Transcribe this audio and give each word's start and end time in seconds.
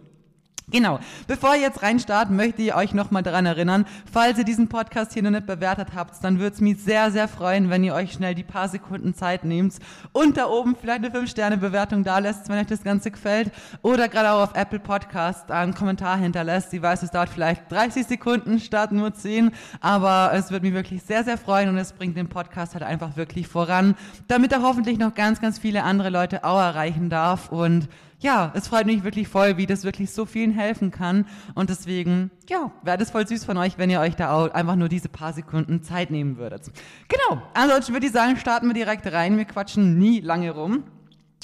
Genau. 0.70 1.00
Bevor 1.26 1.54
ihr 1.54 1.62
jetzt 1.62 1.82
reinstartet, 1.82 2.34
möchte 2.34 2.62
ich 2.62 2.74
euch 2.74 2.94
nochmal 2.94 3.22
daran 3.22 3.46
erinnern, 3.46 3.86
falls 4.10 4.38
ihr 4.38 4.44
diesen 4.44 4.68
Podcast 4.68 5.12
hier 5.12 5.22
noch 5.22 5.30
nicht 5.30 5.46
bewertet 5.46 5.88
habt, 5.94 6.22
dann 6.22 6.38
würde 6.38 6.54
es 6.54 6.60
mich 6.60 6.78
sehr, 6.82 7.10
sehr 7.10 7.28
freuen, 7.28 7.70
wenn 7.70 7.82
ihr 7.82 7.94
euch 7.94 8.12
schnell 8.12 8.34
die 8.34 8.44
paar 8.44 8.68
Sekunden 8.68 9.14
Zeit 9.14 9.44
nehmt 9.44 9.74
und 10.12 10.36
da 10.36 10.46
oben 10.46 10.76
vielleicht 10.80 11.04
eine 11.04 11.14
5-Sterne-Bewertung 11.14 12.04
da 12.04 12.18
lässt, 12.18 12.48
wenn 12.48 12.58
euch 12.58 12.66
das 12.66 12.82
Ganze 12.82 13.10
gefällt. 13.10 13.50
Oder 13.82 14.08
gerade 14.08 14.32
auch 14.32 14.42
auf 14.42 14.54
Apple 14.54 14.78
Podcast 14.78 15.50
einen 15.50 15.74
Kommentar 15.74 16.16
hinterlässt. 16.18 16.72
Ich 16.72 16.82
weiß, 16.82 17.02
es 17.02 17.10
dauert 17.10 17.28
vielleicht 17.28 17.70
30 17.70 18.06
Sekunden 18.06 18.60
statt 18.60 18.92
nur 18.92 19.12
10, 19.12 19.50
aber 19.80 20.30
es 20.34 20.50
würde 20.50 20.66
mich 20.66 20.74
wirklich 20.74 21.02
sehr, 21.02 21.24
sehr 21.24 21.38
freuen 21.38 21.68
und 21.68 21.78
es 21.78 21.92
bringt 21.92 22.16
den 22.16 22.28
Podcast 22.28 22.74
halt 22.74 22.84
einfach 22.84 23.16
wirklich 23.16 23.48
voran, 23.48 23.96
damit 24.28 24.52
er 24.52 24.62
hoffentlich 24.62 24.98
noch 24.98 25.14
ganz, 25.14 25.40
ganz 25.40 25.58
viele 25.58 25.82
andere 25.82 26.10
Leute 26.10 26.44
auch 26.44 26.60
erreichen 26.60 27.10
darf 27.10 27.50
und 27.50 27.88
ja, 28.20 28.52
es 28.54 28.68
freut 28.68 28.86
mich 28.86 29.02
wirklich 29.02 29.28
voll, 29.28 29.56
wie 29.56 29.66
das 29.66 29.84
wirklich 29.84 30.10
so 30.12 30.26
vielen 30.26 30.52
helfen 30.52 30.90
kann. 30.90 31.26
Und 31.54 31.70
deswegen, 31.70 32.30
ja, 32.48 32.70
wäre 32.82 32.98
das 32.98 33.10
voll 33.10 33.26
süß 33.26 33.44
von 33.44 33.56
euch, 33.56 33.78
wenn 33.78 33.90
ihr 33.90 34.00
euch 34.00 34.14
da 34.14 34.32
auch 34.32 34.50
einfach 34.52 34.76
nur 34.76 34.88
diese 34.88 35.08
paar 35.08 35.32
Sekunden 35.32 35.82
Zeit 35.82 36.10
nehmen 36.10 36.36
würdet. 36.36 36.70
Genau, 37.08 37.42
ansonsten 37.54 37.94
würde 37.94 38.06
ich 38.06 38.12
sagen, 38.12 38.36
starten 38.36 38.66
wir 38.66 38.74
direkt 38.74 39.10
rein. 39.10 39.38
Wir 39.38 39.46
quatschen 39.46 39.98
nie 39.98 40.20
lange 40.20 40.50
rum. 40.50 40.84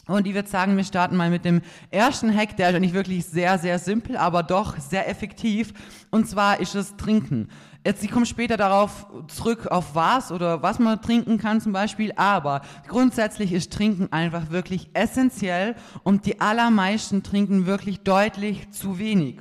Und 0.06 0.26
ich 0.26 0.34
würde 0.34 0.48
sagen, 0.48 0.76
wir 0.76 0.84
starten 0.84 1.16
mal 1.16 1.30
mit 1.30 1.44
dem 1.44 1.62
ersten 1.90 2.32
Hack, 2.32 2.56
der 2.56 2.70
ist 2.70 2.76
eigentlich 2.76 2.92
wirklich 2.92 3.26
sehr, 3.26 3.58
sehr 3.58 3.80
simpel, 3.80 4.16
aber 4.16 4.44
doch 4.44 4.78
sehr 4.78 5.08
effektiv. 5.08 5.72
Und 6.10 6.28
zwar 6.28 6.60
ist 6.60 6.76
es 6.76 6.96
Trinken. 6.96 7.48
Jetzt, 7.86 8.02
ich 8.02 8.10
komme 8.10 8.26
später 8.26 8.56
darauf 8.56 9.06
zurück, 9.28 9.68
auf 9.68 9.94
was 9.94 10.32
oder 10.32 10.60
was 10.60 10.80
man 10.80 11.00
trinken 11.00 11.38
kann 11.38 11.60
zum 11.60 11.72
Beispiel, 11.72 12.12
aber 12.16 12.62
grundsätzlich 12.88 13.52
ist 13.52 13.72
Trinken 13.72 14.12
einfach 14.12 14.50
wirklich 14.50 14.90
essentiell 14.92 15.76
und 16.02 16.26
die 16.26 16.40
allermeisten 16.40 17.22
trinken 17.22 17.66
wirklich 17.66 18.00
deutlich 18.00 18.72
zu 18.72 18.98
wenig. 18.98 19.38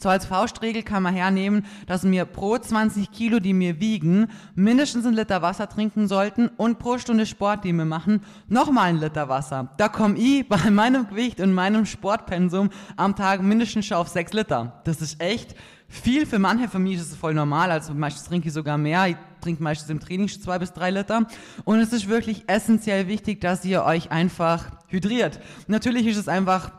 So 0.00 0.08
als 0.08 0.24
Faustregel 0.24 0.82
kann 0.82 1.02
man 1.02 1.14
hernehmen, 1.14 1.66
dass 1.86 2.10
wir 2.10 2.24
pro 2.24 2.56
20 2.56 3.10
Kilo, 3.10 3.38
die 3.38 3.58
wir 3.58 3.80
wiegen, 3.80 4.28
mindestens 4.54 5.04
einen 5.04 5.16
Liter 5.16 5.42
Wasser 5.42 5.68
trinken 5.68 6.08
sollten 6.08 6.48
und 6.56 6.78
pro 6.78 6.96
Stunde 6.96 7.26
Sport, 7.26 7.64
die 7.64 7.74
wir 7.74 7.84
machen, 7.84 8.22
nochmal 8.48 8.88
einen 8.88 9.00
Liter 9.00 9.28
Wasser. 9.28 9.74
Da 9.76 9.90
komme 9.90 10.16
ich 10.16 10.48
bei 10.48 10.70
meinem 10.70 11.06
Gewicht 11.06 11.38
und 11.38 11.52
meinem 11.52 11.84
Sportpensum 11.84 12.70
am 12.96 13.14
Tag 13.14 13.42
mindestens 13.42 13.84
schon 13.84 13.98
auf 13.98 14.08
6 14.08 14.32
Liter. 14.32 14.80
Das 14.84 15.02
ist 15.02 15.20
echt 15.20 15.54
viel 15.88 16.26
für 16.26 16.38
manche, 16.38 16.68
mich 16.78 16.96
ist 16.96 17.12
es 17.12 17.16
voll 17.16 17.34
normal, 17.34 17.70
also 17.70 17.94
meistens 17.94 18.28
trinke 18.28 18.48
ich 18.48 18.54
sogar 18.54 18.78
mehr, 18.78 19.08
ich 19.08 19.16
trinke 19.40 19.62
meistens 19.62 19.88
im 19.90 20.00
Training 20.00 20.28
zwei 20.28 20.58
bis 20.58 20.72
drei 20.72 20.90
Liter. 20.90 21.26
Und 21.64 21.80
es 21.80 21.92
ist 21.92 22.08
wirklich 22.08 22.44
essentiell 22.46 23.08
wichtig, 23.08 23.40
dass 23.40 23.64
ihr 23.64 23.84
euch 23.84 24.10
einfach 24.10 24.66
hydriert. 24.88 25.40
Natürlich 25.66 26.06
ist 26.06 26.18
es 26.18 26.28
einfach 26.28 26.72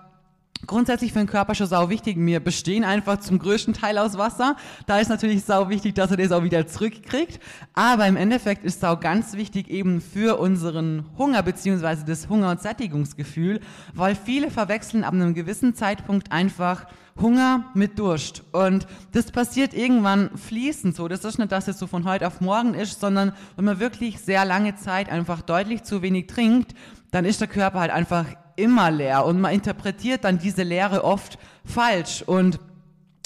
Grundsätzlich 0.68 1.14
für 1.14 1.20
den 1.20 1.28
Körper 1.28 1.56
schon 1.56 1.68
sau 1.68 1.90
wichtig. 1.90 2.18
Wir 2.20 2.42
bestehen 2.42 2.84
einfach 2.84 3.20
zum 3.22 3.40
größten 3.40 3.74
Teil 3.74 3.97
aus 3.97 4.18
Wasser. 4.18 4.58
Da 4.88 5.00
ist 5.00 5.08
natürlich 5.08 5.46
sau 5.46 5.70
wichtig, 5.70 5.96
dass 5.96 6.12
er 6.12 6.18
das 6.18 6.34
auch 6.34 6.44
wieder 6.44 6.68
zurückkriegt. 6.68 7.40
Aber 7.74 8.06
im 8.08 8.18
Endeffekt 8.18 8.66
ist 8.66 8.81
sau 8.81 8.97
ganz 8.97 9.34
wichtig 9.34 9.70
eben 9.70 10.02
für 10.02 10.38
unseren 10.38 11.06
Hunger 11.18 11.44
beziehungsweise 11.44 12.03
das 12.03 12.28
Hunger- 12.28 12.52
und 12.52 12.62
Sättigungsgefühl, 12.62 13.62
weil 13.94 14.16
viele 14.16 14.52
verwechseln 14.52 15.06
ab 15.06 15.14
einem 15.14 15.34
gewissen 15.34 15.75
Zeitpunkt 15.75 16.34
einfach 16.34 16.88
Hunger 17.22 17.66
mit 17.74 17.97
Durst. 17.97 18.44
Und 18.52 18.86
das 19.14 19.31
passiert 19.31 19.74
irgendwann 19.74 20.38
fließend 20.38 20.94
so. 20.94 21.08
Das 21.08 21.24
ist 21.24 21.40
nicht, 21.40 21.52
dass 21.53 21.70
es 21.70 21.80
so 21.80 21.88
von 21.88 22.03
heute 22.03 22.28
auf 22.28 22.41
morgen 22.41 22.74
ist, 22.74 23.00
sondern 23.00 23.31
wenn 23.56 23.66
man 23.66 23.80
wirklich 23.80 24.20
sehr 24.20 24.44
lange 24.44 24.76
Zeit 24.76 25.09
einfach 25.09 25.41
deutlich 25.41 25.84
zu 25.84 26.02
wenig 26.02 26.28
trinkt, 26.28 26.76
dann 27.12 27.26
ist 27.26 27.41
der 27.41 27.47
Körper 27.47 27.80
halt 27.80 27.91
einfach 27.91 28.26
immer 28.59 28.92
leer 28.92 29.25
und 29.25 29.40
man 29.42 29.53
interpretiert 29.53 30.24
dann 30.24 30.40
diese 30.40 30.64
Leere 30.64 31.03
oft 31.03 31.40
falsch 31.66 32.24
und 32.25 32.59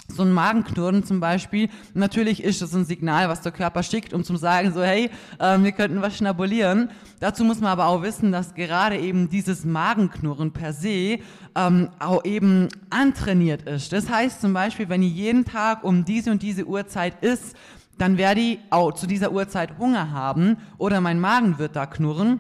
so 0.08 0.24
ein 0.24 0.32
Magenknurren 0.32 1.04
zum 1.04 1.20
Beispiel, 1.20 1.70
natürlich 1.94 2.44
ist 2.44 2.62
das 2.62 2.74
ein 2.76 2.86
Signal, 2.86 3.30
was 3.30 3.42
der 3.42 3.52
Körper 3.52 3.84
schickt, 3.84 4.14
um 4.14 4.24
zu 4.24 4.36
sagen, 4.36 4.74
so 4.74 4.84
hey, 4.84 5.10
äh, 5.40 5.58
wir 5.60 5.72
könnten 5.72 6.02
was 6.02 6.18
schnabulieren. 6.18 6.90
Dazu 7.20 7.44
muss 7.44 7.62
man 7.62 7.72
aber 7.72 7.88
auch 7.88 8.02
wissen, 8.02 8.32
dass 8.32 8.54
gerade 8.54 8.98
eben 8.98 9.30
dieses 9.30 9.66
Magenknurren 9.66 10.52
per 10.52 10.74
se 10.74 11.20
ähm, 11.56 11.90
auch 12.00 12.26
eben 12.26 12.68
antrainiert 12.90 13.64
ist. 13.64 13.94
Das 13.94 14.10
heißt 14.10 14.42
zum 14.42 14.54
Beispiel, 14.54 14.90
wenn 14.90 15.04
ich 15.04 15.14
jeden 15.14 15.46
Tag 15.46 15.84
um 15.84 16.06
diese 16.06 16.32
und 16.32 16.42
diese 16.42 16.66
Uhrzeit 16.66 17.24
isst, 17.24 17.56
dann 17.98 18.18
werde 18.18 18.42
ich 18.42 18.60
auch 18.72 18.94
zu 18.94 19.08
dieser 19.08 19.32
Uhrzeit 19.32 19.78
Hunger 19.78 20.12
haben 20.12 20.58
oder 20.78 21.00
mein 21.00 21.20
Magen 21.20 21.60
wird 21.60 21.76
da 21.76 21.86
knurren 21.86 22.40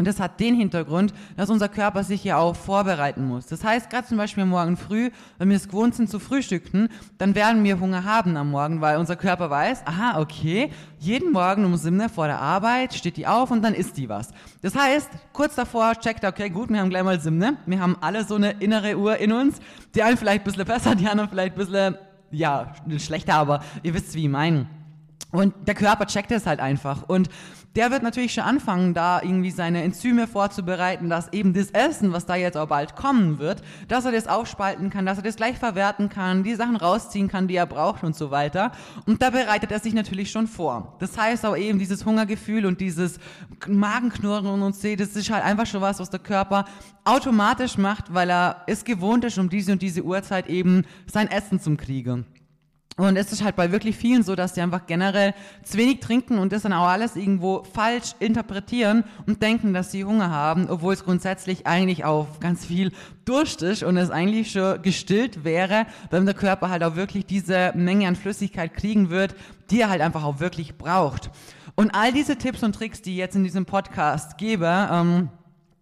und 0.00 0.06
das 0.06 0.18
hat 0.18 0.40
den 0.40 0.54
Hintergrund, 0.54 1.12
dass 1.36 1.50
unser 1.50 1.68
Körper 1.68 2.04
sich 2.04 2.24
ja 2.24 2.38
auch 2.38 2.56
vorbereiten 2.56 3.26
muss. 3.26 3.48
Das 3.48 3.62
heißt, 3.62 3.90
gerade 3.90 4.08
zum 4.08 4.16
Beispiel 4.16 4.46
morgen 4.46 4.78
früh, 4.78 5.10
wenn 5.36 5.50
wir 5.50 5.56
es 5.58 5.68
gewohnt 5.68 5.94
sind 5.94 6.08
zu 6.08 6.18
frühstücken, 6.18 6.88
dann 7.18 7.34
werden 7.34 7.62
wir 7.64 7.78
Hunger 7.78 8.02
haben 8.04 8.34
am 8.38 8.50
Morgen, 8.50 8.80
weil 8.80 8.96
unser 8.96 9.16
Körper 9.16 9.50
weiß, 9.50 9.82
aha, 9.84 10.18
okay, 10.18 10.70
jeden 10.98 11.32
Morgen 11.32 11.66
um 11.66 11.76
7 11.76 12.08
vor 12.08 12.28
der 12.28 12.40
Arbeit 12.40 12.94
steht 12.94 13.18
die 13.18 13.26
auf 13.26 13.50
und 13.50 13.60
dann 13.60 13.74
isst 13.74 13.98
die 13.98 14.08
was. 14.08 14.30
Das 14.62 14.74
heißt, 14.74 15.10
kurz 15.34 15.54
davor 15.54 15.92
checkt, 15.96 16.24
okay, 16.24 16.48
gut, 16.48 16.70
wir 16.70 16.80
haben 16.80 16.88
gleich 16.88 17.04
mal 17.04 17.20
7, 17.20 17.58
wir 17.66 17.78
haben 17.78 17.98
alle 18.00 18.24
so 18.24 18.36
eine 18.36 18.52
innere 18.52 18.96
Uhr 18.96 19.18
in 19.18 19.34
uns, 19.34 19.60
die 19.94 20.02
einen 20.02 20.16
vielleicht 20.16 20.40
ein 20.40 20.44
bisschen 20.44 20.64
besser, 20.64 20.94
die 20.94 21.08
anderen 21.08 21.28
vielleicht 21.28 21.56
ein 21.56 21.58
bisschen, 21.58 21.98
ja, 22.30 22.72
schlechter, 22.96 23.34
aber 23.34 23.62
ihr 23.82 23.92
wisst, 23.92 24.14
wie 24.14 24.22
ich 24.22 24.30
meine. 24.30 24.66
Und 25.30 25.54
der 25.68 25.74
Körper 25.74 26.06
checkt 26.06 26.32
es 26.32 26.46
halt 26.46 26.58
einfach. 26.58 27.02
Und 27.06 27.28
der 27.76 27.90
wird 27.90 28.02
natürlich 28.02 28.34
schon 28.34 28.44
anfangen, 28.44 28.94
da 28.94 29.22
irgendwie 29.22 29.52
seine 29.52 29.82
Enzyme 29.82 30.26
vorzubereiten, 30.26 31.08
dass 31.08 31.32
eben 31.32 31.54
das 31.54 31.70
Essen, 31.70 32.12
was 32.12 32.26
da 32.26 32.34
jetzt 32.34 32.56
auch 32.56 32.66
bald 32.66 32.96
kommen 32.96 33.38
wird, 33.38 33.62
dass 33.86 34.04
er 34.04 34.12
das 34.12 34.26
aufspalten 34.26 34.90
kann, 34.90 35.06
dass 35.06 35.18
er 35.18 35.24
das 35.24 35.36
gleich 35.36 35.56
verwerten 35.58 36.08
kann, 36.08 36.42
die 36.42 36.54
Sachen 36.56 36.76
rausziehen 36.76 37.28
kann, 37.28 37.46
die 37.46 37.54
er 37.54 37.66
braucht 37.66 38.02
und 38.02 38.16
so 38.16 38.30
weiter. 38.30 38.72
Und 39.06 39.22
da 39.22 39.30
bereitet 39.30 39.70
er 39.70 39.78
sich 39.78 39.94
natürlich 39.94 40.30
schon 40.30 40.48
vor. 40.48 40.96
Das 40.98 41.16
heißt 41.16 41.46
auch 41.46 41.56
eben 41.56 41.78
dieses 41.78 42.04
Hungergefühl 42.04 42.66
und 42.66 42.80
dieses 42.80 43.18
Magenknurren 43.68 44.46
und 44.46 44.62
uns 44.62 44.80
das 44.80 45.14
ist 45.14 45.30
halt 45.30 45.44
einfach 45.44 45.66
schon 45.66 45.82
was, 45.82 46.00
was 46.00 46.10
der 46.10 46.20
Körper 46.20 46.64
automatisch 47.04 47.76
macht, 47.76 48.12
weil 48.14 48.30
er 48.30 48.62
es 48.66 48.84
gewohnt 48.84 49.24
ist, 49.24 49.38
um 49.38 49.48
diese 49.48 49.72
und 49.72 49.82
diese 49.82 50.02
Uhrzeit 50.02 50.48
eben 50.48 50.84
sein 51.06 51.30
Essen 51.30 51.60
zum 51.60 51.76
Kriegen. 51.76 52.24
Und 52.96 53.16
es 53.16 53.32
ist 53.32 53.42
halt 53.42 53.56
bei 53.56 53.72
wirklich 53.72 53.96
vielen 53.96 54.22
so, 54.22 54.36
dass 54.36 54.54
sie 54.54 54.60
einfach 54.60 54.86
generell 54.86 55.32
zu 55.62 55.78
wenig 55.78 56.00
trinken 56.00 56.38
und 56.38 56.52
das 56.52 56.62
dann 56.62 56.72
auch 56.72 56.88
alles 56.88 57.16
irgendwo 57.16 57.62
falsch 57.62 58.14
interpretieren 58.18 59.04
und 59.26 59.42
denken, 59.42 59.72
dass 59.72 59.90
sie 59.90 60.04
Hunger 60.04 60.30
haben, 60.30 60.68
obwohl 60.68 60.92
es 60.92 61.04
grundsätzlich 61.04 61.66
eigentlich 61.66 62.04
auf 62.04 62.40
ganz 62.40 62.66
viel 62.66 62.92
Durst 63.24 63.62
ist 63.62 63.84
und 63.84 63.96
es 63.96 64.10
eigentlich 64.10 64.50
schon 64.50 64.82
gestillt 64.82 65.44
wäre, 65.44 65.86
wenn 66.10 66.26
der 66.26 66.34
Körper 66.34 66.68
halt 66.68 66.82
auch 66.82 66.96
wirklich 66.96 67.24
diese 67.24 67.72
Menge 67.74 68.06
an 68.06 68.16
Flüssigkeit 68.16 68.74
kriegen 68.74 69.08
wird, 69.08 69.34
die 69.70 69.80
er 69.80 69.88
halt 69.88 70.02
einfach 70.02 70.24
auch 70.24 70.40
wirklich 70.40 70.76
braucht. 70.76 71.30
Und 71.76 71.94
all 71.94 72.12
diese 72.12 72.36
Tipps 72.36 72.62
und 72.62 72.74
Tricks, 72.74 73.00
die 73.00 73.12
ich 73.12 73.18
jetzt 73.18 73.36
in 73.36 73.44
diesem 73.44 73.64
Podcast 73.64 74.36
gebe, 74.36 74.88
ähm, 74.90 75.30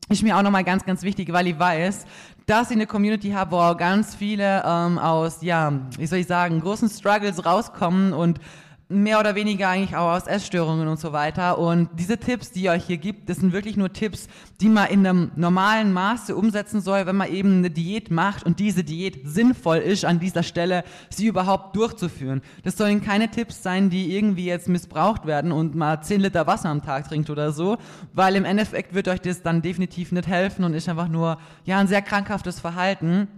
ist 0.09 0.23
mir 0.23 0.37
auch 0.37 0.43
nochmal 0.43 0.65
ganz, 0.65 0.85
ganz 0.85 1.03
wichtig, 1.03 1.33
weil 1.33 1.49
ich 1.49 1.59
weiß, 1.59 2.05
dass 2.49 2.71
ich 2.71 2.77
eine 2.77 2.87
Community 2.87 3.31
habe, 3.31 3.53
wo 3.53 3.77
ganz 3.77 4.15
viele 4.15 4.63
ähm, 4.65 4.99
aus, 4.99 5.43
ja, 5.43 5.71
wie 5.99 6.07
soll 6.07 6.21
ich 6.21 6.27
sagen, 6.27 6.61
großen 6.63 6.89
Struggles 6.89 7.45
rauskommen 7.45 8.15
und 8.15 8.41
mehr 8.91 9.21
oder 9.21 9.35
weniger 9.35 9.69
eigentlich 9.69 9.97
auch 9.97 10.13
aus 10.13 10.27
Essstörungen 10.27 10.89
und 10.89 10.99
so 10.99 11.13
weiter. 11.13 11.59
Und 11.59 11.91
diese 11.99 12.17
Tipps, 12.17 12.51
die 12.53 12.63
ihr 12.63 12.73
euch 12.73 12.85
hier 12.85 12.97
gibt, 12.97 13.29
das 13.29 13.37
sind 13.37 13.53
wirklich 13.53 13.77
nur 13.77 13.93
Tipps, 13.93 14.29
die 14.63 14.71
man 14.71 14.89
in 14.89 15.07
einem 15.07 15.31
normalen 15.37 15.93
Maße 15.93 16.35
umsetzen 16.35 16.81
soll, 16.81 17.05
wenn 17.05 17.17
man 17.17 17.31
eben 17.31 17.59
eine 17.59 17.71
Diät 17.71 18.11
macht 18.11 18.47
und 18.47 18.61
diese 18.61 18.85
Diät 18.85 19.21
sinnvoll 19.25 19.79
ist, 19.79 20.07
an 20.07 20.21
dieser 20.21 20.43
Stelle 20.43 20.85
sie 21.11 21.27
überhaupt 21.27 21.77
durchzuführen. 21.77 22.41
Das 22.65 22.79
sollen 22.79 23.03
keine 23.03 23.31
Tipps 23.31 23.63
sein, 23.63 23.91
die 23.91 24.17
irgendwie 24.17 24.47
jetzt 24.47 24.69
missbraucht 24.69 25.27
werden 25.27 25.53
und 25.53 25.75
mal 25.75 26.01
10 26.01 26.23
Liter 26.23 26.47
Wasser 26.47 26.71
am 26.71 26.83
Tag 26.83 27.09
trinkt 27.09 27.29
oder 27.29 27.53
so, 27.53 27.77
weil 28.15 28.37
im 28.37 28.47
Endeffekt 28.47 28.95
wird 28.95 29.09
euch 29.09 29.21
das 29.21 29.43
dann 29.43 29.61
definitiv 29.61 30.13
nicht 30.13 30.29
helfen 30.29 30.65
und 30.65 30.73
ist 30.73 30.89
einfach 30.89 31.09
nur, 31.09 31.39
ja, 31.65 31.79
ein 31.79 31.89
sehr 31.89 32.03
krankhaftes 32.03 32.59
Verhalten. 32.59 33.29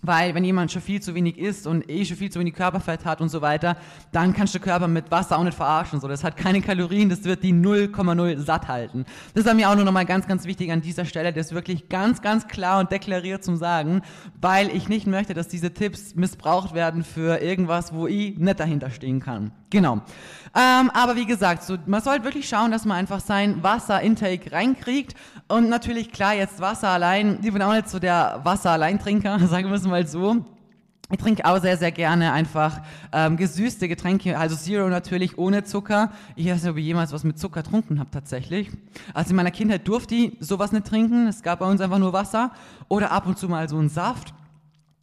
Weil 0.00 0.34
wenn 0.34 0.44
jemand 0.44 0.70
schon 0.70 0.80
viel 0.80 1.02
zu 1.02 1.14
wenig 1.14 1.38
isst 1.38 1.66
und 1.66 1.90
eh 1.90 2.04
schon 2.04 2.16
viel 2.16 2.30
zu 2.30 2.38
wenig 2.38 2.54
Körperfett 2.54 3.04
hat 3.04 3.20
und 3.20 3.30
so 3.30 3.42
weiter, 3.42 3.76
dann 4.12 4.32
kannst 4.32 4.54
du 4.54 4.60
Körper 4.60 4.86
mit 4.86 5.10
Wasser 5.10 5.36
auch 5.36 5.42
nicht 5.42 5.56
verarschen. 5.56 6.00
So, 6.00 6.06
das 6.06 6.22
hat 6.22 6.36
keine 6.36 6.60
Kalorien, 6.60 7.08
das 7.08 7.24
wird 7.24 7.42
die 7.42 7.52
0,0 7.52 8.38
satt 8.38 8.68
halten. 8.68 9.04
Das 9.34 9.44
ist 9.44 9.54
mir 9.54 9.68
auch 9.68 9.74
nur 9.74 9.84
nochmal 9.84 10.06
ganz, 10.06 10.28
ganz 10.28 10.44
wichtig 10.44 10.70
an 10.70 10.82
dieser 10.82 11.04
Stelle, 11.04 11.32
das 11.32 11.52
wirklich 11.52 11.88
ganz, 11.88 12.22
ganz 12.22 12.46
klar 12.46 12.78
und 12.78 12.92
deklariert 12.92 13.42
zum 13.42 13.56
Sagen, 13.56 14.02
weil 14.40 14.74
ich 14.74 14.88
nicht 14.88 15.08
möchte, 15.08 15.34
dass 15.34 15.48
diese 15.48 15.74
Tipps 15.74 16.14
missbraucht 16.14 16.74
werden 16.74 17.02
für 17.02 17.40
irgendwas, 17.42 17.92
wo 17.92 18.06
ich 18.06 18.38
nicht 18.38 18.60
dahinter 18.60 18.90
stehen 18.90 19.18
kann. 19.18 19.50
Genau. 19.70 20.00
Ähm, 20.54 20.90
aber 20.94 21.16
wie 21.16 21.26
gesagt, 21.26 21.62
so, 21.62 21.76
man 21.86 22.02
sollte 22.02 22.24
wirklich 22.24 22.48
schauen, 22.48 22.70
dass 22.70 22.84
man 22.84 22.96
einfach 22.96 23.20
sein 23.20 23.62
Wasserintake 23.62 24.50
reinkriegt. 24.50 25.14
Und 25.46 25.68
natürlich, 25.68 26.10
klar, 26.10 26.34
jetzt 26.34 26.60
Wasser 26.60 26.88
allein, 26.88 27.38
ich 27.42 27.52
bin 27.52 27.62
auch 27.62 27.72
nicht 27.72 27.88
so 27.88 27.98
der 27.98 28.40
Wasser-Alleintrinker, 28.44 29.38
sagen 29.46 29.68
wir 29.68 29.76
es 29.76 29.84
mal 29.84 30.06
so. 30.06 30.44
Ich 31.10 31.18
trinke 31.18 31.46
auch 31.46 31.58
sehr, 31.58 31.78
sehr 31.78 31.90
gerne 31.90 32.32
einfach 32.32 32.82
ähm, 33.12 33.38
gesüßte 33.38 33.88
Getränke, 33.88 34.38
also 34.38 34.56
Zero 34.56 34.88
natürlich 34.90 35.38
ohne 35.38 35.64
Zucker. 35.64 36.12
Ich 36.36 36.46
weiß 36.46 36.62
nicht, 36.62 36.70
ob 36.70 36.76
ich 36.76 36.84
jemals 36.84 37.12
was 37.12 37.24
mit 37.24 37.38
Zucker 37.38 37.62
getrunken 37.62 37.98
habe 37.98 38.10
tatsächlich. 38.10 38.70
Also 39.14 39.30
in 39.30 39.36
meiner 39.36 39.50
Kindheit 39.50 39.88
durfte 39.88 40.14
ich 40.14 40.36
sowas 40.40 40.70
nicht 40.70 40.86
trinken. 40.86 41.26
Es 41.26 41.42
gab 41.42 41.60
bei 41.60 41.66
uns 41.66 41.80
einfach 41.80 41.98
nur 41.98 42.12
Wasser 42.12 42.50
oder 42.88 43.10
ab 43.10 43.26
und 43.26 43.38
zu 43.38 43.48
mal 43.48 43.70
so 43.70 43.78
einen 43.78 43.88
Saft. 43.88 44.34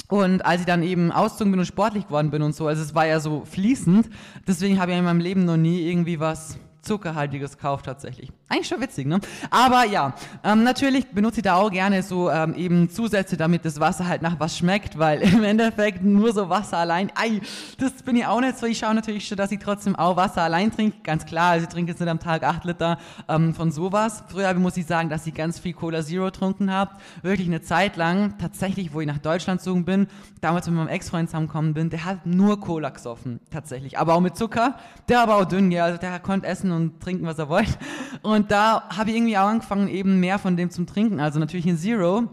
Und 0.08 0.46
als 0.46 0.62
ich 0.62 0.68
dann 0.68 0.84
eben 0.84 1.12
ausgezogen 1.12 1.52
bin 1.52 1.60
und 1.60 1.66
sportlich 1.66 2.06
geworden 2.06 2.30
bin 2.30 2.42
und 2.42 2.56
so, 2.56 2.68
also 2.68 2.82
es 2.82 2.94
war 2.94 3.06
ja 3.06 3.20
so 3.20 3.44
fließend, 3.46 4.10
deswegen 4.48 4.80
habe 4.80 4.92
ich 4.92 4.98
in 4.98 5.04
meinem 5.04 5.20
Leben 5.20 5.46
noch 5.46 5.58
nie 5.58 5.82
irgendwie 5.90 6.20
was 6.20 6.58
Zuckerhaltiges 6.86 7.58
kauft 7.58 7.86
tatsächlich. 7.86 8.32
Eigentlich 8.48 8.68
schon 8.68 8.80
witzig, 8.80 9.08
ne? 9.08 9.20
Aber 9.50 9.86
ja, 9.86 10.14
ähm, 10.44 10.64
natürlich 10.64 11.08
benutze 11.08 11.40
ich 11.40 11.44
da 11.44 11.56
auch 11.56 11.72
gerne 11.72 12.04
so 12.04 12.30
ähm, 12.30 12.54
eben 12.56 12.90
Zusätze, 12.90 13.38
damit 13.38 13.66
das 13.66 13.80
Wasser 13.80 14.08
halt 14.08 14.22
nach 14.22 14.40
was 14.40 14.58
schmeckt, 14.58 14.98
weil 15.00 15.22
im 15.34 15.44
Endeffekt 15.44 16.04
nur 16.04 16.32
so 16.32 16.50
Wasser 16.50 16.78
allein, 16.78 17.12
ei, 17.16 17.42
das 17.80 17.92
bin 18.04 18.16
ich 18.16 18.26
auch 18.26 18.40
nicht 18.40 18.58
so. 18.58 18.68
Ich 18.68 18.78
schaue 18.78 18.94
natürlich 18.94 19.28
schon, 19.28 19.38
dass 19.38 19.52
ich 19.52 19.60
trotzdem 19.60 19.96
auch 19.96 20.16
Wasser 20.16 20.44
allein 20.44 20.72
trinke, 20.72 20.98
ganz 21.04 21.26
klar. 21.26 21.52
Also 21.52 21.64
ich 21.68 21.74
trinke 21.74 21.92
jetzt 21.92 22.00
nicht 22.00 22.10
am 22.10 22.20
Tag 22.20 22.44
acht 22.44 22.66
Liter 22.66 23.00
ähm, 23.28 23.54
von 23.56 23.72
sowas. 23.72 24.24
Früher 24.28 24.54
muss 24.54 24.78
ich 24.78 24.86
sagen, 24.86 25.10
dass 25.10 25.26
ich 25.26 25.34
ganz 25.34 25.60
viel 25.60 25.74
Cola 25.74 26.04
Zero 26.04 26.26
getrunken 26.26 26.72
habe. 26.72 26.92
Wirklich 27.24 27.48
eine 27.48 27.62
Zeit 27.62 27.98
lang, 27.98 28.38
tatsächlich, 28.38 28.94
wo 28.94 29.02
ich 29.02 29.08
nach 29.08 29.18
Deutschland 29.18 29.60
gezogen 29.60 29.86
bin, 29.86 30.08
damals 30.42 30.68
mit 30.68 30.76
meinem 30.76 30.88
Ex-Freund 30.88 31.30
zusammengekommen 31.30 31.74
bin, 31.74 31.90
der 31.90 32.06
hat 32.06 32.26
nur 32.26 32.60
Cola 32.60 32.90
gesoffen, 32.90 33.40
tatsächlich. 33.50 33.98
Aber 33.98 34.14
auch 34.14 34.22
mit 34.22 34.38
Zucker. 34.38 34.76
Der 35.10 35.22
aber 35.22 35.38
auch 35.38 35.46
dünn, 35.46 35.72
ja, 35.72 35.86
also 35.86 35.98
der 35.98 36.20
konnte 36.20 36.48
essen 36.48 36.72
und 36.76 37.02
trinken, 37.02 37.26
was 37.26 37.40
er 37.40 37.50
wollte. 37.50 37.74
Und 38.22 38.52
da 38.52 38.90
habe 38.96 39.10
ich 39.10 39.16
irgendwie 39.16 39.38
auch 39.38 39.48
angefangen, 39.48 39.88
eben 39.88 40.20
mehr 40.20 40.40
von 40.40 40.58
dem 40.58 40.70
zum 40.70 40.86
Trinken. 40.86 41.20
Also 41.20 41.40
natürlich 41.40 41.66
in 41.66 41.78
Zero. 41.78 42.28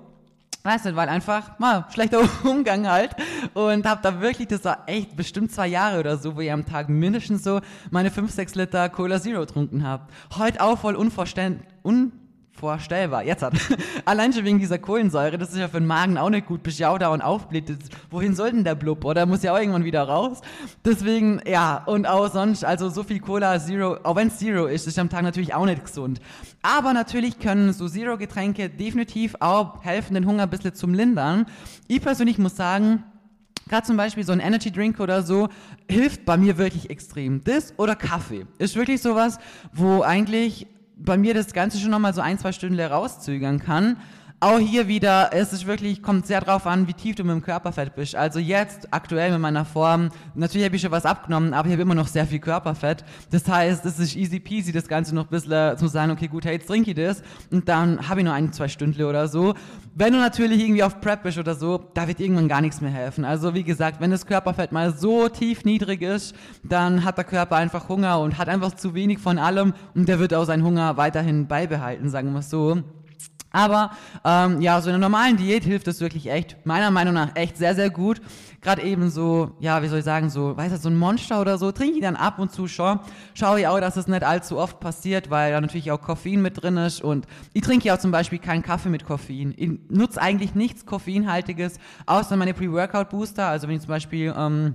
Weißt 0.65 0.87
du, 0.87 0.95
weil 0.95 1.09
einfach 1.09 1.59
mal 1.59 1.87
schlechter 1.93 2.21
Umgang 2.45 2.89
halt 2.89 3.17
und 3.55 3.85
habe 3.85 4.01
da 4.01 4.21
wirklich, 4.21 4.47
das 4.47 4.65
war 4.65 4.85
echt 4.87 5.17
bestimmt 5.17 5.51
zwei 5.51 5.67
Jahre 5.67 5.99
oder 5.99 6.17
so, 6.19 6.37
wo 6.37 6.41
ich 6.41 6.53
am 6.53 6.65
Tag 6.65 6.89
mindestens 6.89 7.43
so 7.43 7.61
meine 7.91 8.13
5, 8.13 8.31
6 8.31 8.55
Liter 8.55 8.89
Cola 8.89 9.21
Zero 9.21 9.41
getrunken 9.41 9.83
habe. 9.83 10.05
Heute 10.39 10.63
auch 10.63 10.79
voll 10.79 10.95
unvorstellbar, 10.95 11.65
un 11.83 12.13
vorstellbar. 12.53 13.25
Jetzt 13.25 13.43
hat. 13.43 13.55
Allein 14.05 14.33
schon 14.33 14.45
wegen 14.45 14.59
dieser 14.59 14.79
Kohlensäure, 14.79 15.39
das 15.39 15.51
ist 15.51 15.59
ja 15.59 15.69
für 15.69 15.79
den 15.79 15.87
Magen 15.87 16.19
auch 16.19 16.31
nicht 16.31 16.47
gut, 16.47 16.63
bis 16.63 16.79
ja 16.79 16.97
da 16.99 17.09
und 17.09 17.23
aufbläht. 17.23 17.73
Wohin 18.11 18.35
soll 18.35 18.53
denn 18.53 18.65
der 18.65 18.75
Blub? 18.75 19.05
Oder 19.05 19.27
muss 19.27 19.43
ja 19.43 19.55
auch 19.55 19.59
irgendwann 19.59 19.85
wieder 19.85 20.03
raus? 20.03 20.41
Deswegen, 20.85 21.41
ja, 21.47 21.83
und 21.87 22.07
auch 22.07 22.31
sonst, 22.31 22.65
also 22.65 22.89
so 22.89 23.03
viel 23.03 23.21
Cola 23.21 23.59
Zero, 23.59 23.99
auch 24.03 24.17
wenn 24.17 24.29
es 24.29 24.39
Zero 24.39 24.67
ist, 24.67 24.87
ist 24.87 24.99
am 24.99 25.09
Tag 25.09 25.23
natürlich 25.23 25.55
auch 25.55 25.67
nicht 25.67 25.85
gesund. 25.85 26.21
Aber 26.63 26.93
natürlich 26.93 27.39
können 27.39 27.73
so 27.73 27.89
Zero-Getränke 27.89 28.71
definitiv 28.71 29.35
auch 29.41 29.83
helfen, 29.85 30.15
den 30.15 30.27
Hunger 30.27 30.45
ein 30.45 30.51
bisschen 30.51 30.75
zum 30.75 30.95
Lindern. 30.95 31.47
Ich 31.89 32.01
persönlich 32.01 32.39
muss 32.39 32.57
sagen, 32.57 33.05
Gerade 33.69 33.87
zum 33.87 33.97
Beispiel 33.97 34.25
so 34.25 34.33
ein 34.33 34.41
Energy 34.41 34.71
Drink 34.71 35.01
oder 35.01 35.23
so 35.23 35.49
hilft 35.89 36.25
bei 36.25 36.37
mir 36.37 36.59
wirklich 36.59 36.91
extrem. 36.91 37.43
Das 37.45 37.79
oder 37.79 37.95
Kaffee 37.95 38.45
ist 38.59 38.77
wirklich 38.77 39.01
sowas, 39.01 39.39
wo 39.73 40.03
eigentlich 40.03 40.67
bei 41.05 41.17
mir 41.17 41.35
das 41.35 41.53
Ganze 41.53 41.79
schon 41.79 41.91
nochmal 41.91 42.15
so 42.15 42.21
ein, 42.21 42.39
zwei 42.39 42.53
Stunden 42.53 42.79
rauszögern 42.81 43.59
kann. 43.59 43.97
Auch 44.43 44.59
hier 44.59 44.89
wieder, 44.89 45.31
es 45.33 45.53
ist 45.53 45.69
wirklich, 45.69 46.03
kommt 46.03 46.27
sehr 46.27 46.41
drauf 46.41 46.67
an, 46.67 46.89
wie 46.89 46.95
tief 46.95 47.15
du 47.15 47.23
mit 47.23 47.33
dem 47.33 47.43
Körperfett 47.43 47.95
bist. 47.95 48.17
Also 48.17 48.41
jetzt, 48.41 48.93
aktuell 48.93 49.31
mit 49.31 49.39
meiner 49.39 49.65
Form, 49.65 50.09
natürlich 50.35 50.65
habe 50.67 50.75
ich 50.75 50.83
schon 50.83 50.91
was 50.91 51.07
abgenommen, 51.07 51.55
aber 51.55 51.69
ich 51.69 51.73
habe 51.75 51.83
immer 51.83 51.95
noch 51.95 52.09
sehr 52.09 52.27
viel 52.27 52.41
Körperfett. 52.41 53.05
Das 53.31 53.47
heißt, 53.47 53.87
es 53.87 54.01
ist 54.01 54.17
easy 54.17 54.41
peasy, 54.41 54.73
das 54.73 54.89
Ganze 54.89 55.15
noch 55.15 55.27
ein 55.27 55.31
bisschen 55.31 55.79
zu 55.79 55.87
sagen, 55.87 56.11
okay, 56.11 56.27
gut, 56.27 56.45
hey, 56.45 56.55
jetzt 56.55 56.67
trinke 56.67 56.91
ich 56.91 56.97
das 56.97 57.23
und 57.53 57.69
dann 57.69 58.09
habe 58.09 58.19
ich 58.19 58.25
nur 58.25 58.35
ein, 58.35 58.53
zwei 58.53 58.67
Stunden 58.67 59.01
oder 59.05 59.29
so. 59.29 59.55
Wenn 59.95 60.13
du 60.13 60.19
natürlich 60.19 60.61
irgendwie 60.61 60.83
auf 60.83 61.01
Prep 61.01 61.23
bist 61.23 61.39
oder 61.39 61.55
so, 61.55 61.79
da 61.95 62.09
wird 62.09 62.19
irgendwann 62.19 62.49
gar 62.49 62.63
nichts 62.63 62.81
mehr 62.81 62.91
helfen. 62.91 63.25
Also 63.25 63.55
wie 63.55 63.63
gesagt, 63.63 64.01
wenn 64.01 64.11
das 64.11 64.27
Körperfett 64.27 64.73
mal 64.73 64.93
so 64.93 65.29
tief 65.29 65.65
niedrig 65.65 66.03
ist, 66.03 66.35
dann 66.65 67.05
hat 67.05 67.17
der 67.17 67.25
Körper 67.25 67.55
einfach 67.55 67.89
Hunger 67.89 68.19
und 68.19 68.39
hat 68.39 68.49
einfach 68.49 68.75
zu 68.75 68.93
wenig 68.97 69.21
von 69.21 69.39
allem 69.39 69.73
und 69.95 70.09
der 70.09 70.19
wird 70.19 70.35
auch 70.35 70.47
seinen 70.47 70.65
Hunger 70.65 70.97
weiterhin 70.97 71.47
beibehalten, 71.47 72.11
sagen 72.11 72.33
wir 72.33 72.41
es 72.41 72.51
so. 72.51 72.83
Aber 73.53 73.91
ähm, 74.25 74.61
ja, 74.61 74.81
so 74.81 74.89
in 74.89 74.95
einer 74.95 75.07
normalen 75.07 75.37
Diät 75.37 75.65
hilft 75.65 75.87
das 75.87 76.01
wirklich 76.01 76.31
echt, 76.31 76.57
meiner 76.65 76.91
Meinung 76.91 77.15
nach 77.15 77.37
echt 77.37 77.57
sehr, 77.57 77.75
sehr 77.75 77.91
gut. 77.91 78.21
Gerade 78.61 78.83
eben 78.83 79.11
so, 79.11 79.53
ja, 79.59 79.83
wie 79.83 79.89
soll 79.89 79.99
ich 79.99 80.05
sagen, 80.05 80.31
so, 80.31 80.57
weißt 80.57 80.75
du, 80.75 80.79
so 80.79 80.89
ein 80.89 80.97
Monster 80.97 81.41
oder 81.41 81.59
so, 81.59 81.73
trinke 81.73 81.97
ich 81.97 82.03
dann 82.03 82.17
ab 82.17 82.39
und 82.39 82.53
zu 82.53 82.69
schon. 82.69 83.01
Schaue 83.35 83.61
ich 83.61 83.67
auch, 83.67 83.81
dass 83.81 83.97
es 83.97 84.07
nicht 84.07 84.23
allzu 84.23 84.57
oft 84.59 84.79
passiert, 84.79 85.31
weil 85.31 85.53
da 85.53 85.61
natürlich 85.61 85.91
auch 85.91 86.01
Koffein 86.01 86.41
mit 86.41 86.63
drin 86.63 86.77
ist. 86.77 87.03
Und 87.03 87.27
ich 87.53 87.63
trinke 87.63 87.89
ja 87.89 87.95
auch 87.95 87.99
zum 87.99 88.13
Beispiel 88.13 88.39
keinen 88.39 88.63
Kaffee 88.63 88.89
mit 88.89 89.05
Koffein. 89.05 89.53
Ich 89.57 89.71
nutze 89.89 90.23
eigentlich 90.23 90.55
nichts 90.55 90.87
Koffeinhaltiges, 90.87 91.79
außer 92.07 92.37
meine 92.37 92.55
Pre-Workout-Booster. 92.55 93.49
Also 93.49 93.69
wenn 93.69 93.77
ich 93.77 93.83
zum 93.83 93.89
Beispiel... 93.89 94.33
Ähm, 94.37 94.75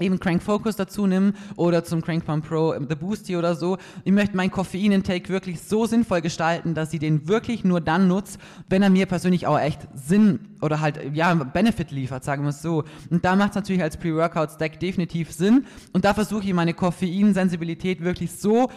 eben 0.00 0.20
Crank 0.20 0.42
Focus 0.42 0.76
dazu 0.76 1.06
nehmen 1.06 1.34
oder 1.56 1.84
zum 1.84 2.02
Crank 2.02 2.24
Pump 2.24 2.46
Pro 2.46 2.74
The 2.78 2.94
Boosty 2.94 3.36
oder 3.36 3.54
so. 3.54 3.78
Ich 4.04 4.12
möchte 4.12 4.36
meinen 4.36 4.50
Koffein-Intake 4.50 5.28
wirklich 5.28 5.60
so 5.60 5.86
sinnvoll 5.86 6.20
gestalten, 6.20 6.74
dass 6.74 6.92
ich 6.92 7.00
den 7.00 7.28
wirklich 7.28 7.64
nur 7.64 7.80
dann 7.80 8.08
nutze, 8.08 8.38
wenn 8.68 8.82
er 8.82 8.90
mir 8.90 9.06
persönlich 9.06 9.46
auch 9.46 9.58
echt 9.58 9.80
Sinn 9.94 10.40
oder 10.60 10.80
halt, 10.80 11.00
ja, 11.14 11.34
Benefit 11.34 11.90
liefert, 11.90 12.24
sagen 12.24 12.42
wir 12.42 12.50
es 12.50 12.62
so. 12.62 12.84
Und 13.10 13.24
da 13.24 13.36
macht 13.36 13.50
es 13.50 13.56
natürlich 13.56 13.82
als 13.82 13.96
Pre-Workout-Stack 13.96 14.80
definitiv 14.80 15.32
Sinn. 15.32 15.66
Und 15.92 16.04
da 16.04 16.14
versuche 16.14 16.44
ich 16.44 16.54
meine 16.54 16.74
Koffeinsensibilität 16.74 18.02
wirklich 18.02 18.32
so 18.32 18.68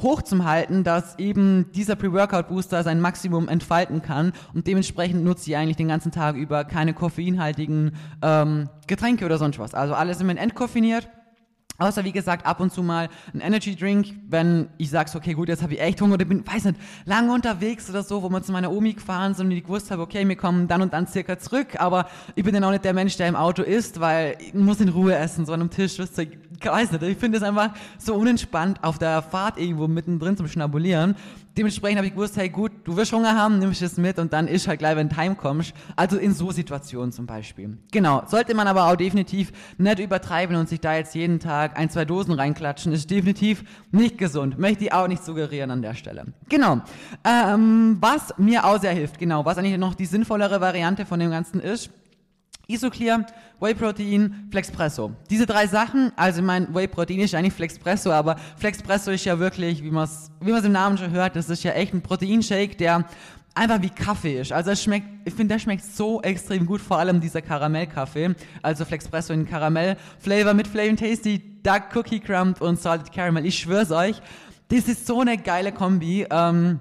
hoch 0.00 0.22
zu 0.22 0.44
halten, 0.44 0.84
dass 0.84 1.18
eben 1.18 1.70
dieser 1.72 1.96
Pre-Workout-Booster 1.96 2.82
sein 2.82 3.00
Maximum 3.00 3.48
entfalten 3.48 4.02
kann. 4.02 4.32
Und 4.54 4.66
dementsprechend 4.66 5.24
nutze 5.24 5.50
ich 5.50 5.56
eigentlich 5.56 5.76
den 5.76 5.88
ganzen 5.88 6.12
Tag 6.12 6.36
über 6.36 6.64
keine 6.64 6.94
koffeinhaltigen 6.94 7.92
ähm, 8.22 8.68
Getränke 8.88 9.24
oder 9.24 9.38
sonst 9.38 9.58
was. 9.58 9.74
Also 9.74 9.94
alles 9.94 10.20
immer 10.20 10.36
entkoffiniert 10.36 11.08
Außer 11.80 12.04
wie 12.04 12.10
gesagt, 12.10 12.44
ab 12.44 12.58
und 12.58 12.72
zu 12.72 12.82
mal 12.82 13.08
ein 13.32 13.40
Energy 13.40 13.76
Drink, 13.76 14.08
wenn 14.28 14.68
ich 14.78 14.90
sage, 14.90 15.12
okay, 15.14 15.32
gut, 15.34 15.48
jetzt 15.48 15.62
habe 15.62 15.74
ich 15.74 15.80
echt 15.80 16.00
Hunger 16.00 16.14
oder 16.14 16.24
bin, 16.24 16.44
weiß 16.44 16.64
nicht, 16.64 16.80
lange 17.04 17.32
unterwegs 17.32 17.88
oder 17.88 18.02
so, 18.02 18.20
wo 18.20 18.28
wir 18.28 18.42
zu 18.42 18.50
meiner 18.50 18.72
Omi 18.72 18.94
gefahren 18.94 19.34
sind 19.34 19.46
und 19.46 19.52
ich 19.52 19.62
gewusst 19.62 19.92
habe, 19.92 20.02
okay, 20.02 20.26
wir 20.26 20.34
kommen 20.34 20.66
dann 20.66 20.82
und 20.82 20.92
dann 20.92 21.06
circa 21.06 21.38
zurück, 21.38 21.80
aber 21.80 22.08
ich 22.34 22.42
bin 22.42 22.52
dann 22.52 22.64
auch 22.64 22.72
nicht 22.72 22.84
der 22.84 22.94
Mensch, 22.94 23.16
der 23.16 23.28
im 23.28 23.36
Auto 23.36 23.62
isst, 23.62 24.00
weil 24.00 24.36
ich 24.40 24.54
muss 24.54 24.80
in 24.80 24.88
Ruhe 24.88 25.14
essen, 25.14 25.46
so 25.46 25.52
an 25.52 25.60
einem 25.60 25.70
Tisch, 25.70 26.00
wisst 26.00 26.18
ihr, 26.18 26.24
ich 26.32 26.66
weiß 26.66 26.90
nicht, 26.90 27.02
ich 27.04 27.16
finde 27.16 27.38
es 27.38 27.44
einfach 27.44 27.70
so 27.96 28.16
unentspannt 28.16 28.82
auf 28.82 28.98
der 28.98 29.22
Fahrt 29.22 29.56
irgendwo 29.56 29.86
mittendrin 29.86 30.36
zum 30.36 30.48
Schnabulieren 30.48 31.14
Dementsprechend 31.58 31.98
habe 31.98 32.06
ich 32.06 32.14
gewusst, 32.14 32.36
hey 32.36 32.48
gut, 32.48 32.70
du 32.84 32.96
wirst 32.96 33.12
Hunger 33.12 33.34
haben, 33.34 33.58
nimm 33.58 33.72
ich 33.72 33.80
das 33.80 33.96
mit 33.96 34.20
und 34.20 34.32
dann 34.32 34.46
ist 34.46 34.68
halt 34.68 34.78
gleich, 34.78 34.94
wenn 34.94 35.08
du 35.08 35.16
heimkommst. 35.16 35.74
Also 35.96 36.16
in 36.16 36.32
so 36.32 36.52
Situationen 36.52 37.10
zum 37.10 37.26
Beispiel. 37.26 37.76
Genau. 37.90 38.22
Sollte 38.28 38.54
man 38.54 38.68
aber 38.68 38.84
auch 38.84 38.94
definitiv 38.94 39.50
nicht 39.76 39.98
übertreiben 39.98 40.54
und 40.54 40.68
sich 40.68 40.78
da 40.80 40.94
jetzt 40.94 41.16
jeden 41.16 41.40
Tag 41.40 41.76
ein, 41.76 41.90
zwei 41.90 42.04
Dosen 42.04 42.32
reinklatschen, 42.32 42.92
ist 42.92 43.10
definitiv 43.10 43.64
nicht 43.90 44.18
gesund. 44.18 44.56
Möchte 44.56 44.84
ich 44.84 44.92
auch 44.92 45.08
nicht 45.08 45.24
suggerieren 45.24 45.72
an 45.72 45.82
der 45.82 45.94
Stelle. 45.94 46.26
Genau. 46.48 46.80
Ähm, 47.24 47.96
was 47.98 48.32
mir 48.38 48.64
auch 48.64 48.80
sehr 48.80 48.92
hilft, 48.92 49.18
genau, 49.18 49.44
was 49.44 49.58
eigentlich 49.58 49.76
noch 49.78 49.96
die 49.96 50.06
sinnvollere 50.06 50.60
Variante 50.60 51.06
von 51.06 51.18
dem 51.18 51.32
Ganzen 51.32 51.58
ist, 51.58 51.90
Isoclear, 52.70 53.24
Whey 53.60 53.72
Protein, 53.72 54.46
Flexpresso. 54.50 55.12
Diese 55.30 55.46
drei 55.46 55.66
Sachen, 55.66 56.12
also 56.16 56.42
mein 56.42 56.74
Whey 56.74 56.86
Protein 56.86 57.20
ist 57.20 57.34
eigentlich 57.34 57.54
Flexpresso, 57.54 58.12
aber 58.12 58.36
Flexpresso 58.58 59.10
ist 59.10 59.24
ja 59.24 59.38
wirklich, 59.38 59.82
wie 59.82 59.90
man 59.90 60.04
es 60.04 60.30
wie 60.42 60.52
man's 60.52 60.66
im 60.66 60.72
Namen 60.72 60.98
schon 60.98 61.10
hört, 61.10 61.34
das 61.34 61.48
ist 61.48 61.62
ja 61.64 61.72
echt 61.72 61.94
ein 61.94 62.02
Proteinshake, 62.02 62.76
der 62.76 63.06
einfach 63.54 63.80
wie 63.80 63.88
Kaffee 63.88 64.38
ist. 64.38 64.52
Also 64.52 64.72
es 64.72 64.82
schmeckt, 64.82 65.06
ich 65.24 65.32
finde, 65.32 65.54
der 65.54 65.60
schmeckt 65.60 65.82
so 65.82 66.20
extrem 66.20 66.66
gut, 66.66 66.82
vor 66.82 66.98
allem 66.98 67.22
dieser 67.22 67.40
Karamellkaffee, 67.40 68.34
also 68.60 68.84
Flexpresso 68.84 69.32
in 69.32 69.48
Karamell-Flavor 69.48 70.52
mit 70.52 70.68
Flavor 70.68 70.96
Tasty 70.96 71.62
Duck 71.62 71.84
Cookie 71.94 72.20
Crumb 72.20 72.60
und 72.60 72.78
Salted 72.78 73.10
Caramel. 73.10 73.46
Ich 73.46 73.58
schwör's 73.58 73.90
euch, 73.90 74.20
das 74.68 74.88
ist 74.88 75.06
so 75.06 75.22
eine 75.22 75.38
geile 75.38 75.72
Kombi. 75.72 76.26
Ähm, 76.30 76.80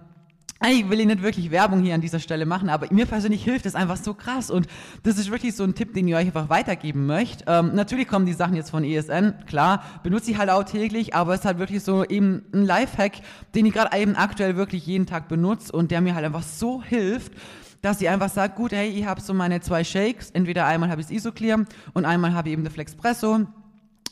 ich 0.66 0.90
will 0.90 1.06
nicht 1.06 1.22
wirklich 1.22 1.52
Werbung 1.52 1.82
hier 1.82 1.96
an 1.96 2.02
dieser 2.02 2.20
Stelle 2.20 2.46
machen, 2.46 2.70
aber 2.70 2.88
mir 2.92 3.06
persönlich 3.06 3.44
hilft 3.44 3.66
es 3.66 3.76
einfach 3.76 3.98
so 3.98 4.14
krass 4.14 4.50
und 4.50 4.68
das 5.04 5.18
ist 5.18 5.32
wirklich 5.32 5.56
so 5.56 5.64
ein 5.64 5.76
Tipp, 5.76 5.94
den 5.94 6.08
ich 6.08 6.16
euch 6.16 6.28
einfach 6.28 6.50
weitergeben 6.50 7.06
möchte. 7.06 7.46
Ähm, 7.48 7.76
natürlich 7.76 8.08
kommen 8.08 8.26
die 8.26 8.34
Sachen 8.34 8.56
jetzt 8.56 8.72
von 8.72 8.84
ESN, 8.84 9.36
klar, 9.46 9.84
benutze 10.04 10.32
ich 10.32 10.38
halt 10.38 10.50
auch 10.50 10.64
täglich, 10.64 11.14
aber 11.14 11.34
es 11.34 11.42
ist 11.42 11.46
halt 11.46 11.60
wirklich 11.60 11.84
so 11.84 12.04
eben 12.04 12.44
ein 12.54 12.66
Lifehack, 12.66 13.14
den 13.56 13.66
ich 13.66 13.74
gerade 13.74 13.98
eben 13.98 14.16
aktuell 14.16 14.58
wirklich 14.58 14.86
jeden 14.86 15.06
Tag 15.06 15.28
benutze 15.28 15.72
und 15.72 15.92
der 15.92 16.02
mir 16.02 16.16
halt 16.16 16.26
einfach 16.26 16.44
so 16.44 16.82
hilft, 16.82 17.34
dass 17.82 18.02
ich 18.02 18.10
einfach 18.10 18.30
sage, 18.30 18.54
gut, 18.56 18.72
hey, 18.72 18.90
ich 18.90 19.06
habe 19.06 19.22
so 19.22 19.34
meine 19.34 19.62
zwei 19.62 19.84
Shakes, 19.84 20.32
entweder 20.32 20.66
einmal 20.66 20.90
habe 20.90 21.02
ich 21.02 21.12
Isoclear 21.12 21.66
und 21.94 22.06
einmal 22.06 22.34
habe 22.34 22.50
ich 22.50 22.54
eben 22.54 22.64
den 22.64 22.74
Flexpresso 22.74 23.46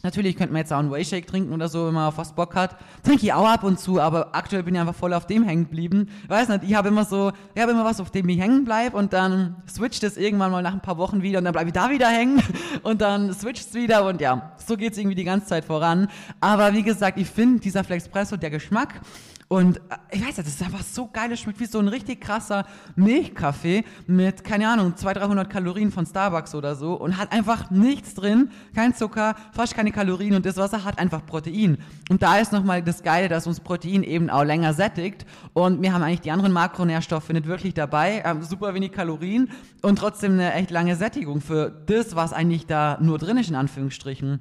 Natürlich 0.05 0.37
könnte 0.37 0.53
man 0.53 0.59
jetzt 0.59 0.71
auch 0.71 0.77
einen 0.77 0.91
Whey-Shake 0.91 1.25
trinken 1.25 1.51
oder 1.51 1.67
so, 1.67 1.87
wenn 1.87 1.95
man 1.95 2.09
auf 2.09 2.19
was 2.19 2.33
Bock 2.33 2.53
hat. 2.53 2.75
Trinke 3.01 3.25
ich 3.25 3.33
auch 3.33 3.47
ab 3.47 3.63
und 3.63 3.79
zu, 3.79 3.99
aber 3.99 4.35
aktuell 4.35 4.61
bin 4.61 4.75
ich 4.75 4.79
einfach 4.79 4.93
voll 4.93 5.15
auf 5.15 5.25
dem 5.25 5.41
hängen 5.41 5.63
geblieben. 5.63 6.09
Weiß 6.27 6.47
nicht, 6.47 6.63
ich 6.63 6.75
habe 6.75 6.89
immer 6.89 7.05
so, 7.05 7.31
ich 7.55 7.61
habe 7.61 7.71
immer 7.71 7.85
was, 7.85 7.99
auf 7.99 8.11
dem 8.11 8.29
ich 8.29 8.39
hängen 8.39 8.65
bleibe 8.65 8.95
und 8.95 9.13
dann 9.13 9.55
switcht 9.67 10.03
es 10.03 10.15
irgendwann 10.15 10.51
mal 10.51 10.61
nach 10.61 10.73
ein 10.73 10.81
paar 10.81 10.99
Wochen 10.99 11.23
wieder 11.23 11.39
und 11.39 11.45
dann 11.45 11.53
bleibe 11.53 11.69
ich 11.69 11.73
da 11.73 11.89
wieder 11.89 12.07
hängen 12.07 12.39
und 12.83 13.01
dann 13.01 13.33
switcht 13.33 13.69
es 13.69 13.73
wieder 13.73 14.05
und 14.05 14.21
ja, 14.21 14.51
so 14.63 14.77
geht 14.77 14.91
es 14.91 14.99
irgendwie 14.99 15.15
die 15.15 15.23
ganze 15.23 15.47
Zeit 15.47 15.65
voran. 15.65 16.07
Aber 16.39 16.73
wie 16.73 16.83
gesagt, 16.83 17.17
ich 17.17 17.27
finde 17.27 17.61
dieser 17.61 17.83
Flexpresso, 17.83 18.37
der 18.37 18.51
Geschmack, 18.51 19.01
und 19.47 19.77
äh, 19.77 19.81
ich 20.11 20.21
weiß 20.21 20.37
nicht, 20.37 20.47
das 20.47 20.55
ist 20.55 20.63
einfach 20.63 20.81
so 20.81 21.07
geil, 21.07 21.31
es 21.31 21.39
schmeckt 21.39 21.59
wie 21.59 21.65
so 21.65 21.79
ein 21.79 21.87
richtig 21.87 22.21
krasser 22.21 22.65
Milchkaffee 22.95 23.83
mit, 24.07 24.43
keine 24.43 24.67
Ahnung, 24.67 24.97
200, 24.97 25.23
300 25.23 25.49
Kalorien 25.49 25.91
von 25.91 26.05
Starbucks 26.05 26.55
oder 26.55 26.75
so 26.75 26.93
und 26.93 27.17
hat 27.17 27.31
einfach 27.31 27.69
nichts 27.69 28.15
drin, 28.15 28.49
kein 28.73 28.95
Zucker, 28.95 29.35
fast 29.51 29.75
keine 29.75 29.91
Kalorien 29.91 30.33
und 30.33 30.45
das 30.45 30.57
Wasser 30.57 30.83
hat 30.83 30.97
einfach 30.97 31.25
Protein. 31.25 31.77
Und 32.09 32.23
da 32.23 32.37
ist 32.37 32.53
nochmal 32.53 32.81
das 32.81 33.03
Geile, 33.03 33.29
dass 33.29 33.45
uns 33.45 33.59
Protein 33.59 34.03
eben 34.03 34.29
auch 34.31 34.43
länger 34.43 34.73
sättigt 34.73 35.25
und 35.53 35.81
wir 35.81 35.93
haben 35.93 36.03
eigentlich 36.03 36.21
die 36.21 36.31
anderen 36.31 36.51
Makronährstoffe 36.51 37.29
nicht 37.29 37.45
wirklich 37.45 37.75
dabei, 37.75 38.23
haben 38.23 38.43
super 38.43 38.73
wenig 38.73 38.93
Kalorien 38.93 39.51
und 39.83 39.99
trotzdem 39.99 40.33
eine 40.33 40.53
echt 40.53 40.71
lange 40.71 40.95
Sättigung 40.95 41.41
für 41.41 41.69
das, 41.85 42.15
was 42.15 42.33
eigentlich 42.33 42.65
da 42.65 42.97
nur 42.99 43.19
drin 43.19 43.37
ist, 43.37 43.49
in 43.49 43.55
Anführungsstrichen. 43.55 44.39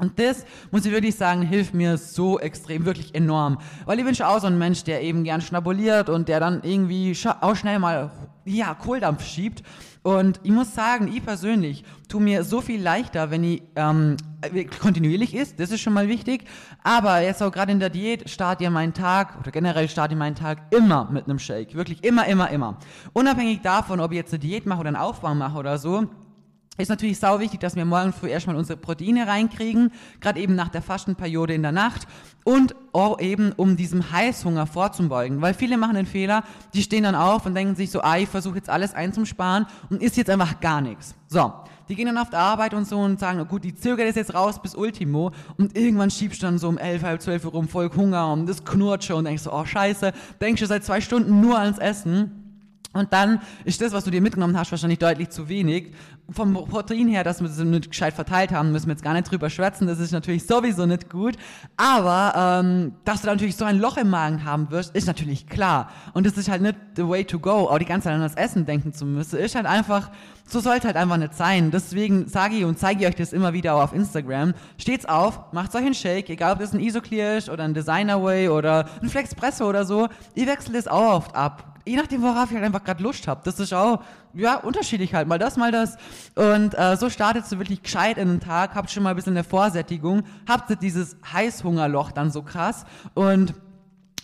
Und 0.00 0.18
das, 0.18 0.44
muss 0.72 0.84
ich 0.84 0.92
wirklich 0.92 1.14
sagen, 1.14 1.42
hilft 1.42 1.72
mir 1.72 1.96
so 1.98 2.40
extrem, 2.40 2.84
wirklich 2.84 3.14
enorm. 3.14 3.58
Weil 3.84 4.00
ich 4.00 4.04
bin 4.04 4.14
schon 4.14 4.26
auch 4.26 4.40
so 4.40 4.48
ein 4.48 4.58
Mensch, 4.58 4.82
der 4.82 5.02
eben 5.02 5.22
gern 5.22 5.40
schnabuliert 5.40 6.08
und 6.08 6.28
der 6.28 6.40
dann 6.40 6.62
irgendwie 6.64 7.16
auch 7.40 7.54
schnell 7.54 7.78
mal, 7.78 8.10
ja, 8.44 8.74
Kohldampf 8.74 9.24
schiebt. 9.24 9.62
Und 10.02 10.40
ich 10.42 10.50
muss 10.50 10.74
sagen, 10.74 11.08
ich 11.08 11.24
persönlich 11.24 11.84
tue 12.08 12.20
mir 12.20 12.42
so 12.44 12.60
viel 12.60 12.82
leichter, 12.82 13.30
wenn 13.30 13.44
ich 13.44 13.62
ähm, 13.76 14.16
kontinuierlich 14.82 15.34
ist, 15.34 15.60
das 15.60 15.70
ist 15.70 15.80
schon 15.80 15.94
mal 15.94 16.08
wichtig. 16.08 16.44
Aber 16.82 17.20
jetzt 17.20 17.42
auch 17.42 17.52
gerade 17.52 17.70
in 17.70 17.78
der 17.78 17.88
Diät 17.88 18.28
starte 18.28 18.64
ich 18.64 18.70
meinen 18.70 18.92
Tag 18.92 19.38
oder 19.40 19.50
generell 19.50 19.88
starte 19.88 20.14
ich 20.14 20.18
meinen 20.18 20.34
Tag 20.34 20.58
immer 20.72 21.08
mit 21.10 21.24
einem 21.24 21.38
Shake. 21.38 21.74
Wirklich 21.74 22.02
immer, 22.04 22.26
immer, 22.26 22.50
immer. 22.50 22.78
Unabhängig 23.12 23.62
davon, 23.62 24.00
ob 24.00 24.10
ich 24.10 24.16
jetzt 24.16 24.34
eine 24.34 24.40
Diät 24.40 24.66
mache 24.66 24.80
oder 24.80 24.88
einen 24.88 24.96
Aufbau 24.96 25.34
mache 25.34 25.56
oder 25.56 25.78
so, 25.78 26.08
ist 26.76 26.88
natürlich 26.88 27.18
sau 27.18 27.38
wichtig, 27.38 27.60
dass 27.60 27.76
wir 27.76 27.84
morgen 27.84 28.12
früh 28.12 28.28
erstmal 28.28 28.56
unsere 28.56 28.76
Proteine 28.76 29.28
reinkriegen, 29.28 29.92
gerade 30.20 30.40
eben 30.40 30.56
nach 30.56 30.68
der 30.68 30.82
Fastenperiode 30.82 31.54
in 31.54 31.62
der 31.62 31.72
Nacht 31.72 32.08
und 32.42 32.74
auch 32.92 33.20
eben 33.20 33.52
um 33.52 33.76
diesem 33.76 34.10
Heißhunger 34.10 34.66
vorzubeugen, 34.66 35.40
weil 35.40 35.54
viele 35.54 35.78
machen 35.78 35.94
den 35.94 36.06
Fehler, 36.06 36.42
die 36.74 36.82
stehen 36.82 37.04
dann 37.04 37.14
auf 37.14 37.46
und 37.46 37.54
denken 37.54 37.76
sich 37.76 37.90
so, 37.90 38.00
ah, 38.00 38.18
ich 38.18 38.28
versuche 38.28 38.56
jetzt 38.56 38.70
alles 38.70 38.92
einzusparen 38.92 39.66
und 39.88 40.02
isst 40.02 40.16
jetzt 40.16 40.30
einfach 40.30 40.60
gar 40.60 40.80
nichts. 40.80 41.14
So, 41.28 41.52
die 41.88 41.94
gehen 41.94 42.06
dann 42.06 42.18
auf 42.18 42.30
die 42.30 42.36
Arbeit 42.36 42.74
und 42.74 42.88
so 42.88 42.98
und 42.98 43.20
sagen, 43.20 43.40
oh 43.40 43.44
gut, 43.44 43.62
die 43.62 43.74
zögert 43.74 44.08
das 44.08 44.16
jetzt 44.16 44.34
raus 44.34 44.60
bis 44.60 44.74
Ultimo 44.74 45.30
und 45.56 45.76
irgendwann 45.76 46.10
schiebst 46.10 46.42
du 46.42 46.46
dann 46.46 46.58
so 46.58 46.68
um 46.68 46.78
elf, 46.78 47.02
halb 47.02 47.22
zwölf 47.22 47.44
rum 47.52 47.68
voll 47.68 47.90
Hunger 47.94 48.32
und 48.32 48.48
das 48.48 48.64
knurrt 48.64 49.04
schon 49.04 49.18
und 49.18 49.24
denkst 49.26 49.42
so, 49.42 49.52
oh 49.52 49.64
scheiße, 49.64 50.12
denkst 50.40 50.60
du 50.60 50.66
seit 50.66 50.84
zwei 50.84 51.00
Stunden 51.00 51.40
nur 51.40 51.58
ans 51.58 51.78
Essen 51.78 52.43
und 52.94 53.12
dann 53.12 53.40
ist 53.64 53.80
das, 53.80 53.92
was 53.92 54.04
du 54.04 54.10
dir 54.10 54.22
mitgenommen 54.22 54.56
hast, 54.56 54.70
wahrscheinlich 54.70 55.00
deutlich 55.00 55.28
zu 55.30 55.48
wenig. 55.48 55.92
Vom 56.30 56.54
Protein 56.54 57.08
her, 57.08 57.24
dass 57.24 57.40
wir 57.40 57.48
das 57.48 57.58
nicht 57.58 57.90
gescheit 57.90 58.14
verteilt 58.14 58.52
haben, 58.52 58.70
müssen 58.70 58.86
wir 58.86 58.92
jetzt 58.92 59.02
gar 59.02 59.14
nicht 59.14 59.30
drüber 59.30 59.50
schwätzen. 59.50 59.88
Das 59.88 59.98
ist 59.98 60.12
natürlich 60.12 60.46
sowieso 60.46 60.86
nicht 60.86 61.10
gut. 61.10 61.34
Aber 61.76 62.62
ähm, 62.62 62.92
dass 63.04 63.20
du 63.20 63.26
da 63.26 63.32
natürlich 63.32 63.56
so 63.56 63.64
ein 63.64 63.78
Loch 63.78 63.96
im 63.96 64.10
Magen 64.10 64.44
haben 64.44 64.70
wirst, 64.70 64.94
ist 64.94 65.08
natürlich 65.08 65.48
klar. 65.48 65.90
Und 66.12 66.24
das 66.24 66.38
ist 66.38 66.48
halt 66.48 66.62
nicht 66.62 66.76
the 66.94 67.06
way 67.06 67.24
to 67.24 67.40
go, 67.40 67.68
auch 67.68 67.78
die 67.78 67.84
ganze 67.84 68.04
Zeit 68.04 68.14
an 68.14 68.20
das 68.20 68.36
Essen 68.36 68.64
denken 68.64 68.92
zu 68.92 69.04
müssen. 69.04 69.40
Ist 69.40 69.56
halt 69.56 69.66
einfach, 69.66 70.12
so 70.46 70.60
sollte 70.60 70.86
halt 70.86 70.96
einfach 70.96 71.16
nicht 71.16 71.34
sein. 71.34 71.72
Deswegen 71.72 72.28
sage 72.28 72.54
ich 72.54 72.64
und 72.64 72.78
zeige 72.78 73.02
ich 73.02 73.08
euch 73.08 73.16
das 73.16 73.32
immer 73.32 73.52
wieder 73.52 73.74
auch 73.74 73.82
auf 73.82 73.92
Instagram. 73.92 74.54
Steht's 74.78 75.04
auf, 75.04 75.52
macht 75.52 75.74
euch 75.74 75.84
einen 75.84 75.94
Shake, 75.94 76.30
egal 76.30 76.52
ob 76.52 76.60
das 76.60 76.72
ein 76.72 76.80
Isoclear 76.80 77.38
ist 77.38 77.48
oder 77.48 77.64
ein 77.64 77.74
Designer 77.74 78.22
Way 78.22 78.50
oder 78.50 78.88
ein 79.02 79.08
Flexpresso 79.08 79.68
oder 79.68 79.84
so. 79.84 80.08
Ihr 80.36 80.46
wechselt 80.46 80.76
es 80.76 80.86
auch 80.86 81.16
oft 81.16 81.34
ab 81.34 81.73
je 81.84 81.96
nachdem, 81.96 82.22
worauf 82.22 82.50
ich 82.50 82.54
halt 82.56 82.64
einfach 82.64 82.84
gerade 82.84 83.02
Lust 83.02 83.28
habe. 83.28 83.40
Das 83.44 83.60
ist 83.60 83.72
auch, 83.72 84.02
ja, 84.32 84.56
unterschiedlich 84.56 85.14
halt. 85.14 85.28
Mal 85.28 85.38
das, 85.38 85.56
mal 85.56 85.72
das. 85.72 85.96
Und 86.34 86.74
äh, 86.78 86.96
so 86.96 87.10
startet 87.10 87.50
du 87.50 87.58
wirklich 87.58 87.82
gescheit 87.82 88.18
in 88.18 88.28
den 88.28 88.40
Tag, 88.40 88.74
habt 88.74 88.90
schon 88.90 89.02
mal 89.02 89.10
ein 89.10 89.16
bisschen 89.16 89.34
eine 89.34 89.44
Vorsättigung, 89.44 90.22
habt 90.48 90.82
dieses 90.82 91.16
Heißhungerloch 91.32 92.12
dann 92.12 92.30
so 92.30 92.42
krass 92.42 92.84
und 93.14 93.54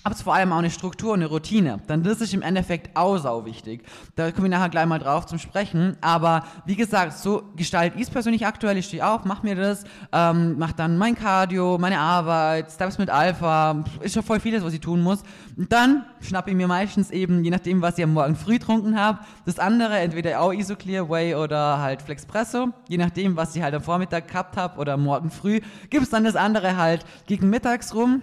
aber 0.02 0.14
es 0.14 0.22
vor 0.22 0.34
allem 0.34 0.52
auch 0.52 0.58
eine 0.58 0.70
Struktur 0.70 1.12
und 1.12 1.20
eine 1.20 1.26
Routine. 1.28 1.80
Dann 1.86 2.04
ist 2.04 2.34
im 2.34 2.42
Endeffekt 2.42 2.96
auch 2.96 3.18
sau 3.18 3.44
wichtig. 3.44 3.84
Da 4.16 4.30
komme 4.32 4.46
ich 4.46 4.50
nachher 4.50 4.68
gleich 4.68 4.86
mal 4.86 4.98
drauf 4.98 5.26
zum 5.26 5.38
Sprechen. 5.38 5.96
Aber 6.00 6.44
wie 6.64 6.76
gesagt, 6.76 7.12
so 7.14 7.42
gestalte 7.56 7.96
ich 7.96 8.04
es 8.04 8.10
persönlich 8.10 8.46
aktuell. 8.46 8.76
Ich 8.76 8.86
stehe 8.86 9.06
auf, 9.06 9.24
mach 9.24 9.42
mir 9.42 9.54
das, 9.54 9.84
ähm, 10.12 10.56
mach 10.58 10.72
dann 10.72 10.96
mein 10.98 11.14
Cardio, 11.14 11.78
meine 11.78 11.98
Arbeit, 11.98 12.70
Steps 12.70 12.98
mit 12.98 13.10
Alpha. 13.10 13.84
Ist 14.00 14.14
schon 14.14 14.22
voll 14.22 14.40
vieles, 14.40 14.64
was 14.64 14.72
ich 14.72 14.80
tun 14.80 15.02
muss. 15.02 15.22
Und 15.56 15.72
dann 15.72 16.04
schnappe 16.20 16.50
ich 16.50 16.56
mir 16.56 16.66
meistens 16.66 17.10
eben, 17.10 17.44
je 17.44 17.50
nachdem, 17.50 17.82
was 17.82 17.98
ich 17.98 18.04
am 18.04 18.14
Morgen 18.14 18.36
früh 18.36 18.58
getrunken 18.58 18.98
habe, 18.98 19.18
das 19.44 19.58
andere, 19.58 19.98
entweder 19.98 20.40
auch 20.40 20.52
Isoclear 20.52 21.08
Way 21.08 21.34
oder 21.34 21.78
halt 21.78 22.02
Flexpresso. 22.02 22.68
Je 22.88 22.96
nachdem, 22.96 23.36
was 23.36 23.54
ich 23.54 23.62
halt 23.62 23.74
am 23.74 23.82
Vormittag 23.82 24.28
gehabt 24.28 24.56
habe 24.56 24.78
oder 24.78 24.94
am 24.94 25.04
Morgen 25.04 25.30
früh, 25.30 25.60
gibt 25.90 26.04
es 26.04 26.10
dann 26.10 26.24
das 26.24 26.36
andere 26.36 26.76
halt 26.76 27.04
gegen 27.26 27.50
mittags 27.50 27.94
rum 27.94 28.22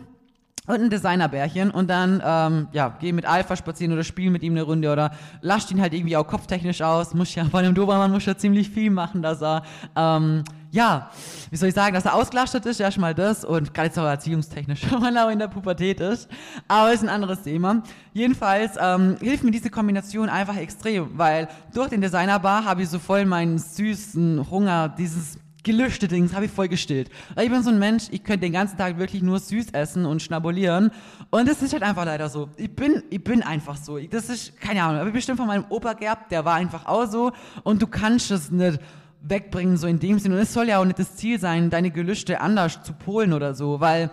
und 0.68 0.82
ein 0.82 0.90
Designerbärchen. 0.90 1.72
Und 1.72 1.90
dann 1.90 2.22
ähm, 2.24 2.68
ja 2.74 2.96
geh 3.00 3.12
mit 3.12 3.26
Alpha 3.26 3.56
spazieren 3.56 3.94
oder 3.94 4.04
spiel 4.04 4.30
mit 4.30 4.44
ihm 4.44 4.54
eine 4.54 4.64
Runde 4.64 4.92
oder 4.92 5.12
lasst 5.42 5.72
ihn 5.72 5.82
halt 5.82 5.94
irgendwie 5.94 6.16
auch 6.16 6.28
kopftechnisch 6.28 6.82
aus. 6.82 7.14
Muss 7.14 7.34
ja 7.34 7.46
bei 7.46 7.60
einem 7.60 7.74
Dobermann 7.74 8.12
muss 8.12 8.26
ja 8.26 8.38
ziemlich 8.38 8.70
viel 8.70 8.92
machen 8.92 9.22
dass 9.22 9.42
er 9.42 9.64
ähm, 9.96 10.44
ja 10.72 11.10
wie 11.50 11.56
soll 11.56 11.70
ich 11.70 11.76
sagen 11.76 11.94
dass 11.94 12.06
er 12.06 12.14
ausgelastet 12.14 12.66
ist 12.66 12.80
ja 12.80 12.92
schon 12.92 13.02
mal 13.02 13.16
das 13.16 13.46
und 13.46 13.74
gerade 13.74 13.88
jetzt 13.88 13.98
auch 13.98 14.06
erziehungstechnisch 14.06 14.82
wenn 15.02 15.16
er 15.16 15.26
auch 15.26 15.32
in 15.32 15.40
der 15.40 15.48
Pubertät 15.48 16.00
ist. 16.02 16.30
Aber 16.68 16.92
ist 16.92 17.04
ein 17.04 17.10
anderes 17.10 17.44
Thema. 17.44 17.82
Jedenfalls 18.14 18.74
ähm, 18.80 19.16
hilft 19.22 19.44
mir 19.44 19.52
diese 19.52 19.70
Kombination 19.70 20.30
einfach 20.30 20.58
extrem 20.58 21.18
weil 21.18 21.48
durch 21.74 21.90
den 21.90 22.02
Designerbar 22.02 22.66
habe 22.66 22.84
ich 22.84 22.90
so 22.90 23.00
voll 23.00 23.26
meinen 23.26 23.58
süßen 23.58 24.50
Hunger 24.52 24.90
dieses 24.90 25.40
gelöschte 25.68 26.08
Dings 26.08 26.34
habe 26.34 26.46
ich 26.46 26.52
voll 26.52 26.70
gestillt. 26.70 27.10
Ich 27.40 27.50
bin 27.50 27.62
so 27.62 27.70
ein 27.70 27.78
Mensch, 27.78 28.06
ich 28.12 28.24
könnte 28.24 28.46
den 28.46 28.54
ganzen 28.54 28.78
Tag 28.78 28.98
wirklich 28.98 29.22
nur 29.22 29.38
süß 29.40 29.68
essen 29.74 30.06
und 30.06 30.22
schnabulieren. 30.22 30.92
Und 31.30 31.48
das 31.48 31.62
ist 31.62 31.74
halt 31.74 31.84
einfach 31.84 32.06
leider 32.06 32.30
so. 32.30 32.50
Ich 32.56 32.74
bin, 32.74 33.04
ich 33.10 33.22
bin 33.22 33.44
einfach 33.44 33.76
so. 33.76 34.00
Das 34.00 34.30
ist, 34.30 34.60
keine 34.62 34.82
Ahnung, 34.82 35.00
habe 35.00 35.10
ich 35.10 35.16
bestimmt 35.16 35.38
von 35.38 35.48
meinem 35.48 35.66
Opa 35.68 35.94
gehabt, 35.94 36.32
der 36.32 36.46
war 36.46 36.56
einfach 36.56 36.86
auch 36.86 37.06
so. 37.06 37.34
Und 37.64 37.82
du 37.82 37.88
kannst 37.88 38.32
es 38.32 38.50
nicht 38.50 38.80
wegbringen, 39.22 39.76
so 39.76 39.88
in 39.88 40.00
dem 40.00 40.20
Sinne. 40.20 40.36
Und 40.36 40.42
es 40.42 40.54
soll 40.54 40.70
ja 40.70 40.80
auch 40.80 40.86
nicht 40.86 41.00
das 41.00 41.18
Ziel 41.18 41.38
sein, 41.38 41.70
deine 41.70 41.92
Gelüste 41.92 42.40
anders 42.40 42.82
zu 42.84 42.94
polen 42.94 43.34
oder 43.34 43.54
so, 43.54 43.82
weil 43.82 44.10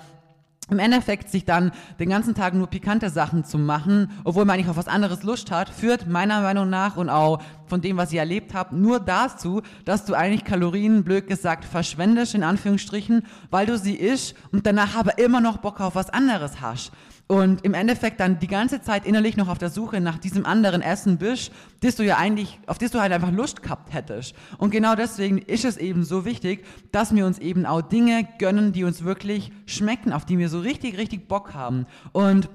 im 0.70 0.78
Endeffekt 0.78 1.30
sich 1.30 1.44
dann 1.44 1.72
den 1.98 2.08
ganzen 2.08 2.34
Tag 2.34 2.54
nur 2.54 2.68
pikante 2.68 3.10
Sachen 3.10 3.44
zu 3.44 3.58
machen, 3.58 4.10
obwohl 4.24 4.44
man 4.44 4.54
eigentlich 4.54 4.70
auf 4.70 4.76
was 4.76 4.88
anderes 4.88 5.22
Lust 5.22 5.50
hat, 5.50 5.68
führt 5.68 6.08
meiner 6.08 6.40
Meinung 6.40 6.70
nach 6.70 6.96
und 6.96 7.10
auch 7.10 7.42
von 7.66 7.80
dem, 7.80 7.96
was 7.96 8.12
ich 8.12 8.18
erlebt 8.18 8.54
habe, 8.54 8.76
nur 8.76 9.00
dazu, 9.00 9.62
dass 9.84 10.04
du 10.04 10.14
eigentlich 10.14 10.44
Kalorien, 10.44 11.04
blöd 11.04 11.26
gesagt, 11.26 11.64
verschwendest, 11.64 12.34
in 12.34 12.42
Anführungsstrichen, 12.42 13.26
weil 13.50 13.66
du 13.66 13.76
sie 13.76 13.94
isst 13.94 14.34
und 14.52 14.66
danach 14.66 14.96
aber 14.96 15.18
immer 15.18 15.40
noch 15.40 15.58
Bock 15.58 15.80
auf 15.80 15.94
was 15.94 16.10
anderes 16.10 16.60
hast 16.60 16.92
und 17.26 17.64
im 17.64 17.72
Endeffekt 17.72 18.20
dann 18.20 18.38
die 18.38 18.46
ganze 18.46 18.82
Zeit 18.82 19.06
innerlich 19.06 19.36
noch 19.36 19.48
auf 19.48 19.58
der 19.58 19.70
Suche 19.70 20.00
nach 20.00 20.18
diesem 20.18 20.44
anderen 20.44 20.82
Essen 20.82 21.16
bist, 21.16 21.52
das 21.80 21.96
du 21.96 22.04
ja 22.04 22.18
eigentlich, 22.18 22.58
auf 22.66 22.78
das 22.78 22.90
du 22.90 23.00
halt 23.00 23.12
einfach 23.12 23.32
Lust 23.32 23.62
gehabt 23.62 23.94
hättest. 23.94 24.34
Und 24.58 24.70
genau 24.70 24.94
deswegen 24.94 25.38
ist 25.38 25.64
es 25.64 25.76
eben 25.76 26.04
so 26.04 26.24
wichtig, 26.24 26.64
dass 26.92 27.14
wir 27.14 27.24
uns 27.24 27.38
eben 27.38 27.64
auch 27.64 27.80
Dinge 27.80 28.28
gönnen, 28.38 28.72
die 28.72 28.84
uns 28.84 29.04
wirklich 29.04 29.52
schmecken, 29.64 30.12
auf 30.12 30.26
die 30.26 30.38
wir 30.38 30.48
so 30.48 30.60
richtig, 30.60 30.98
richtig 30.98 31.26
Bock 31.26 31.54
haben. 31.54 31.86
Und 32.12 32.50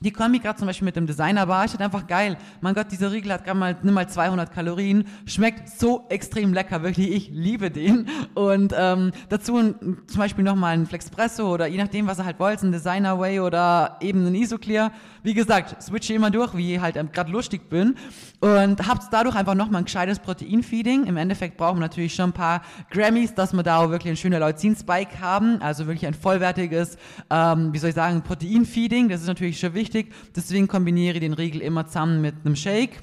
die 0.00 0.10
Kombi 0.10 0.40
gerade 0.40 0.58
zum 0.58 0.66
Beispiel 0.66 0.84
mit 0.84 0.96
dem 0.96 1.06
Designer 1.06 1.48
war, 1.48 1.64
ich 1.64 1.70
halt 1.70 1.80
einfach 1.80 2.06
geil. 2.06 2.36
Mein 2.60 2.74
Gott, 2.74 2.92
dieser 2.92 3.12
Riegel 3.12 3.32
hat 3.32 3.44
gerade 3.44 3.58
mal, 3.58 3.76
nimm 3.82 3.94
mal 3.94 4.06
200 4.06 4.52
Kalorien, 4.52 5.04
schmeckt 5.24 5.70
so 5.70 6.04
extrem 6.10 6.52
lecker, 6.52 6.82
wirklich, 6.82 7.10
ich 7.10 7.30
liebe 7.30 7.70
den. 7.70 8.06
Und 8.34 8.74
ähm, 8.76 9.12
dazu 9.30 9.56
ein, 9.56 9.74
zum 10.06 10.18
Beispiel 10.18 10.44
nochmal 10.44 10.74
ein 10.74 10.86
Flexpresso 10.86 11.52
oder 11.52 11.66
je 11.66 11.78
nachdem, 11.78 12.06
was 12.06 12.18
ihr 12.18 12.26
halt 12.26 12.38
wollt, 12.38 12.62
ein 12.62 12.72
Designer 12.72 13.18
Way 13.18 13.40
oder 13.40 13.96
eben 14.00 14.26
ein 14.26 14.34
Isoclear. 14.34 14.92
Wie 15.22 15.32
gesagt, 15.32 15.82
switche 15.82 16.12
immer 16.12 16.30
durch, 16.30 16.54
wie 16.54 16.74
ich 16.74 16.80
halt 16.80 16.96
ähm, 16.96 17.10
gerade 17.10 17.32
lustig 17.32 17.70
bin 17.70 17.96
und 18.40 18.86
habt 18.86 19.04
dadurch 19.10 19.34
einfach 19.34 19.54
nochmal 19.54 19.80
ein 19.80 19.86
gescheites 19.86 20.18
Proteinfeeding. 20.18 21.06
Im 21.06 21.16
Endeffekt 21.16 21.56
brauchen 21.56 21.78
wir 21.78 21.80
natürlich 21.80 22.14
schon 22.14 22.30
ein 22.30 22.34
paar 22.34 22.60
Grammys, 22.90 23.34
dass 23.34 23.54
wir 23.54 23.62
da 23.62 23.78
auch 23.78 23.90
wirklich 23.90 24.12
ein 24.12 24.16
schöner 24.16 24.40
Leucin-Spike 24.40 25.20
haben, 25.20 25.60
also 25.62 25.86
wirklich 25.86 26.06
ein 26.06 26.14
vollwertiges, 26.14 26.98
ähm, 27.30 27.72
wie 27.72 27.78
soll 27.78 27.88
ich 27.88 27.96
sagen, 27.96 28.22
Proteinfeeding. 28.22 29.08
Das 29.08 29.22
ist 29.22 29.26
natürlich 29.26 29.58
schon 29.58 29.72
wichtig. 29.72 29.85
Deswegen 30.34 30.68
kombiniere 30.68 31.14
ich 31.14 31.20
den 31.20 31.32
Riegel 31.32 31.60
immer 31.60 31.86
zusammen 31.86 32.20
mit 32.20 32.34
einem 32.44 32.56
Shake 32.56 33.00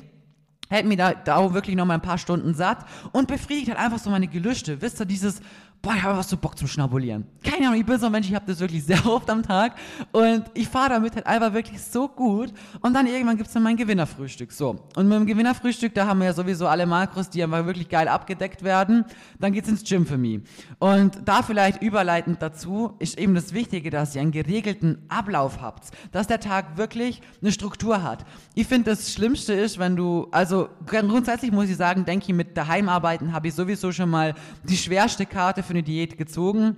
hält 0.74 0.86
mir 0.88 0.98
da, 0.98 1.13
da 1.13 1.36
auch 1.36 1.54
wirklich 1.54 1.75
noch 1.75 1.86
mal 1.86 1.94
ein 1.94 2.02
paar 2.02 2.18
Stunden 2.18 2.54
satt 2.54 2.86
und 3.12 3.28
befriedigt 3.28 3.70
halt 3.70 3.80
einfach 3.80 4.00
so 4.00 4.10
meine 4.10 4.28
Gelüste. 4.28 4.82
Wisst 4.82 5.00
ihr, 5.00 5.06
dieses, 5.06 5.40
boah, 5.84 5.96
ich 5.96 6.02
habe 6.02 6.18
was 6.18 6.30
so 6.30 6.38
Bock 6.38 6.58
zum 6.58 6.70
Schnabulieren. 6.70 7.25
Keine 7.44 7.68
Ahnung, 7.68 7.78
ich 7.78 7.86
bin 7.86 8.00
so 8.00 8.06
ein 8.06 8.12
Mensch, 8.13 8.30
ich 8.30 8.34
habe 8.34 8.46
das 8.48 8.62
wirklich 8.62 8.84
sehr 8.86 9.06
oft 9.06 9.30
am 9.30 9.44
Tag 9.44 9.74
und 10.13 10.46
ich 10.54 10.70
fahre 10.70 10.92
damit 10.92 11.13
halt 11.16 11.28
einfach 11.28 11.54
wirklich 11.54 11.82
so 11.82 12.08
gut 12.08 12.54
und 12.80 12.94
dann 12.94 13.06
irgendwann 13.06 13.36
gibt's 13.36 13.52
dann 13.52 13.63
mein 13.63 13.75
Gewinnerfrühstück. 13.75 14.54
So, 14.54 14.78
und 14.96 15.10
mit 15.10 15.18
dem 15.18 15.25
Gewinnerfrühstück, 15.25 15.94
da 15.94 16.08
haben 16.08 16.20
wir 16.20 16.28
ja 16.28 16.34
sowieso 16.34 16.68
alle 16.68 16.86
Makros, 16.86 17.30
die 17.30 17.44
einfach 17.44 17.66
wirklich 17.66 17.90
geil 17.90 18.08
abgedeckt 18.08 18.63
werden. 18.63 19.04
Dann 19.42 19.52
geht's 19.52 19.68
ins 19.68 19.84
Gym 19.84 20.06
für 20.06 20.18
mich. 20.18 20.40
Und 20.80 21.18
da 21.25 21.44
vielleicht 21.44 21.82
überleitend 21.82 22.42
dazu 22.42 22.94
ist 23.00 23.20
eben 23.20 23.36
das 23.36 23.54
Wichtige, 23.54 23.90
dass 23.90 24.16
ihr 24.16 24.22
einen 24.22 24.32
geregelten 24.32 25.00
Ablauf 25.10 25.62
habt, 25.62 25.92
dass 26.13 26.28
der 26.28 26.40
Tag 26.40 26.78
wirklich 26.78 27.22
eine 27.42 27.52
Struktur 27.52 28.04
hat. 28.04 28.24
Ich 28.56 28.68
finde, 28.68 28.92
das 28.92 29.12
Schlimmste 29.12 29.52
ist, 29.52 29.80
wenn 29.80 29.98
du, 29.98 30.30
also 30.32 30.70
grundsätzlich 30.86 31.52
muss 31.52 31.70
ich 31.70 31.75
sagen, 31.75 32.06
denke 32.06 32.28
ich, 32.30 32.34
mit 32.34 32.56
Daheimarbeiten 32.56 33.34
habe 33.34 33.50
ich 33.50 33.54
sowieso 33.54 33.92
schon 33.92 34.10
mal 34.10 34.34
die 34.63 34.78
schwerste 34.78 35.25
Karte 35.25 35.62
für 35.62 35.73
eine 35.74 35.84
Diät 35.84 36.18
gezogen. 36.18 36.77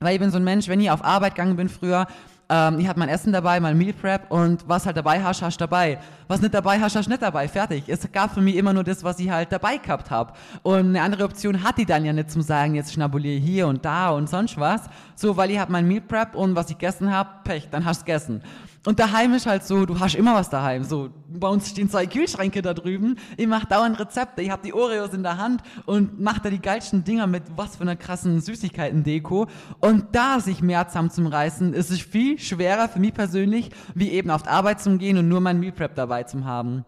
Weil 0.00 0.14
ich 0.14 0.20
bin 0.20 0.30
so 0.30 0.36
ein 0.38 0.44
Mensch, 0.44 0.68
wenn 0.68 0.80
ich 0.80 0.90
auf 0.90 1.04
Arbeit 1.04 1.36
gegangen 1.36 1.56
bin 1.56 1.68
früher, 1.68 2.06
ähm, 2.52 2.78
ich 2.78 2.86
hatte 2.86 2.98
mein 2.98 3.08
Essen 3.08 3.32
dabei, 3.32 3.60
mein 3.60 3.78
Meal 3.78 3.94
Prep 3.94 4.30
und 4.30 4.68
was 4.68 4.84
halt 4.84 4.96
dabei 4.96 5.22
hast, 5.22 5.40
hast 5.40 5.58
dabei. 5.58 5.98
Was 6.28 6.42
nicht 6.42 6.52
dabei 6.52 6.78
hast, 6.78 6.94
hast 6.96 7.08
nicht 7.08 7.22
dabei. 7.22 7.48
Fertig. 7.48 7.84
Es 7.86 8.10
gab 8.12 8.34
für 8.34 8.42
mich 8.42 8.56
immer 8.56 8.74
nur 8.74 8.84
das, 8.84 9.02
was 9.02 9.18
ich 9.20 9.30
halt 9.30 9.50
dabei 9.52 9.78
gehabt 9.78 10.10
habe. 10.10 10.34
Und 10.62 10.88
eine 10.88 11.00
andere 11.00 11.24
Option 11.24 11.62
hatte 11.62 11.82
ich 11.82 11.86
dann 11.86 12.04
ja 12.04 12.12
nicht 12.12 12.30
zum 12.30 12.42
sagen, 12.42 12.74
jetzt 12.74 12.92
schnabuliere 12.92 13.40
hier 13.40 13.66
und 13.68 13.84
da 13.84 14.10
und 14.10 14.28
sonst 14.28 14.58
was. 14.58 14.82
So, 15.14 15.36
weil 15.36 15.50
ich 15.50 15.58
habe 15.58 15.72
mein 15.72 15.88
Meal 15.88 16.02
Prep 16.02 16.34
und 16.34 16.54
was 16.54 16.68
ich 16.68 16.76
gegessen 16.76 17.10
habe, 17.10 17.30
Pech, 17.44 17.68
dann 17.70 17.84
hast 17.84 18.02
du 18.02 18.04
gegessen. 18.04 18.42
Und 18.84 18.98
daheim 18.98 19.32
ist 19.32 19.46
halt 19.46 19.64
so, 19.64 19.86
du 19.86 20.00
hast 20.00 20.16
immer 20.16 20.34
was 20.34 20.50
daheim. 20.50 20.82
So, 20.82 21.10
bei 21.28 21.46
uns 21.48 21.70
stehen 21.70 21.88
zwei 21.88 22.06
Kühlschränke 22.06 22.62
da 22.62 22.74
drüben. 22.74 23.16
Ich 23.36 23.46
mach 23.46 23.64
dauernd 23.64 23.98
Rezepte. 24.00 24.42
Ich 24.42 24.50
hab 24.50 24.62
die 24.62 24.74
Oreos 24.74 25.14
in 25.14 25.22
der 25.22 25.38
Hand 25.38 25.62
und 25.86 26.20
mach 26.20 26.40
da 26.40 26.50
die 26.50 26.58
geilsten 26.58 27.04
Dinger 27.04 27.28
mit 27.28 27.44
was 27.54 27.76
für 27.76 27.82
einer 27.82 27.94
krassen 27.94 28.40
Süßigkeiten-Deko. 28.40 29.46
Und 29.78 30.06
da 30.12 30.40
sich 30.40 30.62
mehr 30.62 30.88
zusammenzureißen, 30.88 31.74
ist 31.74 31.90
es 31.92 32.00
viel 32.00 32.40
schwerer 32.40 32.88
für 32.88 32.98
mich 32.98 33.14
persönlich, 33.14 33.70
wie 33.94 34.10
eben 34.10 34.30
auf 34.30 34.42
die 34.42 34.48
Arbeit 34.48 34.80
zu 34.80 34.98
gehen 34.98 35.16
und 35.16 35.28
nur 35.28 35.40
mein 35.40 35.60
Meal 35.60 35.72
Prep 35.72 35.94
dabei 35.94 36.24
zu 36.24 36.44
haben. 36.44 36.84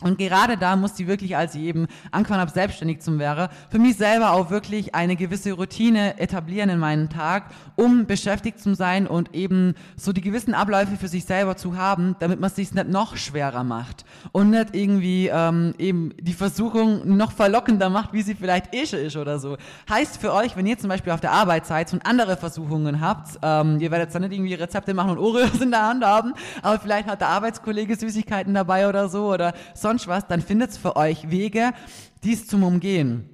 Und 0.00 0.18
gerade 0.18 0.58
da 0.58 0.76
musste 0.76 1.02
ich 1.02 1.08
wirklich, 1.08 1.36
als 1.36 1.54
ich 1.54 1.62
eben 1.62 1.86
angefangen 2.10 2.40
habe, 2.40 2.50
selbstständig 2.50 3.00
zu 3.00 3.18
werden, 3.18 3.48
für 3.70 3.78
mich 3.78 3.96
selber 3.96 4.32
auch 4.32 4.50
wirklich 4.50 4.94
eine 4.94 5.16
gewisse 5.16 5.52
Routine 5.52 6.20
etablieren 6.20 6.68
in 6.68 6.78
meinen 6.78 7.08
Tag, 7.08 7.44
um 7.76 8.06
beschäftigt 8.06 8.60
zu 8.60 8.74
sein 8.74 9.06
und 9.06 9.34
eben 9.34 9.74
so 9.96 10.12
die 10.12 10.20
gewissen 10.20 10.52
Abläufe 10.52 10.96
für 10.96 11.08
sich 11.08 11.24
selber 11.24 11.56
zu 11.56 11.76
haben, 11.76 12.14
damit 12.18 12.40
man 12.40 12.48
es 12.48 12.56
sich 12.56 12.74
nicht 12.74 12.88
noch 12.88 13.16
schwerer 13.16 13.64
macht 13.64 14.04
und 14.32 14.50
nicht 14.50 14.74
irgendwie 14.74 15.28
ähm, 15.32 15.74
eben 15.78 16.12
die 16.20 16.34
Versuchung 16.34 17.16
noch 17.16 17.32
verlockender 17.32 17.88
macht, 17.88 18.12
wie 18.12 18.22
sie 18.22 18.34
vielleicht 18.34 18.74
eh 18.74 18.82
ist 18.82 19.16
oder 19.16 19.38
so. 19.38 19.56
Heißt 19.88 20.18
für 20.18 20.32
euch, 20.32 20.56
wenn 20.56 20.66
ihr 20.66 20.78
zum 20.78 20.88
Beispiel 20.88 21.12
auf 21.12 21.20
der 21.20 21.32
Arbeit 21.32 21.66
seid 21.66 21.92
und 21.92 22.04
andere 22.06 22.36
Versuchungen 22.36 23.00
habt, 23.00 23.38
ähm, 23.42 23.80
ihr 23.80 23.90
werdet 23.90 24.14
dann 24.14 24.22
nicht 24.22 24.32
irgendwie 24.32 24.54
Rezepte 24.54 24.94
machen 24.94 25.10
und 25.10 25.18
Oreos 25.18 25.60
in 25.60 25.70
der 25.70 25.86
Hand 25.86 26.04
haben, 26.04 26.34
aber 26.62 26.78
vielleicht 26.78 27.08
hat 27.08 27.20
der 27.20 27.28
Arbeitskollege 27.28 27.96
Süßigkeiten 27.96 28.54
dabei 28.54 28.88
oder 28.88 29.08
so 29.08 29.32
oder 29.32 29.54
sonst 29.86 30.08
was, 30.08 30.26
dann 30.26 30.40
findet 30.42 30.70
es 30.70 30.78
für 30.78 30.96
euch 30.96 31.30
Wege, 31.30 31.70
dies 32.24 32.48
zum 32.48 32.64
Umgehen. 32.64 33.30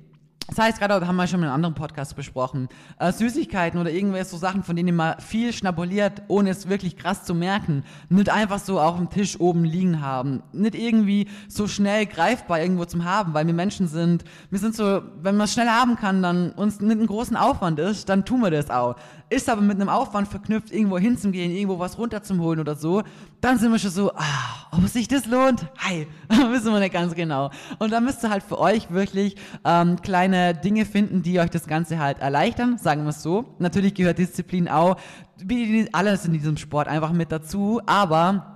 Das 0.49 0.59
heißt, 0.59 0.79
gerade 0.81 1.07
haben 1.07 1.17
wir 1.17 1.27
schon 1.27 1.41
in 1.41 1.47
einem 1.47 1.55
anderen 1.55 1.75
Podcast 1.75 2.15
besprochen, 2.15 2.69
äh, 2.99 3.11
Süßigkeiten 3.11 3.81
oder 3.81 3.91
irgendwelche 3.91 4.27
so 4.27 4.37
Sachen, 4.37 4.63
von 4.63 4.77
denen 4.77 4.95
man 4.95 5.19
viel 5.19 5.55
schnabuliert, 5.55 6.21
ohne 6.29 6.51
es 6.51 6.69
wirklich 6.69 6.99
krass 6.99 7.25
zu 7.25 7.35
merken, 7.35 7.85
nicht 8.11 8.29
einfach 8.29 8.59
so 8.59 8.79
auf 8.79 8.97
dem 8.99 9.09
Tisch 9.09 9.41
oben 9.41 9.65
liegen 9.65 10.03
haben, 10.03 10.43
nicht 10.53 10.75
irgendwie 10.75 11.27
so 11.49 11.67
schnell 11.69 12.05
greifbar 12.05 12.61
irgendwo 12.61 12.85
zum 12.85 13.07
haben, 13.07 13.33
weil 13.33 13.47
wir 13.47 13.55
Menschen 13.55 13.89
sind, 13.89 14.25
wir 14.51 14.59
sind 14.59 14.75
so, 14.75 15.01
wenn 15.23 15.39
man 15.39 15.47
es 15.47 15.55
schnell 15.55 15.69
haben 15.69 15.97
kann, 15.97 16.23
dann 16.23 16.51
uns 16.51 16.81
nicht 16.81 16.99
einen 16.99 17.07
großen 17.07 17.37
Aufwand 17.37 17.79
ist, 17.79 18.11
dann 18.11 18.27
tun 18.27 18.41
wir 18.43 18.51
das 18.51 18.69
auch. 18.69 18.97
Ist 19.33 19.49
aber 19.49 19.63
mit 19.63 19.81
einem 19.81 19.89
Aufwand 19.89 20.29
verknüpft, 20.29 20.71
irgendwo 20.73 20.99
hinzugehen, 20.99 21.53
irgendwo 21.53 21.79
was 21.79 21.97
runterzuholen 21.97 22.61
oder 22.61 22.75
so, 22.75 23.03
dann 23.41 23.59
sind 23.59 23.73
wir 23.73 23.79
schon 23.79 23.91
so, 23.91 24.13
ah, 24.15 24.69
ob 24.73 24.87
sich 24.89 25.09
das 25.09 25.25
lohnt? 25.25 25.67
Hi, 25.79 26.07
wissen 26.51 26.71
wir 26.71 26.81
nicht 26.81 26.93
ganz 26.93 27.15
genau. 27.15 27.51
Und 27.79 27.93
da 27.93 28.01
müsst 28.01 28.23
ihr 28.23 28.29
halt 28.29 28.43
für 28.43 28.59
euch 28.59 28.91
wirklich 28.91 29.37
ähm, 29.65 29.97
kleine 30.03 30.55
Dinge 30.55 30.85
finden, 30.85 31.23
die 31.23 31.41
euch 31.41 31.49
das 31.49 31.67
Ganze 31.67 31.99
halt 31.99 32.19
erleichtern, 32.19 32.77
sagen 32.77 33.05
wir 33.05 33.09
es 33.09 33.23
so. 33.23 33.47
Natürlich 33.59 33.95
gehört 33.95 34.19
Disziplin 34.19 34.69
auch, 34.69 34.99
wie 35.39 35.89
alles 35.93 36.27
in 36.27 36.35
diesem 36.35 36.59
Sport 36.59 36.87
einfach 36.87 37.13
mit 37.13 37.33
dazu, 37.33 37.81
aber 37.87 38.53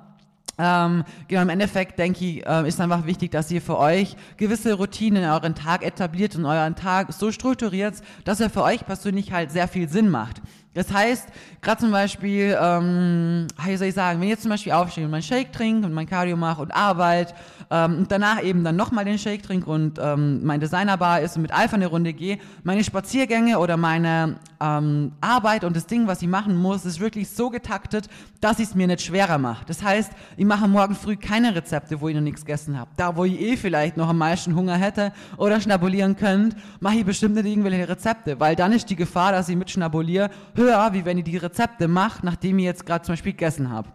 ähm, 0.58 1.04
genau, 1.28 1.42
im 1.42 1.50
Endeffekt 1.50 1.98
denke 1.98 2.24
ich, 2.24 2.46
äh, 2.46 2.66
ist 2.66 2.80
einfach 2.80 3.04
wichtig, 3.04 3.30
dass 3.30 3.50
ihr 3.50 3.60
für 3.60 3.78
euch 3.78 4.16
gewisse 4.36 4.74
Routinen 4.74 5.22
in 5.22 5.28
euren 5.28 5.54
Tag 5.54 5.84
etabliert 5.84 6.34
und 6.36 6.46
euren 6.46 6.74
Tag 6.74 7.12
so 7.12 7.30
strukturiert, 7.30 7.94
dass 8.24 8.40
er 8.40 8.48
für 8.48 8.62
euch 8.62 8.86
persönlich 8.86 9.32
halt 9.32 9.50
sehr 9.50 9.68
viel 9.68 9.88
Sinn 9.88 10.08
macht. 10.08 10.40
Das 10.76 10.92
heißt, 10.92 11.28
gerade 11.62 11.80
zum 11.80 11.90
Beispiel, 11.90 12.54
ähm, 12.60 13.46
wie 13.64 13.76
soll 13.78 13.88
ich 13.88 13.94
sagen, 13.94 14.20
wenn 14.20 14.26
ich 14.26 14.32
jetzt 14.32 14.42
zum 14.42 14.50
Beispiel 14.50 14.72
aufstehe 14.72 15.06
und 15.06 15.10
meinen 15.10 15.22
Shake 15.22 15.50
trinke 15.50 15.86
und 15.86 15.94
mein 15.94 16.06
Cardio 16.06 16.36
mache 16.36 16.60
und 16.60 16.70
arbeite 16.70 17.32
ähm, 17.70 18.00
und 18.00 18.12
danach 18.12 18.42
eben 18.42 18.62
dann 18.62 18.76
nochmal 18.76 19.06
den 19.06 19.18
Shake 19.18 19.42
trinke 19.42 19.70
und 19.70 19.98
ähm, 19.98 20.44
mein 20.44 20.60
Designerbar 20.60 21.22
ist 21.22 21.36
und 21.36 21.42
mit 21.42 21.50
Alpha 21.50 21.76
eine 21.76 21.86
Runde 21.86 22.12
gehe, 22.12 22.38
meine 22.62 22.84
Spaziergänge 22.84 23.58
oder 23.58 23.78
meine 23.78 24.36
ähm, 24.60 25.12
Arbeit 25.22 25.64
und 25.64 25.74
das 25.74 25.86
Ding, 25.86 26.06
was 26.06 26.20
ich 26.20 26.28
machen 26.28 26.56
muss, 26.56 26.84
ist 26.84 27.00
wirklich 27.00 27.30
so 27.30 27.48
getaktet, 27.48 28.08
dass 28.40 28.58
ich 28.58 28.68
es 28.68 28.74
mir 28.74 28.86
nicht 28.86 29.00
schwerer 29.00 29.38
mache. 29.38 29.64
Das 29.66 29.82
heißt, 29.82 30.12
ich 30.36 30.44
mache 30.44 30.68
morgen 30.68 30.94
früh 30.94 31.16
keine 31.16 31.54
Rezepte, 31.54 32.00
wo 32.02 32.08
ich 32.08 32.14
noch 32.14 32.22
nichts 32.22 32.44
gegessen 32.44 32.78
habe. 32.78 32.90
Da, 32.96 33.16
wo 33.16 33.24
ich 33.24 33.40
eh 33.40 33.56
vielleicht 33.56 33.96
noch 33.96 34.08
am 34.08 34.18
meisten 34.18 34.54
Hunger 34.54 34.76
hätte 34.76 35.12
oder 35.38 35.58
schnabulieren 35.58 36.16
könnt, 36.16 36.54
mache 36.80 36.96
ich 36.96 37.04
bestimmt 37.06 37.34
nicht 37.36 37.46
irgendwelche 37.46 37.88
Rezepte, 37.88 38.38
weil 38.40 38.56
dann 38.56 38.72
ist 38.72 38.90
die 38.90 38.96
Gefahr, 38.96 39.32
dass 39.32 39.48
ich 39.48 39.56
mit 39.56 39.70
schnabuliere, 39.70 40.30
höher, 40.66 40.92
wie 40.92 41.04
wenn 41.04 41.18
ich 41.18 41.24
die 41.24 41.36
Rezepte 41.36 41.88
mache, 41.88 42.24
nachdem 42.24 42.58
ich 42.58 42.64
jetzt 42.64 42.86
gerade 42.86 43.04
zum 43.04 43.12
Beispiel 43.12 43.32
gegessen 43.32 43.70
habe. 43.70 43.88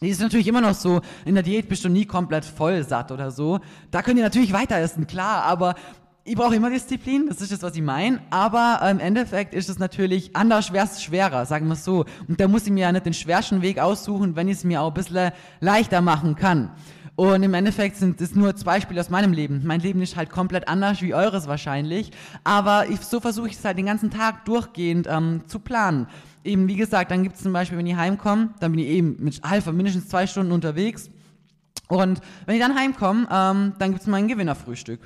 Die 0.00 0.08
ist 0.08 0.20
natürlich 0.20 0.46
immer 0.46 0.60
noch 0.60 0.74
so, 0.74 1.00
in 1.24 1.34
der 1.34 1.42
Diät 1.42 1.68
bist 1.68 1.84
du 1.84 1.88
nie 1.88 2.04
komplett 2.04 2.44
voll 2.44 2.82
satt 2.84 3.10
oder 3.10 3.30
so. 3.30 3.60
Da 3.90 4.02
könnt 4.02 4.18
ihr 4.18 4.24
natürlich 4.24 4.52
weiter 4.52 4.76
essen, 4.76 5.06
klar, 5.06 5.42
aber 5.44 5.74
ich 6.24 6.34
brauche 6.34 6.56
immer 6.56 6.70
Disziplin, 6.70 7.28
das 7.28 7.40
ist 7.40 7.52
das, 7.52 7.62
was 7.62 7.76
ich 7.76 7.82
meine, 7.82 8.20
aber 8.30 8.80
im 8.90 8.98
Endeffekt 8.98 9.54
ist 9.54 9.68
es 9.68 9.78
natürlich 9.78 10.34
anders 10.34 10.66
schwerst 10.66 11.02
schwerer, 11.02 11.46
sagen 11.46 11.66
wir 11.66 11.74
es 11.74 11.84
so. 11.84 12.04
Und 12.28 12.40
da 12.40 12.48
muss 12.48 12.66
ich 12.66 12.72
mir 12.72 12.80
ja 12.80 12.92
nicht 12.92 13.06
den 13.06 13.14
schwersten 13.14 13.62
Weg 13.62 13.78
aussuchen, 13.78 14.36
wenn 14.36 14.48
ich 14.48 14.58
es 14.58 14.64
mir 14.64 14.82
auch 14.82 14.88
ein 14.88 14.94
bisschen 14.94 15.30
leichter 15.60 16.00
machen 16.00 16.34
kann. 16.34 16.72
Und 17.16 17.42
im 17.42 17.54
Endeffekt 17.54 17.96
sind 17.96 18.20
es 18.20 18.34
nur 18.34 18.54
zwei 18.56 18.76
Beispiele 18.76 19.00
aus 19.00 19.08
meinem 19.08 19.32
Leben. 19.32 19.62
Mein 19.64 19.80
Leben 19.80 20.02
ist 20.02 20.16
halt 20.16 20.28
komplett 20.28 20.68
anders 20.68 21.00
wie 21.00 21.14
eures 21.14 21.48
wahrscheinlich. 21.48 22.10
Aber 22.44 22.88
ich, 22.90 23.00
so 23.00 23.20
versuche 23.20 23.48
ich 23.48 23.54
es 23.54 23.64
halt 23.64 23.78
den 23.78 23.86
ganzen 23.86 24.10
Tag 24.10 24.44
durchgehend 24.44 25.06
ähm, 25.10 25.40
zu 25.46 25.58
planen. 25.58 26.08
Eben, 26.44 26.68
wie 26.68 26.76
gesagt, 26.76 27.10
dann 27.10 27.22
gibt 27.22 27.36
es 27.36 27.42
zum 27.42 27.54
Beispiel, 27.54 27.78
wenn 27.78 27.86
ich 27.86 27.96
heimkomme, 27.96 28.50
dann 28.60 28.72
bin 28.72 28.80
ich 28.80 28.88
eben 28.88 29.16
mit 29.18 29.42
Alpha 29.42 29.72
mindestens 29.72 30.08
zwei 30.08 30.26
Stunden 30.26 30.52
unterwegs. 30.52 31.08
Und 31.88 32.20
wenn 32.44 32.56
ich 32.56 32.60
dann 32.60 32.76
heimkomme, 32.76 33.26
ähm, 33.30 33.72
dann 33.78 33.92
gibt's 33.92 34.06
mein 34.06 34.28
Gewinnerfrühstück. 34.28 35.00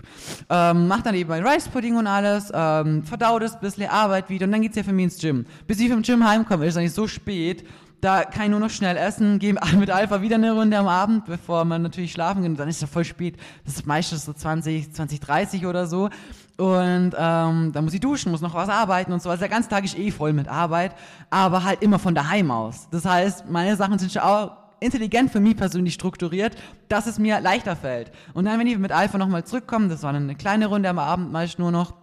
Ähm, 0.49 0.89
mach 0.89 1.03
dann 1.03 1.15
eben 1.15 1.29
mein 1.29 1.47
Rice 1.47 1.69
Pudding 1.69 1.97
und 1.97 2.09
alles, 2.09 2.51
ähm, 2.53 3.05
verdau 3.05 3.39
das, 3.39 3.61
bisschen 3.61 3.89
Arbeit 3.89 4.31
wieder 4.31 4.47
und 4.47 4.53
dann 4.53 4.63
geht's 4.63 4.77
ja 4.77 4.83
für 4.83 4.93
mich 4.93 5.05
ins 5.05 5.19
Gym. 5.19 5.45
Bis 5.67 5.79
ich 5.79 5.91
vom 5.91 6.03
Gym 6.03 6.27
heimkomme, 6.27 6.67
ist 6.67 6.77
eigentlich 6.77 6.95
so 6.95 7.07
spät, 7.07 7.65
da 8.01 8.25
kann 8.25 8.45
ich 8.45 8.51
nur 8.51 8.61
noch 8.61 8.71
schnell 8.71 8.97
essen, 8.97 9.39
gehe 9.39 9.55
mit 9.79 9.91
Alpha 9.91 10.23
wieder 10.23 10.37
eine 10.37 10.53
Runde 10.53 10.79
am 10.79 10.89
Abend, 10.89 11.27
bevor 11.27 11.65
man 11.65 11.83
natürlich 11.83 12.13
schlafen 12.13 12.43
geht. 12.43 12.59
Dann 12.59 12.69
ist 12.69 12.83
es 12.83 12.91
voll 12.91 13.05
spät. 13.05 13.37
Das 13.65 13.75
ist 13.75 13.87
meistens 13.87 14.25
so 14.25 14.33
20, 14.33 14.93
20, 14.93 15.21
30 15.21 15.67
oder 15.67 15.87
so. 15.87 16.09
Und 16.57 17.13
ähm, 17.17 17.73
dann 17.73 17.85
muss 17.85 17.95
ich 17.95 18.01
duschen, 18.01 18.31
muss 18.33 18.43
noch 18.43 18.55
was 18.55 18.69
arbeiten 18.69 19.13
und 19.13 19.23
so. 19.23 19.31
Also 19.31 19.41
der 19.41 19.49
ganze 19.49 19.69
Tag 19.69 19.85
ist 19.85 19.99
eh 19.99 20.11
voll 20.11 20.33
mit 20.33 20.49
Arbeit, 20.49 20.95
aber 21.31 21.65
halt 21.65 21.83
immer 21.83 21.99
von 21.99 22.15
daheim 22.15 22.51
aus. 22.51 22.89
Das 22.91 23.07
heißt, 23.07 23.49
meine 23.49 23.77
Sachen 23.77 23.99
sind 23.99 24.13
schon 24.13 24.23
auch 24.23 24.57
intelligent 24.81 25.31
für 25.31 25.41
mich 25.41 25.57
persönlich 25.57 25.95
strukturiert, 25.95 26.57
dass 26.89 27.07
es 27.07 27.19
mir 27.19 27.41
leichter 27.41 27.77
fällt. 27.77 28.11
Und 28.35 28.47
dann, 28.47 28.59
wenn 28.59 28.67
ich 28.67 28.77
mit 28.79 28.93
Alpha 28.93 29.19
nochmal 29.19 29.45
zurückkomme, 29.45 29.89
das 29.89 30.03
war 30.03 30.13
eine 30.13 30.35
kleine 30.35 30.67
Runde 30.67 30.89
am 30.89 30.99
Abend 30.99 31.33
meist 31.33 31.59
nur 31.59 31.71
noch, 31.71 31.95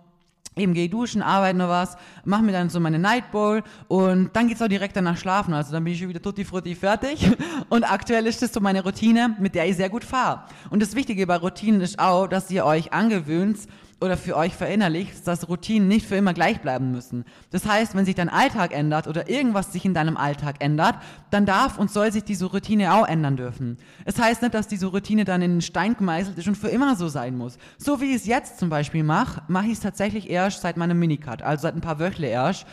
eben 0.58 0.74
gehe 0.74 0.90
duschen, 0.90 1.22
arbeite 1.22 1.58
noch 1.58 1.70
was, 1.70 1.98
mache 2.26 2.44
mir 2.44 2.52
dann 2.52 2.70
so 2.70 2.80
meine 2.80 3.00
Night 3.00 3.32
Bowl 3.32 3.64
und 3.88 4.36
dann 4.36 4.48
geht's 4.48 4.62
auch 4.62 4.68
direkt 4.68 4.96
danach 4.96 5.18
schlafen. 5.18 5.54
Also 5.54 5.72
dann 5.72 5.84
bin 5.84 5.94
ich 5.94 6.00
schon 6.00 6.10
wieder 6.10 6.22
tutti 6.22 6.44
frutti 6.44 6.76
fertig. 6.76 7.30
Und 7.70 7.84
aktuell 7.84 8.26
ist 8.28 8.42
das 8.42 8.54
so 8.54 8.60
meine 8.60 8.84
Routine, 8.84 9.36
mit 9.40 9.56
der 9.56 9.68
ich 9.68 9.76
sehr 9.76 9.90
gut 9.90 10.04
fahre. 10.04 10.44
Und 10.70 10.82
das 10.82 10.96
Wichtige 10.96 11.28
bei 11.28 11.36
Routinen 11.36 11.82
ist 11.82 12.00
auch, 12.00 12.28
dass 12.28 12.50
ihr 12.50 12.66
euch 12.66 12.94
angewöhnt, 12.94 13.60
oder 14.00 14.16
für 14.16 14.36
euch 14.36 14.54
verinnerlicht, 14.54 15.26
dass 15.28 15.50
Routinen 15.50 15.88
nicht 15.88 16.06
für 16.06 16.16
immer 16.16 16.34
gleich 16.34 16.62
bleiben 16.62 16.92
müssen. 16.92 17.26
Das 17.50 17.66
heißt, 17.66 17.96
wenn 17.96 18.06
sich 18.06 18.16
dein 18.16 18.30
Alltag 18.30 18.72
ändert 18.74 19.08
oder 19.08 19.30
irgendwas 19.30 19.74
sich 19.74 19.86
in 19.86 19.94
deinem 19.94 20.18
Alltag 20.18 20.58
ändert, 20.60 20.96
dann 21.32 21.46
darf 21.46 21.80
und 21.80 21.90
soll 21.90 22.12
sich 22.12 22.24
diese 22.24 22.46
Routine 22.46 22.94
auch 22.94 23.08
ändern 23.08 23.38
dürfen. 23.38 23.78
Es 24.06 24.20
heißt 24.20 24.44
nicht, 24.44 24.54
dass 24.54 24.68
diese 24.68 24.88
Routine 24.88 25.26
dann 25.26 25.42
in 25.42 25.56
den 25.56 25.62
Stein 25.62 25.96
gemeißelt 25.98 26.38
ist 26.38 26.48
und 26.48 26.56
für 26.56 26.70
immer 26.70 26.96
so 26.96 27.08
sein 27.08 27.36
muss. 27.36 27.58
So 27.78 28.00
wie 28.00 28.12
ich 28.12 28.18
es 28.18 28.26
jetzt 28.28 28.60
zum 28.60 28.70
Beispiel 28.70 29.04
mache, 29.04 29.42
mache 29.48 29.66
ich 29.66 29.74
es 29.74 29.80
tatsächlich 29.80 30.30
erst 30.30 30.62
seit 30.62 30.78
meinem 30.78 31.00
Minicut, 31.00 31.42
also 31.42 31.64
seit 31.64 31.76
ein 31.76 31.82
paar 31.82 32.00
Wöchle 32.00 32.28
erst. 32.28 32.68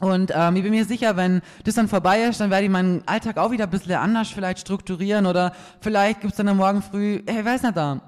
Und 0.00 0.32
ähm, 0.32 0.54
ich 0.54 0.62
bin 0.62 0.70
mir 0.70 0.84
sicher, 0.84 1.16
wenn 1.16 1.40
das 1.64 1.74
dann 1.74 1.88
vorbei 1.88 2.22
ist, 2.22 2.40
dann 2.40 2.50
werde 2.50 2.64
ich 2.64 2.70
meinen 2.70 3.02
Alltag 3.06 3.36
auch 3.36 3.50
wieder 3.50 3.64
ein 3.64 3.70
bisschen 3.70 3.94
anders 3.94 4.28
vielleicht 4.28 4.60
strukturieren 4.60 5.26
oder 5.26 5.52
vielleicht 5.80 6.20
gibt 6.20 6.32
es 6.32 6.36
dann 6.36 6.46
am 6.46 6.58
Morgen 6.58 6.82
früh, 6.82 7.20
hey, 7.26 7.44
weiß 7.44 7.62
nicht 7.64 7.76
da, 7.76 8.00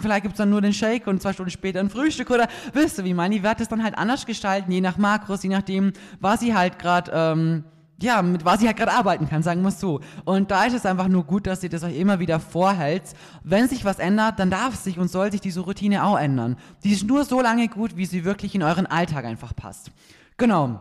vielleicht 0.00 0.22
gibt 0.22 0.34
es 0.34 0.38
dann 0.38 0.50
nur 0.50 0.60
den 0.60 0.72
Shake 0.72 1.06
und 1.06 1.20
zwei 1.22 1.32
Stunden 1.32 1.50
später 1.50 1.80
ein 1.80 1.90
Frühstück 1.90 2.30
oder 2.30 2.48
wisst 2.72 2.98
du, 2.98 3.04
wie 3.04 3.10
ich 3.10 3.14
meine? 3.14 3.34
Ich 3.34 3.42
werde 3.42 3.60
das 3.60 3.68
dann 3.68 3.82
halt 3.82 3.96
anders 3.96 4.26
gestalten, 4.26 4.70
je 4.70 4.80
nach 4.80 4.98
Makros, 4.98 5.42
je 5.42 5.48
nachdem, 5.48 5.92
was 6.20 6.40
sie 6.40 6.54
halt 6.54 6.78
gerade, 6.78 7.10
ähm, 7.14 7.64
ja, 8.00 8.20
mit 8.20 8.44
was 8.44 8.60
ich 8.60 8.66
halt 8.66 8.76
gerade 8.76 8.92
arbeiten 8.92 9.28
kann, 9.28 9.42
sagen 9.42 9.62
wir 9.62 9.68
es 9.68 9.80
so. 9.80 10.00
Und 10.24 10.50
da 10.50 10.64
ist 10.64 10.74
es 10.74 10.84
einfach 10.84 11.08
nur 11.08 11.24
gut, 11.24 11.46
dass 11.46 11.62
ihr 11.62 11.70
das 11.70 11.82
euch 11.82 11.96
immer 11.96 12.18
wieder 12.18 12.40
vorhält. 12.40 13.04
Wenn 13.42 13.68
sich 13.68 13.84
was 13.84 13.98
ändert, 13.98 14.38
dann 14.38 14.50
darf 14.50 14.76
sich 14.76 14.98
und 14.98 15.10
soll 15.10 15.32
sich 15.32 15.40
diese 15.40 15.60
Routine 15.60 16.04
auch 16.04 16.18
ändern. 16.18 16.56
Die 16.84 16.92
ist 16.92 17.06
nur 17.06 17.24
so 17.24 17.40
lange 17.40 17.68
gut, 17.68 17.96
wie 17.96 18.04
sie 18.04 18.24
wirklich 18.24 18.54
in 18.54 18.62
euren 18.62 18.86
Alltag 18.86 19.24
einfach 19.24 19.56
passt. 19.56 19.90
Genau. 20.36 20.80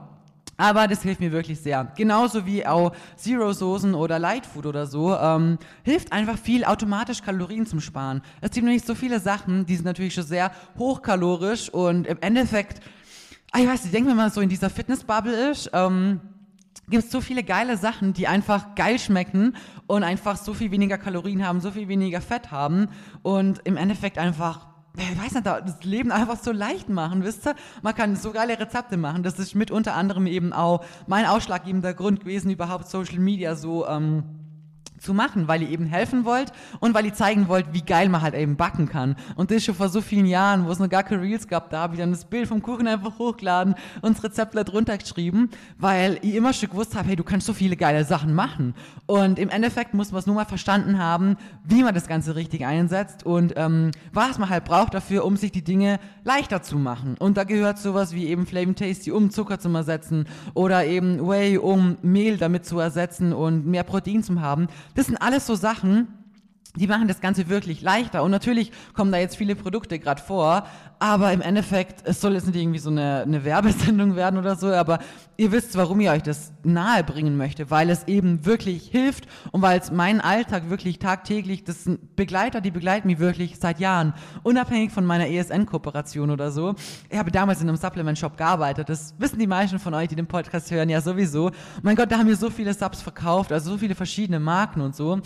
Aber 0.57 0.87
das 0.87 1.01
hilft 1.01 1.19
mir 1.19 1.31
wirklich 1.31 1.59
sehr. 1.59 1.91
Genauso 1.97 2.45
wie 2.45 2.65
auch 2.65 2.93
Zero-Soßen 3.17 3.93
oder 3.93 4.19
Lightfood 4.19 4.65
oder 4.65 4.87
so. 4.87 5.15
Ähm, 5.15 5.57
hilft 5.83 6.11
einfach 6.13 6.37
viel, 6.37 6.63
automatisch 6.63 7.21
Kalorien 7.21 7.65
zum 7.65 7.81
Sparen. 7.81 8.21
Es 8.41 8.51
gibt 8.51 8.65
nämlich 8.65 8.85
so 8.85 8.95
viele 8.95 9.19
Sachen, 9.19 9.65
die 9.65 9.75
sind 9.75 9.85
natürlich 9.85 10.13
schon 10.13 10.23
sehr 10.23 10.51
hochkalorisch 10.77 11.69
und 11.69 12.07
im 12.07 12.17
Endeffekt, 12.21 12.81
ah, 13.51 13.59
ich 13.59 13.67
weiß 13.67 13.83
nicht, 13.83 13.93
denken 13.93 14.07
wir 14.07 14.15
mal 14.15 14.31
so 14.31 14.39
in 14.39 14.49
dieser 14.49 14.69
Fitnessbubble 14.69 15.51
ist, 15.51 15.69
ähm, 15.73 16.21
gibt 16.89 17.03
es 17.03 17.11
so 17.11 17.19
viele 17.19 17.43
geile 17.43 17.77
Sachen, 17.77 18.13
die 18.13 18.27
einfach 18.27 18.75
geil 18.75 18.99
schmecken 18.99 19.55
und 19.87 20.03
einfach 20.03 20.37
so 20.37 20.53
viel 20.53 20.71
weniger 20.71 20.97
Kalorien 20.97 21.45
haben, 21.45 21.59
so 21.59 21.71
viel 21.71 21.87
weniger 21.87 22.21
Fett 22.21 22.51
haben 22.51 22.87
und 23.23 23.59
im 23.65 23.75
Endeffekt 23.75 24.17
einfach 24.17 24.67
ich 24.97 25.21
weiß 25.21 25.33
nicht, 25.33 25.45
das 25.45 25.83
Leben 25.83 26.11
einfach 26.11 26.37
so 26.37 26.51
leicht 26.51 26.89
machen, 26.89 27.23
wisst 27.23 27.45
ihr? 27.47 27.55
Man 27.81 27.95
kann 27.95 28.15
so 28.15 28.31
geile 28.31 28.59
Rezepte 28.59 28.97
machen. 28.97 29.23
Das 29.23 29.39
ist 29.39 29.55
mit 29.55 29.71
unter 29.71 29.95
anderem 29.95 30.27
eben 30.27 30.53
auch 30.53 30.85
mein 31.07 31.25
ausschlaggebender 31.25 31.93
Grund 31.93 32.21
gewesen, 32.21 32.49
überhaupt 32.49 32.87
Social 32.87 33.19
Media 33.19 33.55
so 33.55 33.87
ähm, 33.87 34.44
zu 35.05 35.13
machen, 35.13 35.47
weil 35.47 35.61
ihr 35.61 35.69
eben 35.69 35.85
helfen 35.85 36.25
wollt 36.25 36.51
und 36.79 36.93
weil 36.93 37.05
ihr 37.05 37.13
zeigen 37.13 37.47
wollt, 37.47 37.67
wie 37.71 37.81
geil 37.81 38.09
man 38.09 38.21
halt 38.21 38.33
eben 38.33 38.57
backen 38.57 38.89
kann. 38.89 39.15
Und 39.35 39.51
das 39.51 39.63
schon 39.63 39.75
vor 39.75 39.89
so 39.89 40.01
vielen 40.01 40.25
Jahren, 40.25 40.65
wo 40.65 40.71
es 40.71 40.79
noch 40.79 40.89
gar 40.89 41.03
keine 41.03 41.21
Reels 41.21 41.47
gab, 41.47 41.69
da 41.69 41.79
habe 41.79 41.93
ich 41.93 41.99
dann 41.99 42.11
das 42.11 42.25
Bild 42.25 42.47
vom 42.47 42.61
Kuchen 42.61 42.87
einfach 42.87 43.17
hochgeladen 43.19 43.75
und 44.01 44.17
das 44.17 44.23
Rezept 44.23 44.55
drunter 44.55 44.97
geschrieben, 44.97 45.49
weil 45.77 46.17
ich 46.21 46.35
immer 46.35 46.53
schon 46.53 46.69
gewusst 46.69 46.95
habe, 46.95 47.07
hey, 47.07 47.15
du 47.15 47.23
kannst 47.23 47.45
so 47.45 47.53
viele 47.53 47.77
geile 47.77 48.03
Sachen 48.03 48.33
machen. 48.33 48.73
Und 49.05 49.37
im 49.37 49.49
Endeffekt 49.49 49.93
muss 49.93 50.11
man 50.11 50.19
es 50.19 50.25
nur 50.25 50.35
mal 50.35 50.45
verstanden 50.45 50.97
haben, 50.97 51.37
wie 51.63 51.83
man 51.83 51.93
das 51.93 52.07
Ganze 52.07 52.35
richtig 52.35 52.65
einsetzt 52.65 53.25
und 53.25 53.53
ähm, 53.55 53.91
was 54.11 54.39
man 54.39 54.49
halt 54.49 54.65
braucht 54.65 54.93
dafür, 54.93 55.25
um 55.25 55.37
sich 55.37 55.51
die 55.51 55.63
Dinge 55.63 55.99
leichter 56.23 56.63
zu 56.63 56.77
machen. 56.77 57.15
Und 57.19 57.37
da 57.37 57.43
gehört 57.43 57.77
sowas 57.77 58.13
wie 58.13 58.25
eben 58.25 58.47
Flame 58.47 58.75
Tasty, 58.75 59.11
um 59.11 59.29
Zucker 59.29 59.59
zu 59.59 59.69
ersetzen 59.69 60.25
oder 60.53 60.85
eben 60.85 61.27
Whey, 61.27 61.57
um 61.57 61.97
Mehl 62.01 62.37
damit 62.37 62.65
zu 62.65 62.79
ersetzen 62.79 63.33
und 63.33 63.65
mehr 63.65 63.83
Protein 63.83 64.23
zu 64.23 64.41
haben. 64.41 64.67
Das 64.95 65.07
sind 65.07 65.17
alles 65.17 65.45
so 65.45 65.55
Sachen, 65.55 66.07
die 66.75 66.87
machen 66.87 67.07
das 67.07 67.21
Ganze 67.21 67.49
wirklich 67.49 67.81
leichter. 67.81 68.23
Und 68.23 68.31
natürlich 68.31 68.71
kommen 68.93 69.11
da 69.11 69.17
jetzt 69.17 69.37
viele 69.37 69.55
Produkte 69.55 69.99
gerade 69.99 70.21
vor, 70.21 70.65
aber 70.99 71.33
im 71.33 71.41
Endeffekt, 71.41 72.07
es 72.07 72.21
soll 72.21 72.33
jetzt 72.33 72.47
nicht 72.47 72.55
irgendwie 72.55 72.79
so 72.79 72.89
eine, 72.89 73.23
eine 73.23 73.43
Werbesendung 73.43 74.15
werden 74.15 74.39
oder 74.39 74.55
so, 74.55 74.67
aber 74.67 74.99
ihr 75.37 75.51
wisst, 75.51 75.75
warum 75.75 75.99
ich 75.99 76.09
euch 76.09 76.23
das 76.23 76.53
nahe 76.63 77.03
bringen 77.03 77.37
möchte, 77.37 77.69
weil 77.69 77.89
es 77.89 78.07
eben 78.07 78.45
wirklich 78.45 78.87
hilft 78.87 79.25
und 79.51 79.61
weil 79.61 79.79
es 79.79 79.91
meinen 79.91 80.21
Alltag 80.21 80.69
wirklich 80.69 80.99
tagtäglich, 80.99 81.63
das 81.63 81.83
sind 81.83 82.15
Begleiter, 82.15 82.61
die 82.61 82.71
begleiten 82.71 83.07
mich 83.07 83.19
wirklich 83.19 83.57
seit 83.59 83.79
Jahren, 83.79 84.13
unabhängig 84.43 84.91
von 84.91 85.05
meiner 85.05 85.27
ESN-Kooperation 85.27 86.31
oder 86.31 86.51
so. 86.51 86.75
Ich 87.09 87.17
habe 87.17 87.31
damals 87.31 87.61
in 87.61 87.67
einem 87.67 87.77
Supplement-Shop 87.77 88.37
gearbeitet, 88.37 88.89
das 88.89 89.15
wissen 89.17 89.39
die 89.39 89.47
meisten 89.47 89.79
von 89.79 89.93
euch, 89.93 90.07
die 90.07 90.15
den 90.15 90.27
Podcast 90.27 90.71
hören, 90.71 90.89
ja 90.89 91.01
sowieso. 91.01 91.51
Mein 91.81 91.95
Gott, 91.95 92.11
da 92.11 92.17
haben 92.17 92.27
wir 92.27 92.37
so 92.37 92.49
viele 92.49 92.73
Subs 92.73 93.01
verkauft, 93.01 93.51
also 93.51 93.71
so 93.71 93.77
viele 93.77 93.95
verschiedene 93.95 94.39
Marken 94.39 94.81
und 94.81 94.95
so. 94.95 95.19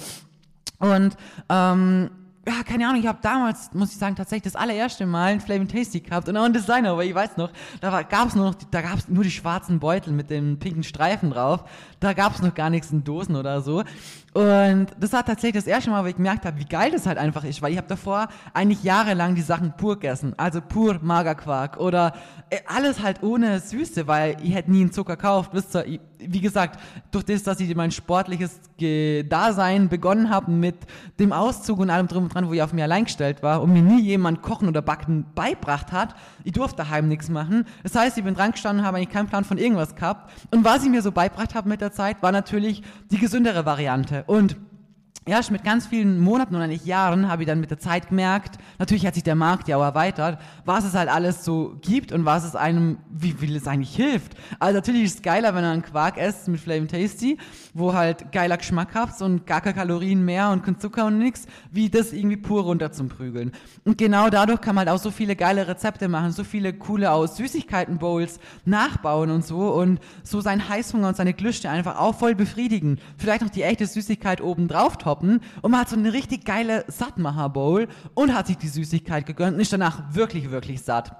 Und 0.79 1.15
ähm, 1.49 2.09
ja, 2.49 2.63
keine 2.63 2.87
Ahnung, 2.87 2.99
ich 2.99 3.07
habe 3.07 3.19
damals, 3.21 3.71
muss 3.73 3.91
ich 3.91 3.97
sagen, 3.97 4.15
tatsächlich 4.15 4.51
das 4.51 4.55
allererste 4.55 5.05
Mal 5.05 5.33
ein 5.33 5.41
Flaming 5.41 5.67
Tasty 5.67 5.99
gehabt 5.99 6.27
und 6.27 6.35
auch 6.35 6.43
ein 6.43 6.53
Designer, 6.53 6.91
aber 6.91 7.05
ich 7.05 7.13
weiß 7.13 7.37
noch, 7.37 7.51
da 7.79 8.01
gab 8.01 8.27
es 8.27 8.35
nur 8.35 8.45
noch, 8.45 8.55
da 8.71 8.81
gab 8.81 8.97
es 8.97 9.07
nur 9.07 9.23
die 9.23 9.31
schwarzen 9.31 9.79
Beutel 9.79 10.13
mit 10.13 10.29
den 10.29 10.57
pinken 10.57 10.83
Streifen 10.83 11.29
drauf. 11.29 11.63
Da 11.99 12.13
gab 12.13 12.33
es 12.33 12.41
noch 12.41 12.53
gar 12.55 12.69
nichts 12.69 12.91
in 12.91 13.03
Dosen 13.03 13.35
oder 13.35 13.61
so. 13.61 13.83
Und 14.33 14.87
das 14.99 15.11
war 15.11 15.25
tatsächlich 15.25 15.63
das 15.63 15.67
erste 15.67 15.89
Mal, 15.89 16.03
wo 16.03 16.07
ich 16.07 16.15
gemerkt 16.15 16.45
habe, 16.45 16.59
wie 16.59 16.65
geil 16.65 16.91
das 16.91 17.05
halt 17.05 17.17
einfach 17.17 17.43
ist, 17.43 17.61
weil 17.61 17.71
ich 17.71 17.77
habe 17.77 17.87
davor 17.87 18.27
eigentlich 18.53 18.83
jahrelang 18.83 19.35
die 19.35 19.41
Sachen 19.41 19.75
pur 19.75 19.95
gegessen, 19.95 20.33
also 20.37 20.61
pur 20.61 20.99
Magerquark 21.01 21.77
oder 21.77 22.13
äh, 22.49 22.59
alles 22.67 23.01
halt 23.01 23.23
ohne 23.23 23.59
Süße, 23.59 24.07
weil 24.07 24.37
ich 24.43 24.53
hätte 24.53 24.71
nie 24.71 24.81
einen 24.81 24.91
Zucker 24.91 25.15
gekauft. 25.15 25.51
Wisst 25.53 25.75
ihr, 25.75 25.99
wie 26.19 26.41
gesagt, 26.41 26.79
durch 27.11 27.25
das, 27.25 27.43
dass 27.43 27.59
ich 27.59 27.75
mein 27.75 27.91
sportliches 27.91 28.59
Dasein 29.27 29.89
begonnen 29.89 30.29
habe 30.29 30.51
mit 30.51 30.75
dem 31.19 31.33
Auszug 31.33 31.79
und 31.79 31.89
allem 31.89 32.07
drum 32.07 32.23
und 32.23 32.33
dran, 32.33 32.38
wo 32.47 32.53
ich 32.53 32.61
auf 32.61 32.73
mir 32.73 32.83
allein 32.83 33.05
gestellt 33.05 33.43
war 33.43 33.61
und 33.61 33.73
mir 33.73 33.81
nie 33.81 34.01
jemand 34.01 34.41
Kochen 34.41 34.67
oder 34.67 34.81
Backen 34.81 35.25
beibracht 35.35 35.91
hat, 35.91 36.15
ich 36.43 36.53
durfte 36.53 36.77
daheim 36.77 37.07
nichts 37.07 37.29
machen. 37.29 37.65
Das 37.83 37.95
heißt, 37.95 38.17
ich 38.17 38.23
bin 38.23 38.35
dran 38.35 38.51
gestanden, 38.51 38.85
habe 38.85 38.97
eigentlich 38.97 39.09
keinen 39.09 39.27
Plan 39.27 39.43
von 39.43 39.57
irgendwas 39.57 39.95
gehabt. 39.95 40.31
Und 40.51 40.63
was 40.63 40.83
ich 40.83 40.89
mir 40.89 41.01
so 41.01 41.11
beibracht 41.11 41.55
habe 41.55 41.69
mit 41.69 41.81
der 41.81 41.91
Zeit, 41.91 42.21
war 42.21 42.31
natürlich 42.31 42.83
die 43.11 43.17
gesündere 43.17 43.65
Variante. 43.65 44.23
Und 44.27 44.57
erst 45.25 45.51
mit 45.51 45.63
ganz 45.63 45.87
vielen 45.87 46.19
Monaten 46.19 46.55
oder 46.55 46.67
nicht 46.67 46.85
Jahren 46.85 47.29
habe 47.29 47.43
ich 47.43 47.47
dann 47.47 47.59
mit 47.59 47.69
der 47.69 47.79
Zeit 47.79 48.09
gemerkt, 48.09 48.57
natürlich 48.77 49.05
hat 49.05 49.13
sich 49.13 49.23
der 49.23 49.35
Markt 49.35 49.67
ja 49.67 49.77
auch 49.77 49.83
erweitert, 49.83 50.39
was 50.65 50.85
es 50.85 50.93
halt 50.93 51.09
alles 51.09 51.45
so 51.45 51.77
gibt 51.81 52.11
und 52.11 52.25
was 52.25 52.43
es 52.43 52.55
einem, 52.55 52.97
wie 53.09 53.31
viel 53.31 53.55
es 53.55 53.67
eigentlich 53.67 53.95
hilft. 53.95 54.33
Also 54.59 54.75
natürlich 54.75 55.03
ist 55.03 55.15
es 55.15 55.21
geiler, 55.21 55.55
wenn 55.55 55.63
ihr 55.63 55.71
einen 55.71 55.81
Quark 55.81 56.17
esst 56.17 56.47
mit 56.47 56.59
Flame 56.59 56.87
Tasty, 56.87 57.37
wo 57.73 57.93
halt 57.93 58.31
geiler 58.31 58.57
Geschmack 58.57 58.95
habt 58.95 59.21
und 59.21 59.45
gar 59.45 59.61
keine 59.61 59.75
Kalorien 59.75 60.25
mehr 60.25 60.49
und 60.49 60.63
kein 60.63 60.79
Zucker 60.79 61.05
und 61.05 61.17
nichts, 61.17 61.45
wie 61.71 61.89
das 61.89 62.13
irgendwie 62.13 62.37
pur 62.37 62.63
runter 62.63 62.91
zum 62.91 63.09
Prügeln. 63.09 63.51
Und 63.85 63.97
genau 63.97 64.29
dadurch 64.29 64.61
kann 64.61 64.75
man 64.75 64.87
halt 64.87 64.97
auch 64.97 65.01
so 65.01 65.11
viele 65.11 65.35
geile 65.35 65.67
Rezepte 65.67 66.07
machen, 66.07 66.31
so 66.31 66.43
viele 66.43 66.73
coole 66.73 67.11
aus 67.11 67.37
Süßigkeiten-Bowls 67.37 68.39
nachbauen 68.65 69.29
und 69.31 69.45
so 69.45 69.69
und 69.73 69.99
so 70.23 70.41
seinen 70.41 70.67
Heißhunger 70.67 71.09
und 71.09 71.17
seine 71.17 71.33
Glüste 71.33 71.69
einfach 71.69 71.99
auch 71.99 72.15
voll 72.15 72.35
befriedigen. 72.35 72.99
Vielleicht 73.17 73.41
noch 73.41 73.49
die 73.49 73.63
echte 73.63 73.85
Süßigkeit 73.85 74.41
oben 74.41 74.67
drauf 74.67 74.97
shoppen 75.09 75.41
und 75.61 75.71
man 75.71 75.81
hat 75.81 75.89
so 75.89 75.95
eine 75.95 76.13
richtig 76.13 76.45
geile 76.45 76.85
Sattmacher-Bowl 76.87 77.87
und 78.13 78.33
hat 78.33 78.47
sich 78.47 78.57
die 78.57 78.67
Süßigkeit 78.67 79.25
gegönnt 79.25 79.55
und 79.55 79.61
ist 79.61 79.73
danach 79.73 80.13
wirklich, 80.13 80.51
wirklich 80.51 80.81
satt. 80.81 81.15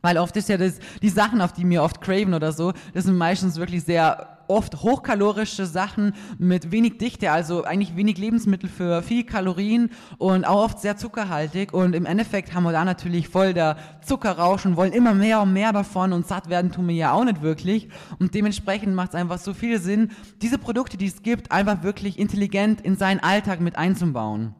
Weil 0.00 0.18
oft 0.18 0.36
ist 0.36 0.48
ja 0.48 0.56
das, 0.56 0.78
die 1.02 1.08
Sachen, 1.08 1.40
auf 1.40 1.52
die 1.52 1.68
wir 1.68 1.82
oft 1.82 2.00
craven 2.00 2.34
oder 2.34 2.52
so, 2.52 2.72
das 2.94 3.04
sind 3.04 3.16
meistens 3.16 3.56
wirklich 3.56 3.84
sehr 3.84 4.37
oft 4.48 4.82
hochkalorische 4.82 5.66
Sachen 5.66 6.14
mit 6.38 6.72
wenig 6.72 6.98
Dichte, 6.98 7.30
also 7.30 7.64
eigentlich 7.64 7.96
wenig 7.96 8.18
Lebensmittel 8.18 8.68
für 8.68 9.02
viel 9.02 9.24
Kalorien 9.24 9.90
und 10.18 10.44
auch 10.44 10.64
oft 10.64 10.80
sehr 10.80 10.96
zuckerhaltig. 10.96 11.72
Und 11.72 11.94
im 11.94 12.06
Endeffekt 12.06 12.54
haben 12.54 12.64
wir 12.64 12.72
da 12.72 12.84
natürlich 12.84 13.28
voll 13.28 13.54
der 13.54 13.76
Zuckerrausch 14.04 14.66
und 14.66 14.76
wollen 14.76 14.92
immer 14.92 15.14
mehr 15.14 15.40
und 15.42 15.52
mehr 15.52 15.72
davon 15.72 16.12
und 16.12 16.26
satt 16.26 16.48
werden 16.48 16.72
tun 16.72 16.88
wir 16.88 16.94
ja 16.94 17.12
auch 17.12 17.24
nicht 17.24 17.42
wirklich. 17.42 17.88
Und 18.18 18.34
dementsprechend 18.34 18.94
macht 18.94 19.10
es 19.10 19.14
einfach 19.14 19.38
so 19.38 19.54
viel 19.54 19.78
Sinn, 19.80 20.10
diese 20.42 20.58
Produkte, 20.58 20.96
die 20.96 21.06
es 21.06 21.22
gibt, 21.22 21.52
einfach 21.52 21.82
wirklich 21.82 22.18
intelligent 22.18 22.80
in 22.80 22.96
seinen 22.96 23.20
Alltag 23.20 23.60
mit 23.60 23.76
einzubauen. 23.76 24.54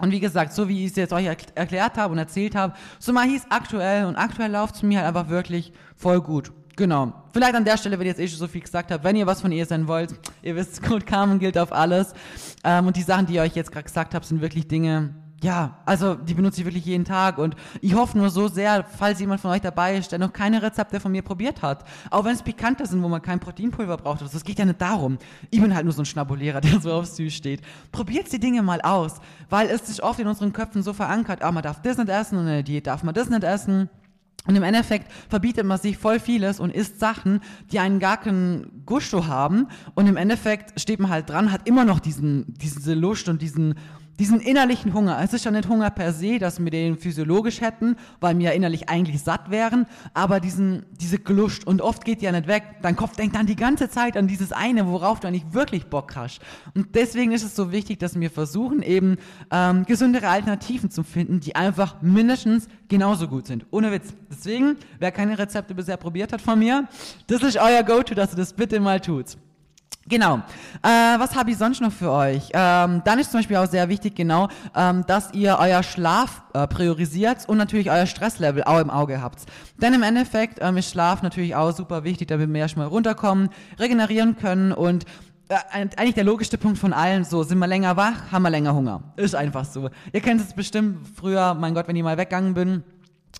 Und 0.00 0.12
wie 0.12 0.20
gesagt, 0.20 0.52
so 0.54 0.68
wie 0.68 0.84
ich 0.84 0.92
es 0.92 0.96
jetzt 0.96 1.12
euch 1.12 1.26
erklärt 1.26 1.98
habe 1.98 2.12
und 2.12 2.18
erzählt 2.18 2.54
habe, 2.54 2.72
so 2.98 3.12
mal 3.12 3.28
hieß 3.28 3.46
aktuell 3.50 4.06
und 4.06 4.16
aktuell 4.16 4.50
läuft 4.50 4.76
es 4.76 4.82
mir 4.82 4.98
halt 4.98 5.08
einfach 5.08 5.28
wirklich 5.28 5.72
voll 5.94 6.22
gut. 6.22 6.52
Genau. 6.80 7.12
Vielleicht 7.34 7.54
an 7.54 7.66
der 7.66 7.76
Stelle, 7.76 7.98
wenn 7.98 8.06
ich 8.06 8.12
jetzt 8.12 8.20
eh 8.20 8.26
schon 8.26 8.38
so 8.38 8.46
viel 8.46 8.62
gesagt 8.62 8.90
habe, 8.90 9.04
wenn 9.04 9.14
ihr 9.14 9.26
was 9.26 9.42
von 9.42 9.52
ihr 9.52 9.66
sein 9.66 9.86
wollt, 9.86 10.14
ihr 10.40 10.56
wisst, 10.56 10.82
Code 10.82 11.04
Carmen 11.04 11.38
gilt 11.38 11.58
auf 11.58 11.72
alles. 11.72 12.14
Ähm, 12.64 12.86
und 12.86 12.96
die 12.96 13.02
Sachen, 13.02 13.26
die 13.26 13.34
ich 13.34 13.40
euch 13.40 13.54
jetzt 13.54 13.70
gerade 13.70 13.84
gesagt 13.84 14.14
habe, 14.14 14.24
sind 14.24 14.40
wirklich 14.40 14.66
Dinge, 14.66 15.10
ja, 15.42 15.76
also 15.84 16.14
die 16.14 16.32
benutze 16.32 16.60
ich 16.60 16.66
wirklich 16.66 16.86
jeden 16.86 17.04
Tag 17.04 17.36
und 17.36 17.54
ich 17.82 17.94
hoffe 17.94 18.16
nur 18.16 18.30
so 18.30 18.48
sehr, 18.48 18.82
falls 18.84 19.20
jemand 19.20 19.42
von 19.42 19.50
euch 19.50 19.60
dabei 19.60 19.98
ist, 19.98 20.10
der 20.10 20.18
noch 20.18 20.32
keine 20.32 20.62
Rezepte 20.62 21.00
von 21.00 21.12
mir 21.12 21.20
probiert 21.20 21.60
hat. 21.60 21.84
Auch 22.10 22.24
wenn 22.24 22.32
es 22.32 22.42
pikante 22.42 22.86
sind, 22.86 23.02
wo 23.02 23.08
man 23.08 23.20
kein 23.20 23.40
Proteinpulver 23.40 23.98
braucht. 23.98 24.22
Das 24.22 24.44
geht 24.44 24.58
ja 24.58 24.64
nicht 24.64 24.80
darum. 24.80 25.18
Ich 25.50 25.60
bin 25.60 25.74
halt 25.74 25.84
nur 25.84 25.92
so 25.92 26.00
ein 26.00 26.06
Schnabulierer, 26.06 26.60
der 26.62 26.80
so 26.80 26.94
auf 26.94 27.04
süß 27.04 27.34
steht. 27.34 27.60
Probiert 27.92 28.32
die 28.32 28.40
Dinge 28.40 28.62
mal 28.62 28.80
aus, 28.80 29.16
weil 29.50 29.68
es 29.68 29.86
ist 29.90 30.00
oft 30.00 30.18
in 30.18 30.28
unseren 30.28 30.54
Köpfen 30.54 30.82
so 30.82 30.94
verankert, 30.94 31.42
ah, 31.42 31.52
man 31.52 31.62
darf 31.62 31.82
das 31.82 31.98
nicht 31.98 32.08
essen 32.08 32.38
und 32.38 32.46
in 32.46 32.52
der 32.54 32.62
Diät 32.62 32.86
darf 32.86 33.02
man 33.02 33.14
das 33.14 33.28
nicht 33.28 33.44
essen. 33.44 33.90
Und 34.46 34.56
im 34.56 34.62
Endeffekt 34.62 35.12
verbietet 35.28 35.66
man 35.66 35.78
sich 35.78 35.98
voll 35.98 36.18
vieles 36.18 36.60
und 36.60 36.70
isst 36.74 36.98
Sachen, 36.98 37.40
die 37.72 37.78
einen 37.78 37.98
gar 37.98 38.16
keinen 38.16 38.82
Gusto 38.86 39.26
haben. 39.26 39.68
Und 39.94 40.06
im 40.06 40.16
Endeffekt 40.16 40.80
steht 40.80 40.98
man 40.98 41.10
halt 41.10 41.28
dran, 41.28 41.52
hat 41.52 41.68
immer 41.68 41.84
noch 41.84 42.00
diesen, 42.00 42.54
diese 42.54 42.94
Lust 42.94 43.28
und 43.28 43.42
diesen, 43.42 43.74
diesen 44.20 44.38
innerlichen 44.38 44.92
Hunger. 44.92 45.18
Es 45.22 45.32
ist 45.32 45.46
ja 45.46 45.50
nicht 45.50 45.66
Hunger 45.66 45.88
per 45.88 46.12
se, 46.12 46.38
dass 46.38 46.62
wir 46.62 46.70
den 46.70 46.98
physiologisch 46.98 47.62
hätten, 47.62 47.96
weil 48.20 48.38
wir 48.38 48.50
ja 48.50 48.52
innerlich 48.52 48.90
eigentlich 48.90 49.22
satt 49.22 49.50
wären, 49.50 49.86
aber 50.12 50.40
diesen, 50.40 50.84
diese 51.00 51.16
Lust 51.28 51.66
und 51.66 51.80
oft 51.80 52.04
geht 52.04 52.20
die 52.20 52.26
ja 52.26 52.32
nicht 52.32 52.46
weg. 52.46 52.64
Dein 52.82 52.96
Kopf 52.96 53.16
denkt 53.16 53.34
dann 53.34 53.46
die 53.46 53.56
ganze 53.56 53.88
Zeit 53.88 54.18
an 54.18 54.28
dieses 54.28 54.52
eine, 54.52 54.86
worauf 54.86 55.20
du 55.20 55.28
eigentlich 55.28 55.54
wirklich 55.54 55.86
Bock 55.86 56.14
hast. 56.16 56.40
Und 56.74 56.94
deswegen 56.94 57.32
ist 57.32 57.44
es 57.44 57.56
so 57.56 57.72
wichtig, 57.72 57.98
dass 57.98 58.20
wir 58.20 58.30
versuchen, 58.30 58.82
eben 58.82 59.16
ähm, 59.50 59.86
gesündere 59.86 60.28
Alternativen 60.28 60.90
zu 60.90 61.02
finden, 61.02 61.40
die 61.40 61.56
einfach 61.56 62.02
mindestens 62.02 62.68
genauso 62.88 63.26
gut 63.26 63.46
sind. 63.46 63.64
Ohne 63.70 63.90
Witz. 63.90 64.12
Deswegen, 64.30 64.76
wer 64.98 65.12
keine 65.12 65.38
Rezepte 65.38 65.74
bisher 65.74 65.96
probiert 65.96 66.34
hat 66.34 66.42
von 66.42 66.58
mir, 66.58 66.86
das 67.26 67.42
ist 67.42 67.56
euer 67.56 67.82
Go-To, 67.82 68.14
dass 68.14 68.34
ihr 68.34 68.36
das 68.36 68.52
bitte 68.52 68.80
mal 68.80 69.00
tut. 69.00 69.38
Genau. 70.08 70.36
Äh, 70.82 70.88
was 71.18 71.36
habe 71.36 71.50
ich 71.50 71.58
sonst 71.58 71.80
noch 71.80 71.92
für 71.92 72.10
euch? 72.10 72.48
Ähm, 72.52 73.02
dann 73.04 73.18
ist 73.18 73.30
zum 73.30 73.40
Beispiel 73.40 73.56
auch 73.56 73.66
sehr 73.66 73.88
wichtig, 73.88 74.14
genau, 74.14 74.48
ähm, 74.74 75.04
dass 75.06 75.32
ihr 75.34 75.58
euer 75.60 75.82
Schlaf 75.82 76.42
äh, 76.52 76.66
priorisiert 76.66 77.48
und 77.48 77.58
natürlich 77.58 77.90
euer 77.90 78.06
Stresslevel 78.06 78.64
auch 78.64 78.80
im 78.80 78.90
Auge 78.90 79.20
habt. 79.20 79.44
Denn 79.76 79.92
im 79.94 80.02
Endeffekt 80.02 80.58
ähm, 80.60 80.78
ist 80.78 80.90
Schlaf 80.90 81.22
natürlich 81.22 81.54
auch 81.54 81.72
super 81.72 82.02
wichtig, 82.02 82.28
damit 82.28 82.52
wir 82.52 82.60
erstmal 82.60 82.86
runterkommen, 82.86 83.50
regenerieren 83.78 84.36
können 84.36 84.72
und 84.72 85.04
äh, 85.48 85.56
eigentlich 85.96 86.14
der 86.14 86.24
logischste 86.24 86.58
Punkt 86.58 86.78
von 86.78 86.92
allen, 86.92 87.24
so 87.24 87.42
sind 87.42 87.58
wir 87.58 87.66
länger 87.66 87.96
wach, 87.96 88.32
haben 88.32 88.42
wir 88.42 88.50
länger 88.50 88.74
Hunger. 88.74 89.02
Ist 89.16 89.34
einfach 89.34 89.64
so. 89.64 89.90
Ihr 90.12 90.20
kennt 90.22 90.40
es 90.40 90.54
bestimmt 90.54 91.06
früher, 91.14 91.54
mein 91.54 91.74
Gott, 91.74 91.86
wenn 91.88 91.96
ich 91.96 92.02
mal 92.02 92.16
weggegangen 92.16 92.54
bin, 92.54 92.84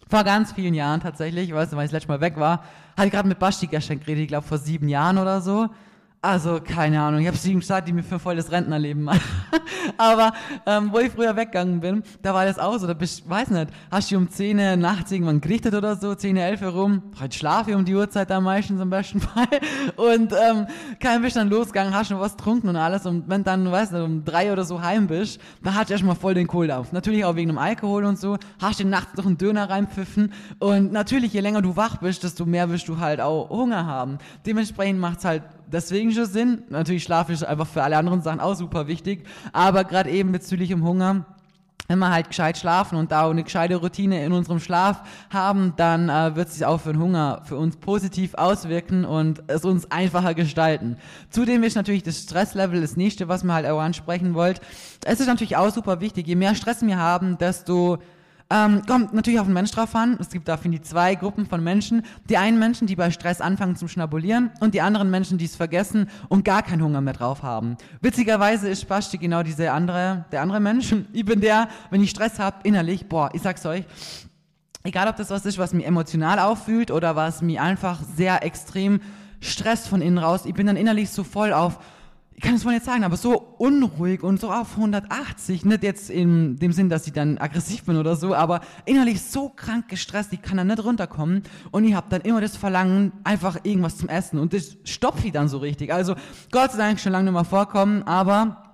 vor 0.08 0.24
ganz 0.24 0.52
vielen 0.52 0.74
Jahren 0.74 1.00
tatsächlich, 1.00 1.48
ich 1.48 1.54
weiß 1.54 1.70
nicht, 1.70 1.76
weil 1.76 1.84
ich 1.86 1.90
das 1.90 2.00
letzte 2.00 2.08
Mal 2.08 2.20
weg 2.20 2.36
war, 2.36 2.64
hatte 2.96 3.06
ich 3.06 3.12
gerade 3.12 3.28
mit 3.28 3.38
Basti 3.38 3.66
gestern 3.66 4.00
geredet, 4.00 4.22
ich 4.22 4.28
glaube 4.28 4.46
vor 4.46 4.58
sieben 4.58 4.88
Jahren 4.88 5.18
oder 5.18 5.40
so. 5.40 5.68
Also, 6.22 6.60
keine 6.60 7.00
Ahnung, 7.00 7.22
ich 7.22 7.26
habe 7.26 7.36
sieben 7.38 7.62
Stadt, 7.62 7.88
die 7.88 7.94
mir 7.94 8.02
für 8.02 8.18
volles 8.18 8.50
Rentnerleben 8.50 9.02
machen. 9.04 9.22
Aber 9.96 10.34
ähm, 10.66 10.92
wo 10.92 10.98
ich 10.98 11.10
früher 11.12 11.34
weggegangen 11.34 11.80
bin, 11.80 12.02
da 12.20 12.34
war 12.34 12.44
das 12.44 12.58
auch 12.58 12.76
so, 12.76 12.86
da 12.86 12.92
bist, 12.92 13.28
weiß 13.28 13.48
nicht, 13.48 13.70
hast 13.90 14.10
du 14.10 14.18
um 14.18 14.28
10 14.28 14.78
nachts 14.78 15.10
irgendwann 15.12 15.40
gerichtet 15.40 15.72
oder 15.72 15.96
so, 15.96 16.14
10, 16.14 16.36
11 16.36 16.60
herum, 16.60 17.02
heute 17.18 17.38
schlafe 17.38 17.70
ich 17.70 17.76
um 17.76 17.86
die 17.86 17.94
Uhrzeit 17.94 18.28
da 18.28 18.38
meistens 18.38 18.82
am 18.82 18.90
besten 18.90 19.18
Fall. 19.18 19.48
Und 19.96 20.34
ähm, 20.34 20.66
kein 21.00 21.22
bist 21.22 21.36
dann 21.36 21.48
losgegangen, 21.48 21.94
hast 21.94 22.08
schon 22.08 22.20
was 22.20 22.36
getrunken 22.36 22.68
und 22.68 22.76
alles. 22.76 23.06
Und 23.06 23.26
wenn 23.28 23.42
dann, 23.42 23.70
weißt 23.70 23.92
du, 23.92 24.04
um 24.04 24.22
drei 24.22 24.52
oder 24.52 24.64
so 24.64 24.82
heim 24.82 25.06
bist, 25.06 25.40
dann 25.62 25.74
hast 25.74 25.88
du 25.88 25.94
erstmal 25.94 26.16
voll 26.16 26.34
den 26.34 26.46
Kohl 26.46 26.70
auf. 26.70 26.92
Natürlich 26.92 27.24
auch 27.24 27.36
wegen 27.36 27.48
dem 27.48 27.58
Alkohol 27.58 28.04
und 28.04 28.18
so, 28.18 28.36
hast 28.60 28.80
du 28.80 28.84
nachts 28.84 29.16
noch 29.16 29.24
einen 29.24 29.38
Döner 29.38 29.70
reinpfiffen. 29.70 30.34
Und 30.58 30.92
natürlich, 30.92 31.32
je 31.32 31.40
länger 31.40 31.62
du 31.62 31.76
wach 31.76 31.96
bist, 31.98 32.24
desto 32.24 32.44
mehr 32.44 32.68
wirst 32.68 32.88
du 32.88 32.98
halt 32.98 33.22
auch 33.22 33.48
Hunger 33.48 33.86
haben. 33.86 34.18
Dementsprechend 34.44 35.00
macht's 35.00 35.24
halt 35.24 35.42
deswegen 35.72 36.12
schon 36.12 36.26
Sinn. 36.26 36.62
Natürlich 36.68 37.02
Schlaf 37.02 37.28
ist 37.30 37.44
einfach 37.44 37.66
für 37.66 37.82
alle 37.82 37.96
anderen 37.96 38.22
Sachen 38.22 38.40
auch 38.40 38.54
super 38.54 38.86
wichtig, 38.86 39.24
aber 39.52 39.84
gerade 39.84 40.10
eben 40.10 40.32
bezüglich 40.32 40.68
dem 40.68 40.84
Hunger, 40.84 41.24
wenn 41.88 41.98
wir 41.98 42.10
halt 42.10 42.28
gescheit 42.28 42.56
schlafen 42.56 42.96
und 42.96 43.10
da 43.10 43.28
eine 43.28 43.42
gescheite 43.42 43.74
Routine 43.74 44.24
in 44.24 44.32
unserem 44.32 44.60
Schlaf 44.60 45.02
haben, 45.28 45.72
dann 45.76 46.08
äh, 46.08 46.36
wird 46.36 46.48
sich 46.48 46.64
auch 46.64 46.80
für 46.80 46.92
den 46.92 47.02
Hunger 47.02 47.42
für 47.44 47.56
uns 47.56 47.76
positiv 47.78 48.34
auswirken 48.34 49.04
und 49.04 49.42
es 49.48 49.64
uns 49.64 49.90
einfacher 49.90 50.34
gestalten. 50.34 50.96
Zudem 51.30 51.64
ist 51.64 51.74
natürlich 51.74 52.04
das 52.04 52.18
Stresslevel 52.18 52.80
das 52.80 52.96
nächste, 52.96 53.26
was 53.26 53.42
man 53.42 53.56
halt 53.56 53.66
auch 53.66 53.80
ansprechen 53.80 54.34
wollt. 54.34 54.60
Es 55.04 55.18
ist 55.18 55.26
natürlich 55.26 55.56
auch 55.56 55.70
super 55.72 56.00
wichtig. 56.00 56.28
Je 56.28 56.36
mehr 56.36 56.54
Stress 56.54 56.80
wir 56.82 56.98
haben, 56.98 57.38
desto 57.38 57.98
ähm, 58.50 58.82
kommt 58.86 59.14
natürlich 59.14 59.38
auf 59.38 59.46
den 59.46 59.54
Mensch 59.54 59.70
drauf 59.70 59.94
an. 59.94 60.16
Es 60.18 60.30
gibt 60.30 60.48
da, 60.48 60.56
finde 60.56 60.78
ich, 60.78 60.82
zwei 60.82 61.14
Gruppen 61.14 61.46
von 61.46 61.62
Menschen. 61.62 62.02
Die 62.28 62.36
einen 62.36 62.58
Menschen, 62.58 62.88
die 62.88 62.96
bei 62.96 63.10
Stress 63.12 63.40
anfangen 63.40 63.76
zum 63.76 63.86
Schnabulieren 63.86 64.50
und 64.60 64.74
die 64.74 64.80
anderen 64.80 65.10
Menschen, 65.10 65.38
die 65.38 65.44
es 65.44 65.54
vergessen 65.54 66.10
und 66.28 66.44
gar 66.44 66.62
keinen 66.62 66.82
Hunger 66.82 67.00
mehr 67.00 67.14
drauf 67.14 67.44
haben. 67.44 67.76
Witzigerweise 68.00 68.68
ist 68.68 68.88
Basti 68.88 69.18
genau 69.18 69.44
diese 69.44 69.70
andere, 69.70 70.24
der 70.32 70.42
andere 70.42 70.60
Mensch. 70.60 70.94
Ich 71.12 71.24
bin 71.24 71.40
der, 71.40 71.68
wenn 71.90 72.02
ich 72.02 72.10
Stress 72.10 72.38
habe, 72.38 72.58
innerlich, 72.62 73.08
boah, 73.08 73.30
ich 73.32 73.42
sag's 73.42 73.64
euch, 73.66 73.84
egal 74.84 75.08
ob 75.08 75.16
das 75.16 75.30
was 75.30 75.44
ist, 75.44 75.58
was 75.58 75.72
mich 75.72 75.86
emotional 75.86 76.38
auffühlt 76.38 76.90
oder 76.90 77.16
was 77.16 77.42
mich 77.42 77.60
einfach 77.60 78.00
sehr 78.16 78.44
extrem 78.44 79.00
stresst 79.40 79.88
von 79.88 80.00
innen 80.00 80.18
raus, 80.18 80.46
ich 80.46 80.54
bin 80.54 80.66
dann 80.66 80.76
innerlich 80.76 81.10
so 81.10 81.24
voll 81.24 81.52
auf, 81.52 81.78
ich 82.34 82.42
kann 82.42 82.54
es 82.54 82.64
mal 82.64 82.72
nicht 82.72 82.86
sagen, 82.86 83.04
aber 83.04 83.16
so 83.16 83.38
unruhig 83.58 84.22
und 84.22 84.40
so 84.40 84.50
auf 84.50 84.76
180, 84.76 85.64
nicht 85.64 85.82
jetzt 85.82 86.08
in 86.08 86.56
dem 86.56 86.72
Sinn, 86.72 86.88
dass 86.88 87.06
ich 87.06 87.12
dann 87.12 87.36
aggressiv 87.36 87.84
bin 87.84 87.96
oder 87.96 88.16
so, 88.16 88.34
aber 88.34 88.60
innerlich 88.86 89.20
so 89.20 89.50
krank 89.50 89.88
gestresst, 89.88 90.32
ich 90.32 90.40
kann 90.40 90.56
da 90.56 90.64
nicht 90.64 90.82
runterkommen 90.82 91.42
und 91.70 91.84
ich 91.84 91.94
habe 91.94 92.06
dann 92.08 92.22
immer 92.22 92.40
das 92.40 92.56
Verlangen, 92.56 93.12
einfach 93.24 93.58
irgendwas 93.62 93.98
zum 93.98 94.08
Essen 94.08 94.38
und 94.38 94.54
das 94.54 94.76
stopfe 94.84 95.26
ich 95.26 95.32
dann 95.32 95.48
so 95.48 95.58
richtig. 95.58 95.92
Also 95.92 96.14
Gott 96.50 96.72
sei 96.72 96.78
Dank 96.78 97.00
schon 97.00 97.12
lange 97.12 97.24
nicht 97.24 97.34
mehr 97.34 97.44
vorkommen, 97.44 98.04
aber 98.04 98.69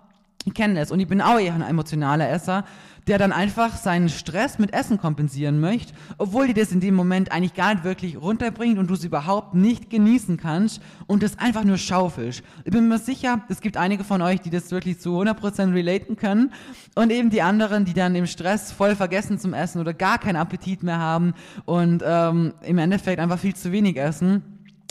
ich 0.46 0.54
kenne 0.54 0.80
das 0.80 0.90
und 0.90 1.00
ich 1.00 1.08
bin 1.08 1.20
auch 1.20 1.38
eher 1.38 1.54
ein 1.54 1.60
emotionaler 1.60 2.30
Esser 2.30 2.64
der 3.06 3.18
dann 3.18 3.32
einfach 3.32 3.76
seinen 3.76 4.08
Stress 4.08 4.58
mit 4.58 4.72
Essen 4.72 4.98
kompensieren 4.98 5.60
möchte, 5.60 5.92
obwohl 6.18 6.48
dir 6.48 6.54
das 6.54 6.72
in 6.72 6.80
dem 6.80 6.94
Moment 6.94 7.30
eigentlich 7.30 7.54
gar 7.54 7.74
nicht 7.74 7.84
wirklich 7.84 8.20
runterbringt 8.20 8.78
und 8.78 8.90
du 8.90 8.94
es 8.94 9.04
überhaupt 9.04 9.54
nicht 9.54 9.90
genießen 9.90 10.36
kannst 10.36 10.82
und 11.06 11.22
das 11.22 11.38
einfach 11.38 11.62
nur 11.62 11.78
schaufelst. 11.78 12.42
Ich 12.64 12.72
bin 12.72 12.88
mir 12.88 12.98
sicher, 12.98 13.42
es 13.48 13.60
gibt 13.60 13.76
einige 13.76 14.02
von 14.02 14.22
euch, 14.22 14.40
die 14.40 14.50
das 14.50 14.72
wirklich 14.72 14.98
zu 14.98 15.20
100% 15.20 15.72
relaten 15.72 16.16
können 16.16 16.52
und 16.96 17.12
eben 17.12 17.30
die 17.30 17.42
anderen, 17.42 17.84
die 17.84 17.94
dann 17.94 18.16
im 18.16 18.26
Stress 18.26 18.72
voll 18.72 18.96
vergessen 18.96 19.38
zum 19.38 19.54
Essen 19.54 19.80
oder 19.80 19.94
gar 19.94 20.18
keinen 20.18 20.36
Appetit 20.36 20.82
mehr 20.82 20.98
haben 20.98 21.34
und 21.64 22.02
ähm, 22.04 22.54
im 22.62 22.78
Endeffekt 22.78 23.20
einfach 23.20 23.38
viel 23.38 23.54
zu 23.54 23.70
wenig 23.70 23.96
essen. 23.96 24.42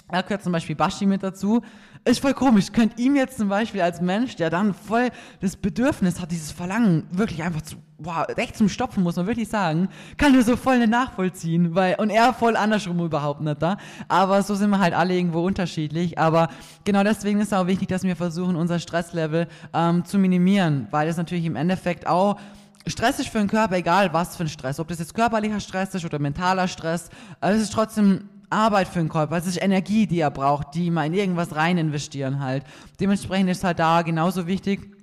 Da 0.10 0.22
gehört 0.22 0.44
zum 0.44 0.52
Beispiel 0.52 0.76
Bashi 0.76 1.06
mit 1.06 1.24
dazu. 1.24 1.62
Ist 2.08 2.20
voll 2.20 2.36
komisch. 2.36 2.72
Könnt 2.72 3.00
ihm 3.00 3.16
jetzt 3.16 3.40
zum 3.40 3.50
Beispiel 3.50 3.82
als 3.82 4.00
Mensch, 4.00 4.36
der 4.36 4.52
dann 4.52 4.76
voll 4.76 5.10
das 5.42 5.56
Bedürfnis 5.56 6.22
hat, 6.22 6.30
dieses 6.30 6.52
Verlangen 6.52 7.08
wirklich 7.10 7.42
einfach 7.42 7.64
zu, 7.64 7.78
wow, 7.98 8.28
echt 8.36 8.56
zum 8.56 8.70
Stopfen, 8.70 9.02
muss 9.02 9.16
man 9.16 9.26
wirklich 9.26 9.50
sagen, 9.50 9.90
kann 10.16 10.36
er 10.36 10.44
so 10.44 10.56
voll 10.56 10.78
nicht 10.78 10.92
nachvollziehen, 10.92 11.74
weil, 11.74 11.96
und 11.96 12.12
er 12.12 12.36
voll 12.36 12.58
andersrum 12.58 13.04
überhaupt 13.04 13.42
nicht 13.42 13.60
da. 13.60 13.78
Aber 14.08 14.44
so 14.44 14.54
sind 14.54 14.70
wir 14.70 14.78
halt 14.78 14.94
alle 14.94 15.16
irgendwo 15.16 15.44
unterschiedlich. 15.44 16.20
Aber 16.20 16.50
genau 16.84 17.04
deswegen 17.04 17.40
ist 17.40 17.48
es 17.48 17.54
auch 17.54 17.66
wichtig, 17.66 17.88
dass 17.88 18.04
wir 18.04 18.16
versuchen, 18.16 18.56
unser 18.56 18.78
Stresslevel 18.78 19.48
ähm, 19.74 20.06
zu 20.06 20.20
minimieren, 20.20 20.88
weil 20.92 21.08
es 21.08 21.18
natürlich 21.18 21.46
im 21.46 21.56
Endeffekt 21.56 22.06
auch 22.06 22.38
Stress 22.86 23.18
ist 23.18 23.30
für 23.30 23.40
den 23.40 23.48
Körper, 23.48 23.78
egal 23.78 24.14
was 24.14 24.38
für 24.38 24.44
ein 24.44 24.50
Stress, 24.50 24.80
ob 24.80 24.90
das 24.90 25.00
jetzt 25.00 25.16
körperlicher 25.16 25.60
Stress 25.60 25.96
ist 25.96 26.06
oder 26.06 26.20
mentaler 26.20 26.68
Stress, 26.68 27.10
es 27.42 27.64
ist 27.64 27.74
trotzdem 27.74 28.30
Arbeit 28.50 28.88
für 28.88 29.00
den 29.00 29.10
Körper, 29.10 29.38
es 29.38 29.48
ist 29.48 29.62
Energie, 29.62 30.08
die 30.08 30.20
er 30.20 30.32
braucht, 30.32 30.76
die 30.76 30.92
man 30.92 31.08
in 31.08 31.14
irgendwas 31.14 31.56
rein 31.56 31.78
investieren 31.78 32.40
halt. 32.40 32.64
Dementsprechend 33.00 33.50
ist 33.50 33.64
halt 33.64 33.80
da 33.80 34.02
genauso 34.02 34.48
wichtig, 34.48 34.95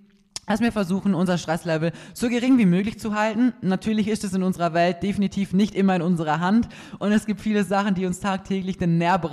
dass 0.46 0.60
wir 0.60 0.72
versuchen, 0.72 1.14
unser 1.14 1.38
Stresslevel 1.38 1.92
so 2.14 2.28
gering 2.28 2.58
wie 2.58 2.66
möglich 2.66 2.98
zu 2.98 3.14
halten. 3.14 3.52
Natürlich 3.60 4.08
ist 4.08 4.24
es 4.24 4.34
in 4.34 4.42
unserer 4.42 4.74
Welt 4.74 5.00
definitiv 5.00 5.52
nicht 5.52 5.72
immer 5.76 5.94
in 5.94 6.02
unserer 6.02 6.40
Hand. 6.40 6.68
Und 6.98 7.12
es 7.12 7.26
gibt 7.26 7.40
viele 7.40 7.62
Sachen, 7.62 7.94
die 7.94 8.06
uns 8.06 8.18
tagtäglich 8.18 8.76
den 8.76 8.98
Nerv, 8.98 9.24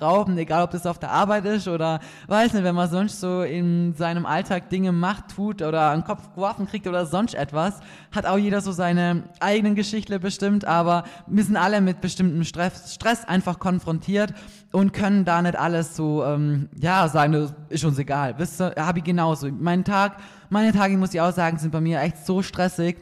rauben, 0.00 0.38
egal 0.38 0.62
ob 0.62 0.70
das 0.70 0.86
auf 0.86 1.00
der 1.00 1.10
Arbeit 1.10 1.44
ist 1.44 1.66
oder, 1.66 1.98
weiß 2.28 2.52
nicht, 2.52 2.62
wenn 2.62 2.76
man 2.76 2.88
sonst 2.88 3.18
so 3.18 3.42
in 3.42 3.94
seinem 3.94 4.26
Alltag 4.26 4.70
Dinge 4.70 4.92
macht, 4.92 5.34
tut 5.34 5.60
oder 5.60 5.90
einen 5.90 6.04
Kopf 6.04 6.32
geworfen 6.34 6.68
kriegt 6.68 6.86
oder 6.86 7.04
sonst 7.04 7.34
etwas, 7.34 7.80
hat 8.12 8.24
auch 8.24 8.38
jeder 8.38 8.60
so 8.60 8.70
seine 8.70 9.24
eigenen 9.40 9.74
Geschichte 9.74 10.20
bestimmt, 10.20 10.64
aber 10.64 11.02
wir 11.26 11.42
sind 11.42 11.56
alle 11.56 11.80
mit 11.80 12.00
bestimmtem 12.00 12.44
Stress, 12.44 12.94
Stress 12.94 13.24
einfach 13.24 13.58
konfrontiert 13.58 14.34
und 14.72 14.92
können 14.92 15.24
da 15.24 15.40
nicht 15.40 15.56
alles 15.56 15.96
so, 15.96 16.24
ähm, 16.24 16.68
ja, 16.78 17.08
sagen, 17.08 17.32
das 17.32 17.54
ist 17.68 17.84
uns 17.84 17.98
egal. 17.98 18.34
Wisst 18.38 18.60
ihr, 18.60 18.74
habe 18.76 18.98
ich 18.98 19.04
genauso. 19.04 19.48
Mein 19.50 19.84
Tag, 19.84 20.18
meine 20.50 20.72
Tage, 20.72 20.96
muss 20.96 21.14
ich 21.14 21.20
auch 21.20 21.32
sagen, 21.32 21.58
sind 21.58 21.70
bei 21.70 21.80
mir 21.80 22.00
echt 22.00 22.24
so 22.26 22.42
stressig, 22.42 22.98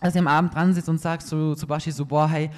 dass 0.00 0.14
ich 0.14 0.20
am 0.20 0.28
Abend 0.28 0.54
dran 0.54 0.74
sitze 0.74 0.90
und 0.90 1.00
sagst 1.00 1.28
zu, 1.28 1.54
zu 1.54 1.66
Bashi 1.66 1.90
so, 1.90 2.06
boah, 2.06 2.28
hey, 2.28 2.50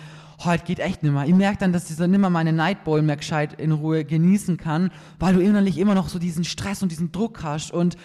heute 0.44 0.64
geht 0.64 0.78
echt 0.78 1.02
nimmer. 1.02 1.26
Ich 1.26 1.34
merke 1.34 1.58
dann, 1.58 1.72
dass 1.72 1.86
dieser 1.86 2.06
nimmer 2.06 2.28
meine 2.28 2.52
Nightbowl 2.52 3.02
mehr 3.02 3.16
gescheit 3.16 3.58
in 3.60 3.72
Ruhe 3.72 4.04
genießen 4.04 4.56
kann, 4.56 4.90
weil 5.18 5.34
du 5.34 5.40
innerlich 5.40 5.78
immer 5.78 5.94
noch 5.94 6.08
so 6.08 6.18
diesen 6.18 6.44
Stress 6.44 6.82
und 6.82 6.90
diesen 6.90 7.12
Druck 7.12 7.42
hast 7.42 7.72
und 7.72 7.96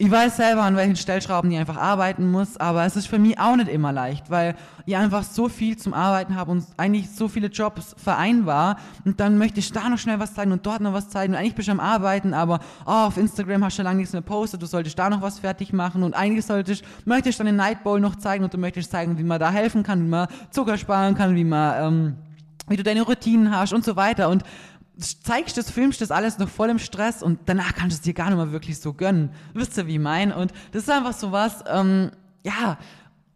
ich 0.00 0.10
weiß 0.10 0.38
selber, 0.38 0.62
an 0.62 0.76
welchen 0.76 0.96
Stellschrauben 0.96 1.50
ich 1.50 1.58
einfach 1.58 1.76
arbeiten 1.76 2.30
muss, 2.30 2.56
aber 2.56 2.86
es 2.86 2.96
ist 2.96 3.06
für 3.06 3.18
mich 3.18 3.38
auch 3.38 3.56
nicht 3.56 3.68
immer 3.68 3.92
leicht, 3.92 4.30
weil 4.30 4.56
ich 4.86 4.96
einfach 4.96 5.22
so 5.22 5.50
viel 5.50 5.76
zum 5.76 5.92
Arbeiten 5.92 6.36
habe 6.36 6.52
und 6.52 6.64
eigentlich 6.78 7.10
so 7.10 7.28
viele 7.28 7.48
Jobs 7.48 7.94
vereinbar 8.02 8.78
und 9.04 9.20
dann 9.20 9.36
möchte 9.36 9.60
ich 9.60 9.70
da 9.72 9.90
noch 9.90 9.98
schnell 9.98 10.18
was 10.18 10.32
zeigen 10.32 10.52
und 10.52 10.64
dort 10.64 10.80
noch 10.80 10.94
was 10.94 11.10
zeigen. 11.10 11.34
Und 11.34 11.38
eigentlich 11.38 11.54
bist 11.54 11.68
du 11.68 11.72
am 11.72 11.80
Arbeiten, 11.80 12.32
aber 12.32 12.60
oh, 12.86 13.08
auf 13.08 13.18
Instagram 13.18 13.62
hast 13.62 13.78
du 13.78 13.82
lange 13.82 13.98
nichts 13.98 14.14
mehr 14.14 14.22
postet, 14.22 14.62
du 14.62 14.66
solltest 14.66 14.98
da 14.98 15.10
noch 15.10 15.20
was 15.20 15.38
fertig 15.38 15.74
machen 15.74 16.02
und 16.02 16.14
eigentlich 16.14 16.46
solltest, 16.46 16.82
möchtest 17.04 17.38
du 17.38 17.44
dann 17.44 17.52
den 17.52 17.56
Nightbowl 17.56 18.00
noch 18.00 18.16
zeigen 18.16 18.42
und 18.42 18.54
du 18.54 18.58
möchtest 18.58 18.90
zeigen, 18.90 19.18
wie 19.18 19.22
man 19.22 19.38
da 19.38 19.50
helfen 19.50 19.82
kann, 19.82 20.02
wie 20.02 20.08
man 20.08 20.28
Zucker 20.50 20.78
sparen 20.78 21.14
kann, 21.14 21.36
wie 21.36 21.44
man, 21.44 21.74
ähm, 21.84 22.16
wie 22.68 22.76
du 22.78 22.82
deine 22.82 23.02
Routinen 23.02 23.54
hast 23.54 23.74
und 23.74 23.84
so 23.84 23.96
weiter. 23.96 24.30
Und 24.30 24.44
zeigst 25.00 25.56
das, 25.56 25.70
filmst 25.70 26.00
das 26.00 26.10
alles 26.10 26.38
noch 26.38 26.48
voll 26.48 26.70
im 26.70 26.78
Stress 26.78 27.22
und 27.22 27.40
danach 27.46 27.74
kannst 27.74 27.96
du 27.96 27.98
es 27.98 28.02
dir 28.02 28.14
gar 28.14 28.26
nicht 28.26 28.36
mehr 28.36 28.52
wirklich 28.52 28.78
so 28.78 28.92
gönnen. 28.92 29.30
Wisst 29.54 29.76
ihr, 29.78 29.86
wie 29.86 29.94
ich 29.94 30.00
mein? 30.00 30.32
Und 30.32 30.52
das 30.72 30.84
ist 30.84 30.90
einfach 30.90 31.12
so 31.12 31.32
was, 31.32 31.64
ähm, 31.68 32.10
ja, 32.44 32.78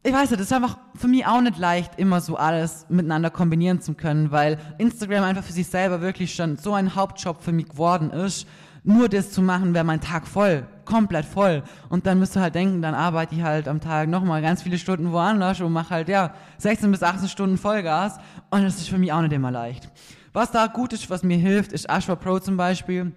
ich 0.06 0.12
weiß 0.12 0.30
nicht, 0.30 0.40
das 0.40 0.48
ist 0.48 0.52
einfach 0.52 0.76
für 0.94 1.08
mich 1.08 1.26
auch 1.26 1.40
nicht 1.40 1.56
leicht, 1.56 1.98
immer 1.98 2.20
so 2.20 2.36
alles 2.36 2.84
miteinander 2.90 3.30
kombinieren 3.30 3.80
zu 3.80 3.94
können, 3.94 4.30
weil 4.30 4.58
Instagram 4.76 5.24
einfach 5.24 5.42
für 5.42 5.54
sich 5.54 5.66
selber 5.66 6.02
wirklich 6.02 6.34
schon 6.34 6.58
so 6.58 6.74
ein 6.74 6.94
Hauptjob 6.94 7.42
für 7.42 7.52
mich 7.52 7.70
geworden 7.70 8.10
ist. 8.10 8.46
Nur 8.86 9.08
das 9.08 9.32
zu 9.32 9.40
machen, 9.40 9.72
wäre 9.72 9.84
mein 9.84 10.02
Tag 10.02 10.26
voll, 10.26 10.66
komplett 10.84 11.24
voll. 11.24 11.62
Und 11.88 12.04
dann 12.04 12.18
müsst 12.18 12.36
ihr 12.36 12.42
halt 12.42 12.54
denken, 12.54 12.82
dann 12.82 12.94
arbeite 12.94 13.34
ich 13.34 13.40
halt 13.40 13.66
am 13.66 13.80
Tag 13.80 14.10
nochmal 14.10 14.42
ganz 14.42 14.62
viele 14.62 14.76
Stunden 14.76 15.10
woanders 15.10 15.62
und 15.62 15.72
mache 15.72 15.88
halt, 15.88 16.10
ja, 16.10 16.34
16 16.58 16.90
bis 16.90 17.02
18 17.02 17.30
Stunden 17.30 17.56
Vollgas. 17.56 18.18
Und 18.50 18.62
das 18.62 18.76
ist 18.76 18.90
für 18.90 18.98
mich 18.98 19.10
auch 19.10 19.22
nicht 19.22 19.32
immer 19.32 19.50
leicht. 19.50 19.88
Was 20.34 20.50
da 20.50 20.66
gut 20.66 20.92
ist, 20.92 21.08
was 21.10 21.22
mir 21.22 21.38
hilft, 21.38 21.72
ist 21.72 21.88
Ashwa 21.88 22.16
Pro 22.16 22.40
zum 22.40 22.56
Beispiel 22.56 23.12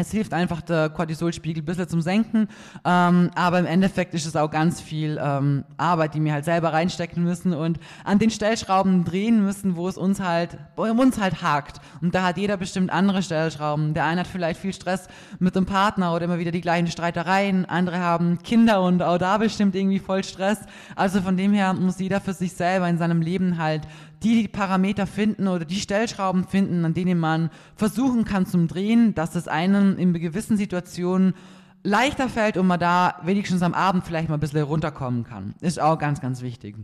es 0.00 0.12
hilft 0.12 0.32
einfach, 0.32 0.60
der 0.60 0.90
Cortisolspiegel 0.90 1.62
ein 1.62 1.66
bisschen 1.66 1.88
zum 1.88 2.00
Senken, 2.00 2.48
ähm, 2.84 3.30
aber 3.34 3.58
im 3.58 3.66
Endeffekt 3.66 4.14
ist 4.14 4.26
es 4.26 4.36
auch 4.36 4.48
ganz 4.48 4.80
viel 4.80 5.18
ähm, 5.20 5.64
Arbeit, 5.76 6.14
die 6.14 6.24
wir 6.24 6.32
halt 6.32 6.44
selber 6.44 6.72
reinstecken 6.72 7.24
müssen 7.24 7.52
und 7.52 7.80
an 8.04 8.20
den 8.20 8.30
Stellschrauben 8.30 9.04
drehen 9.04 9.44
müssen, 9.44 9.74
wo 9.74 9.88
es 9.88 9.98
uns 9.98 10.20
halt, 10.20 10.56
uns 10.76 11.20
halt 11.20 11.42
hakt. 11.42 11.80
Und 12.00 12.14
da 12.14 12.22
hat 12.22 12.38
jeder 12.38 12.56
bestimmt 12.56 12.92
andere 12.92 13.24
Stellschrauben. 13.24 13.92
Der 13.92 14.04
eine 14.04 14.20
hat 14.20 14.28
vielleicht 14.28 14.60
viel 14.60 14.72
Stress 14.72 15.08
mit 15.40 15.56
dem 15.56 15.66
Partner 15.66 16.14
oder 16.14 16.26
immer 16.26 16.38
wieder 16.38 16.52
die 16.52 16.60
gleichen 16.60 16.86
Streitereien, 16.86 17.64
andere 17.64 17.98
haben 17.98 18.38
Kinder 18.44 18.82
und 18.82 19.02
auch 19.02 19.18
da 19.18 19.38
bestimmt 19.38 19.74
irgendwie 19.74 19.98
voll 19.98 20.22
Stress. 20.22 20.60
Also 20.94 21.20
von 21.22 21.36
dem 21.36 21.52
her 21.52 21.74
muss 21.74 21.98
jeder 21.98 22.20
für 22.20 22.34
sich 22.34 22.52
selber 22.52 22.88
in 22.88 22.98
seinem 22.98 23.20
Leben 23.20 23.58
halt 23.58 23.82
die 24.22 24.48
Parameter 24.48 25.06
finden 25.06 25.48
oder 25.48 25.64
die 25.64 25.80
Stellschrauben 25.80 26.44
finden, 26.44 26.84
an 26.84 26.94
denen 26.94 27.18
man 27.18 27.50
versuchen 27.76 28.24
kann 28.24 28.46
zum 28.46 28.68
Drehen, 28.68 29.14
dass 29.14 29.34
es 29.34 29.48
einem 29.48 29.98
in 29.98 30.12
gewissen 30.12 30.56
Situationen 30.56 31.34
leichter 31.82 32.28
fällt 32.28 32.56
und 32.56 32.66
man 32.66 32.80
da 32.80 33.16
wenigstens 33.22 33.62
am 33.62 33.74
Abend 33.74 34.04
vielleicht 34.04 34.28
mal 34.28 34.36
ein 34.36 34.40
bisschen 34.40 34.62
runterkommen 34.62 35.24
kann. 35.24 35.54
Ist 35.60 35.80
auch 35.80 35.98
ganz, 35.98 36.20
ganz 36.20 36.42
wichtig. 36.42 36.76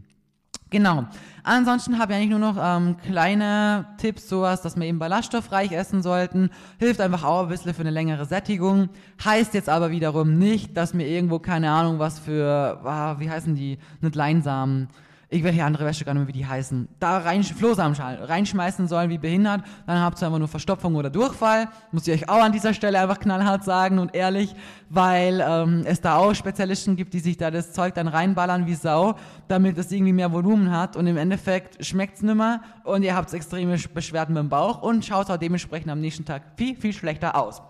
Genau. 0.70 1.04
Ansonsten 1.44 1.98
habe 1.98 2.12
ich 2.12 2.18
eigentlich 2.18 2.30
nur 2.30 2.38
noch 2.40 2.56
ähm, 2.60 2.96
kleine 2.96 3.86
Tipps, 3.98 4.28
sowas, 4.28 4.60
dass 4.62 4.76
wir 4.76 4.86
eben 4.86 4.98
ballaststoffreich 4.98 5.70
essen 5.70 6.02
sollten. 6.02 6.50
Hilft 6.78 7.00
einfach 7.00 7.22
auch 7.22 7.44
ein 7.44 7.48
bisschen 7.48 7.74
für 7.74 7.82
eine 7.82 7.90
längere 7.90 8.24
Sättigung. 8.24 8.88
Heißt 9.24 9.54
jetzt 9.54 9.68
aber 9.68 9.90
wiederum 9.92 10.36
nicht, 10.36 10.76
dass 10.76 10.92
mir 10.92 11.06
irgendwo, 11.06 11.38
keine 11.38 11.70
Ahnung, 11.70 12.00
was 12.00 12.18
für, 12.18 12.80
ah, 12.84 13.16
wie 13.20 13.30
heißen 13.30 13.54
die, 13.54 13.78
nicht 14.00 14.16
Leinsamen, 14.16 14.88
ich 15.28 15.42
werde 15.42 15.54
hier 15.54 15.66
andere 15.66 15.84
Wäsche 15.84 16.04
gar 16.04 16.14
nicht 16.14 16.20
mehr, 16.20 16.28
wie 16.28 16.38
die 16.38 16.46
heißen, 16.46 16.88
da 17.00 17.18
rein, 17.18 17.42
Flohsamenschalen 17.42 18.22
reinschmeißen 18.22 18.88
sollen 18.88 19.10
wie 19.10 19.18
behindert, 19.18 19.62
dann 19.86 20.00
habt 20.00 20.20
ihr 20.22 20.26
einfach 20.26 20.38
nur 20.38 20.48
Verstopfung 20.48 20.94
oder 20.94 21.10
Durchfall. 21.10 21.68
Muss 21.92 22.06
ich 22.06 22.14
euch 22.14 22.28
auch 22.28 22.42
an 22.42 22.52
dieser 22.52 22.74
Stelle 22.74 23.00
einfach 23.00 23.18
knallhart 23.18 23.64
sagen 23.64 23.98
und 23.98 24.14
ehrlich, 24.14 24.54
weil 24.90 25.44
ähm, 25.46 25.82
es 25.86 26.00
da 26.00 26.16
auch 26.16 26.34
Spezialisten 26.34 26.96
gibt, 26.96 27.14
die 27.14 27.20
sich 27.20 27.36
da 27.36 27.50
das 27.50 27.72
Zeug 27.72 27.94
dann 27.94 28.08
reinballern 28.08 28.66
wie 28.66 28.74
Sau, 28.74 29.16
damit 29.48 29.78
es 29.78 29.90
irgendwie 29.90 30.12
mehr 30.12 30.32
Volumen 30.32 30.70
hat. 30.70 30.96
Und 30.96 31.06
im 31.06 31.16
Endeffekt 31.16 31.84
schmeckt 31.84 32.16
es 32.16 32.22
nimmer. 32.22 32.60
Und 32.84 33.02
ihr 33.02 33.14
habt 33.16 33.32
extreme 33.32 33.76
Beschwerden 33.92 34.34
mit 34.34 34.42
dem 34.42 34.48
Bauch. 34.48 34.82
Und 34.82 35.04
schaut 35.04 35.30
auch 35.30 35.36
dementsprechend 35.36 35.90
am 35.90 36.00
nächsten 36.00 36.24
Tag 36.24 36.42
viel, 36.56 36.76
viel 36.76 36.92
schlechter 36.92 37.36
aus 37.36 37.62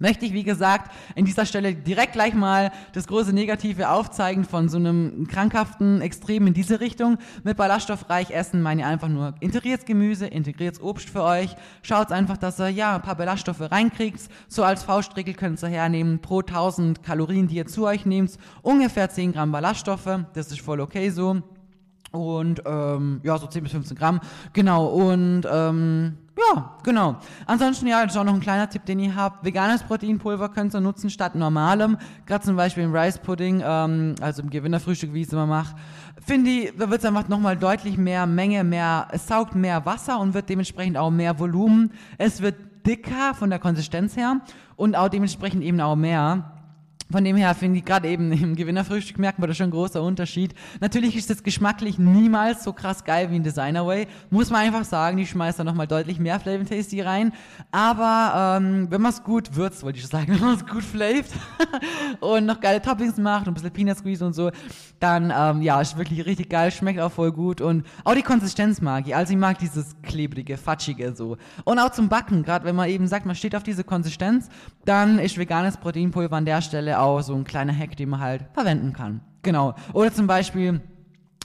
möchte 0.00 0.26
ich, 0.26 0.32
wie 0.32 0.42
gesagt, 0.42 0.90
in 1.14 1.24
dieser 1.24 1.46
Stelle 1.46 1.74
direkt 1.74 2.14
gleich 2.14 2.34
mal 2.34 2.72
das 2.92 3.06
große 3.06 3.32
Negative 3.32 3.90
aufzeigen 3.90 4.44
von 4.44 4.68
so 4.68 4.78
einem 4.78 5.28
krankhaften 5.28 6.00
Extrem 6.00 6.48
in 6.48 6.54
diese 6.54 6.80
Richtung. 6.80 7.18
Mit 7.44 7.56
ballaststoffreich 7.56 8.30
essen 8.30 8.62
meine 8.62 8.80
ich 8.80 8.86
einfach 8.86 9.08
nur 9.08 9.34
integriertes 9.38 9.86
Gemüse, 9.86 10.26
integriertes 10.26 10.82
Obst 10.82 11.08
für 11.08 11.22
euch. 11.22 11.54
Schaut 11.82 12.10
einfach, 12.10 12.36
dass 12.36 12.58
ihr 12.58 12.70
ja 12.70 12.96
ein 12.96 13.02
paar 13.02 13.16
Ballaststoffe 13.16 13.70
reinkriegt. 13.70 14.20
So 14.48 14.64
als 14.64 14.82
Faustregel 14.82 15.34
könnt 15.34 15.62
ihr 15.62 15.68
hernehmen, 15.68 16.18
pro 16.18 16.40
1000 16.40 17.02
Kalorien, 17.02 17.46
die 17.46 17.56
ihr 17.56 17.66
zu 17.66 17.86
euch 17.86 18.06
nehmt, 18.06 18.32
ungefähr 18.62 19.10
10 19.10 19.32
Gramm 19.32 19.52
Ballaststoffe. 19.52 20.24
Das 20.32 20.50
ist 20.50 20.60
voll 20.60 20.80
okay 20.80 21.10
so. 21.10 21.42
Und 22.12 22.62
ähm, 22.66 23.20
ja, 23.22 23.38
so 23.38 23.46
10 23.46 23.62
bis 23.62 23.72
15 23.72 23.96
Gramm. 23.96 24.20
Genau. 24.52 24.86
Und 24.86 25.42
ähm, 25.50 26.16
ja, 26.36 26.76
genau. 26.82 27.16
Ansonsten 27.46 27.86
ja, 27.86 28.04
auch 28.04 28.24
noch 28.24 28.34
ein 28.34 28.40
kleiner 28.40 28.68
Tipp, 28.68 28.84
den 28.84 28.98
ihr 28.98 29.14
habt. 29.14 29.44
Veganes 29.44 29.82
Proteinpulver 29.82 30.48
könnt 30.48 30.74
ihr 30.74 30.80
nutzen 30.80 31.10
statt 31.10 31.34
normalem. 31.34 31.98
Gerade 32.26 32.44
zum 32.44 32.56
Beispiel 32.56 32.84
im 32.84 32.94
Rice 32.94 33.18
Pudding, 33.18 33.62
ähm, 33.64 34.14
also 34.20 34.42
im 34.42 34.50
Gewinnerfrühstück, 34.50 35.12
wie 35.12 35.20
ich 35.20 35.26
es 35.28 35.32
immer 35.32 35.46
mache. 35.46 35.76
Finde 36.24 36.50
ich, 36.50 36.72
da 36.76 36.90
wird 36.90 37.00
es 37.00 37.06
einfach 37.06 37.28
nochmal 37.28 37.56
deutlich 37.56 37.96
mehr 37.96 38.26
Menge, 38.26 38.64
mehr, 38.64 39.08
es 39.12 39.26
saugt 39.26 39.54
mehr 39.54 39.84
Wasser 39.86 40.18
und 40.18 40.34
wird 40.34 40.48
dementsprechend 40.48 40.96
auch 40.96 41.10
mehr 41.10 41.38
Volumen. 41.38 41.92
Es 42.18 42.40
wird 42.40 42.56
dicker 42.86 43.34
von 43.34 43.50
der 43.50 43.58
Konsistenz 43.58 44.16
her 44.16 44.40
und 44.76 44.96
auch 44.96 45.08
dementsprechend 45.08 45.62
eben 45.62 45.80
auch 45.80 45.96
mehr. 45.96 46.59
Von 47.10 47.24
dem 47.24 47.36
her 47.36 47.54
finde 47.54 47.78
ich 47.78 47.84
gerade 47.84 48.08
eben 48.08 48.32
im 48.32 48.56
Gewinnerfrühstück 48.56 49.18
merken 49.18 49.42
wir 49.42 49.48
da 49.48 49.54
schon 49.54 49.68
ein 49.68 49.72
großer 49.72 50.02
Unterschied. 50.02 50.54
Natürlich 50.80 51.16
ist 51.16 51.30
das 51.30 51.42
geschmacklich 51.42 51.98
niemals 51.98 52.64
so 52.64 52.72
krass 52.72 53.04
geil 53.04 53.30
wie 53.30 53.36
ein 53.36 53.42
Designer 53.42 53.86
Way. 53.86 54.06
Muss 54.30 54.50
man 54.50 54.62
einfach 54.62 54.84
sagen, 54.84 55.16
die 55.16 55.26
schmeißt 55.26 55.58
da 55.58 55.64
nochmal 55.64 55.86
deutlich 55.86 56.18
mehr 56.18 56.38
Flavor 56.38 56.64
Tasty 56.64 57.00
rein. 57.00 57.32
Aber 57.72 58.58
ähm, 58.58 58.90
wenn 58.90 59.00
man 59.00 59.12
es 59.12 59.22
gut 59.22 59.56
würzt, 59.56 59.82
wollte 59.82 59.98
ich 59.98 60.06
sagen, 60.06 60.28
wenn 60.34 60.40
man 60.40 60.54
es 60.54 60.66
gut 60.66 60.84
flavt 60.84 61.32
und 62.20 62.46
noch 62.46 62.60
geile 62.60 62.80
Toppings 62.80 63.16
macht 63.16 63.46
und 63.46 63.52
ein 63.52 63.54
bisschen 63.54 63.70
Peanut 63.72 63.98
Squeeze 63.98 64.24
und 64.24 64.34
so, 64.34 64.50
dann 65.00 65.32
ähm, 65.34 65.62
ja, 65.62 65.80
ist 65.80 65.96
wirklich 65.96 66.26
richtig 66.26 66.50
geil, 66.50 66.70
schmeckt 66.70 67.00
auch 67.00 67.10
voll 67.10 67.32
gut 67.32 67.60
und 67.60 67.86
auch 68.04 68.14
die 68.14 68.22
Konsistenz 68.22 68.80
mag 68.80 69.06
ich. 69.06 69.16
Also 69.16 69.32
ich 69.32 69.38
mag 69.38 69.58
dieses 69.58 69.96
klebrige, 70.02 70.56
fatschige 70.56 71.14
so. 71.16 71.38
Und 71.64 71.78
auch 71.78 71.90
zum 71.90 72.08
Backen, 72.08 72.42
gerade 72.42 72.64
wenn 72.64 72.76
man 72.76 72.88
eben 72.88 73.06
sagt, 73.08 73.26
man 73.26 73.34
steht 73.34 73.56
auf 73.56 73.62
diese 73.62 73.82
Konsistenz, 73.82 74.48
dann 74.84 75.18
ist 75.18 75.38
veganes 75.38 75.78
Proteinpulver 75.78 76.36
an 76.36 76.44
der 76.44 76.60
Stelle 76.60 76.99
auch 77.00 77.20
so 77.22 77.34
ein 77.34 77.44
kleiner 77.44 77.76
Hack, 77.76 77.96
den 77.96 78.10
man 78.10 78.20
halt 78.20 78.44
verwenden 78.52 78.92
kann. 78.92 79.20
Genau. 79.42 79.74
Oder 79.92 80.12
zum 80.12 80.26
Beispiel 80.26 80.80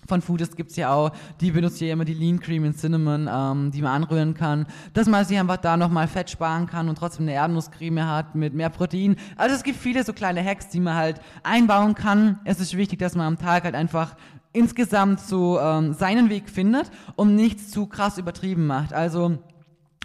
von 0.08 0.22
Foodist 0.22 0.56
gibt's 0.56 0.76
ja 0.76 0.94
auch, 0.94 1.12
die 1.42 1.52
benutzt 1.52 1.82
ja 1.82 1.92
immer 1.92 2.06
die 2.06 2.14
Lean 2.14 2.40
Cream 2.40 2.64
in 2.66 2.76
Cinnamon, 2.76 3.30
ähm, 3.32 3.72
die 3.72 3.82
man 3.82 4.04
anrühren 4.04 4.34
kann, 4.34 4.68
dass 4.94 5.08
man 5.08 5.26
sich 5.26 5.38
einfach 5.40 5.58
da 5.58 5.78
nochmal 5.78 6.08
Fett 6.08 6.30
sparen 6.30 6.68
kann 6.68 6.90
und 6.90 6.98
trotzdem 6.98 7.26
eine 7.26 7.34
Erdnusscreme 7.34 8.06
hat 8.06 8.36
mit 8.36 8.54
mehr 8.54 8.70
Protein. 8.70 9.16
Also 9.36 9.56
es 9.56 9.64
gibt 9.64 9.80
viele 9.80 10.04
so 10.04 10.14
kleine 10.14 10.44
Hacks, 10.44 10.70
die 10.70 10.80
man 10.80 10.96
halt 10.96 11.22
einbauen 11.44 11.96
kann. 11.96 12.40
Es 12.46 12.60
ist 12.60 12.78
wichtig, 12.78 13.00
dass 13.00 13.16
man 13.16 13.26
am 13.28 13.38
Tag 13.38 13.64
halt 13.64 13.76
einfach 13.76 14.16
insgesamt 14.54 15.20
so 15.20 15.60
ähm, 15.60 15.94
seinen 15.94 16.30
Weg 16.30 16.50
findet 16.50 16.90
und 17.16 17.36
nichts 17.36 17.72
zu 17.72 17.88
krass 17.88 18.18
übertrieben 18.18 18.68
macht. 18.68 18.94
Also 18.94 19.40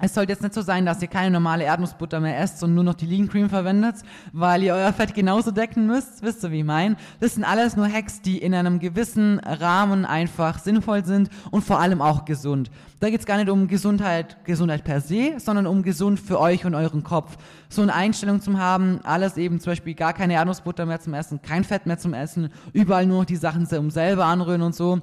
es 0.01 0.15
sollte 0.15 0.33
jetzt 0.33 0.43
nicht 0.43 0.55
so 0.55 0.63
sein, 0.63 0.87
dass 0.87 1.03
ihr 1.03 1.09
keine 1.09 1.31
normale 1.31 1.65
Erdnussbutter 1.65 2.21
mehr 2.21 2.39
esst 2.39 2.63
und 2.63 2.75
nur 2.75 2.85
noch 2.85 2.95
die 2.95 3.07
Lean 3.07 3.29
Cream 3.29 3.49
verwendet, 3.49 3.97
weil 4.33 4.63
ihr 4.63 4.75
euer 4.75 4.93
Fett 4.93 5.15
genauso 5.15 5.51
decken 5.51 5.87
müsst. 5.87 6.23
Wisst 6.23 6.43
ihr, 6.45 6.51
wie 6.51 6.61
ich 6.61 6.65
meine? 6.65 6.97
Das 7.21 7.35
sind 7.35 7.45
alles 7.45 7.77
nur 7.77 7.87
Hacks, 7.87 8.23
die 8.23 8.39
in 8.39 8.55
einem 8.55 8.79
gewissen 8.79 9.39
Rahmen 9.41 10.05
einfach 10.05 10.59
sinnvoll 10.59 11.05
sind 11.05 11.29
und 11.51 11.63
vor 11.63 11.81
allem 11.81 12.01
auch 12.01 12.25
gesund. 12.25 12.71
Da 13.01 13.09
geht's 13.09 13.27
gar 13.27 13.39
nicht 13.39 13.51
um 13.51 13.67
Gesundheit, 13.67 14.45
Gesundheit 14.45 14.85
per 14.85 15.01
se, 15.01 15.35
sondern 15.39 15.67
um 15.67 15.83
gesund 15.83 16.21
für 16.21 16.39
euch 16.39 16.65
und 16.65 16.75
euren 16.75 17.03
Kopf. 17.03 17.37
So 17.69 17.83
eine 17.83 17.95
Einstellung 17.95 18.41
zu 18.41 18.59
haben, 18.59 19.01
alles 19.05 19.37
eben 19.37 19.61
zum 19.61 19.73
Beispiel 19.73 19.95
gar 19.95 20.13
keine 20.13 20.35
Erdnussbutter 20.35 20.87
mehr 20.87 21.01
zum 21.01 21.15
Essen, 21.15 21.41
kein 21.41 21.65
Fett 21.65 21.87
mehr 21.87 21.99
zum 21.99 22.15
Essen, 22.15 22.51
überall 22.73 23.07
nur 23.07 23.21
noch 23.21 23.25
die 23.25 23.37
Sachen 23.37 23.67
selber 23.67 24.27
anrühren 24.27 24.63
und 24.63 24.75
so 24.75 25.01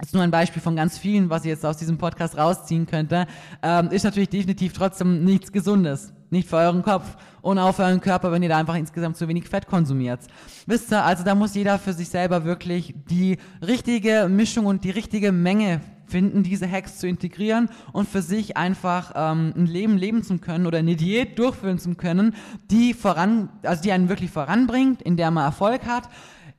ist 0.00 0.14
nur 0.14 0.22
ein 0.22 0.30
Beispiel 0.30 0.62
von 0.62 0.76
ganz 0.76 0.98
vielen, 0.98 1.30
was 1.30 1.44
ich 1.44 1.50
jetzt 1.50 1.66
aus 1.66 1.76
diesem 1.76 1.98
Podcast 1.98 2.36
rausziehen 2.36 2.86
könnte, 2.86 3.26
ähm, 3.62 3.90
ist 3.90 4.04
natürlich 4.04 4.30
definitiv 4.30 4.72
trotzdem 4.72 5.24
nichts 5.24 5.52
Gesundes. 5.52 6.12
Nicht 6.30 6.48
für 6.48 6.56
euren 6.56 6.82
Kopf 6.82 7.16
und 7.42 7.58
auch 7.58 7.74
für 7.74 7.82
euren 7.82 8.00
Körper, 8.00 8.30
wenn 8.30 8.42
ihr 8.42 8.48
da 8.48 8.56
einfach 8.56 8.76
insgesamt 8.76 9.16
zu 9.16 9.26
wenig 9.26 9.48
Fett 9.48 9.66
konsumiert. 9.66 10.20
Wisst 10.66 10.92
ihr, 10.92 11.04
also 11.04 11.24
da 11.24 11.34
muss 11.34 11.56
jeder 11.56 11.78
für 11.78 11.92
sich 11.92 12.08
selber 12.08 12.44
wirklich 12.44 12.94
die 13.10 13.38
richtige 13.66 14.28
Mischung 14.30 14.66
und 14.66 14.84
die 14.84 14.90
richtige 14.90 15.32
Menge 15.32 15.80
finden, 16.06 16.42
diese 16.42 16.70
Hacks 16.70 16.98
zu 16.98 17.06
integrieren 17.06 17.68
und 17.92 18.08
für 18.08 18.22
sich 18.22 18.56
einfach 18.56 19.12
ähm, 19.14 19.52
ein 19.56 19.66
Leben 19.66 19.96
leben 19.96 20.22
zu 20.22 20.38
können 20.38 20.66
oder 20.66 20.78
eine 20.78 20.96
Diät 20.96 21.38
durchführen 21.38 21.78
zu 21.78 21.94
können, 21.94 22.34
die 22.70 22.94
voran, 22.94 23.48
also 23.62 23.82
die 23.82 23.92
einen 23.92 24.08
wirklich 24.08 24.30
voranbringt, 24.30 25.02
in 25.02 25.16
der 25.16 25.30
man 25.30 25.44
Erfolg 25.44 25.86
hat, 25.86 26.08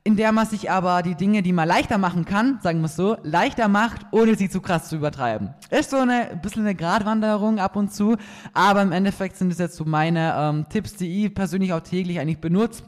in 0.04 0.16
der 0.16 0.32
man 0.32 0.46
sich 0.46 0.70
aber 0.70 1.02
die 1.02 1.14
Dinge, 1.14 1.42
die 1.42 1.52
man 1.52 1.68
leichter 1.68 1.96
machen 1.96 2.24
kann, 2.24 2.58
sagen 2.62 2.80
wir 2.80 2.86
es 2.86 2.96
so, 2.96 3.16
leichter 3.22 3.68
macht, 3.68 4.06
ohne 4.10 4.34
sie 4.34 4.48
zu 4.48 4.60
krass 4.60 4.88
zu 4.88 4.96
übertreiben. 4.96 5.54
Ist 5.70 5.90
so 5.90 5.98
eine 5.98 6.30
ein 6.30 6.40
bisschen 6.40 6.62
eine 6.62 6.74
Gratwanderung 6.74 7.60
ab 7.60 7.76
und 7.76 7.92
zu, 7.92 8.16
aber 8.52 8.82
im 8.82 8.92
Endeffekt 8.92 9.36
sind 9.36 9.52
es 9.52 9.58
jetzt 9.58 9.76
so 9.76 9.84
meine 9.84 10.34
ähm, 10.36 10.66
Tipps, 10.68 10.96
die 10.96 11.26
ich 11.26 11.34
persönlich 11.34 11.72
auch 11.72 11.80
täglich 11.80 12.18
eigentlich 12.18 12.40
benutze 12.40 12.82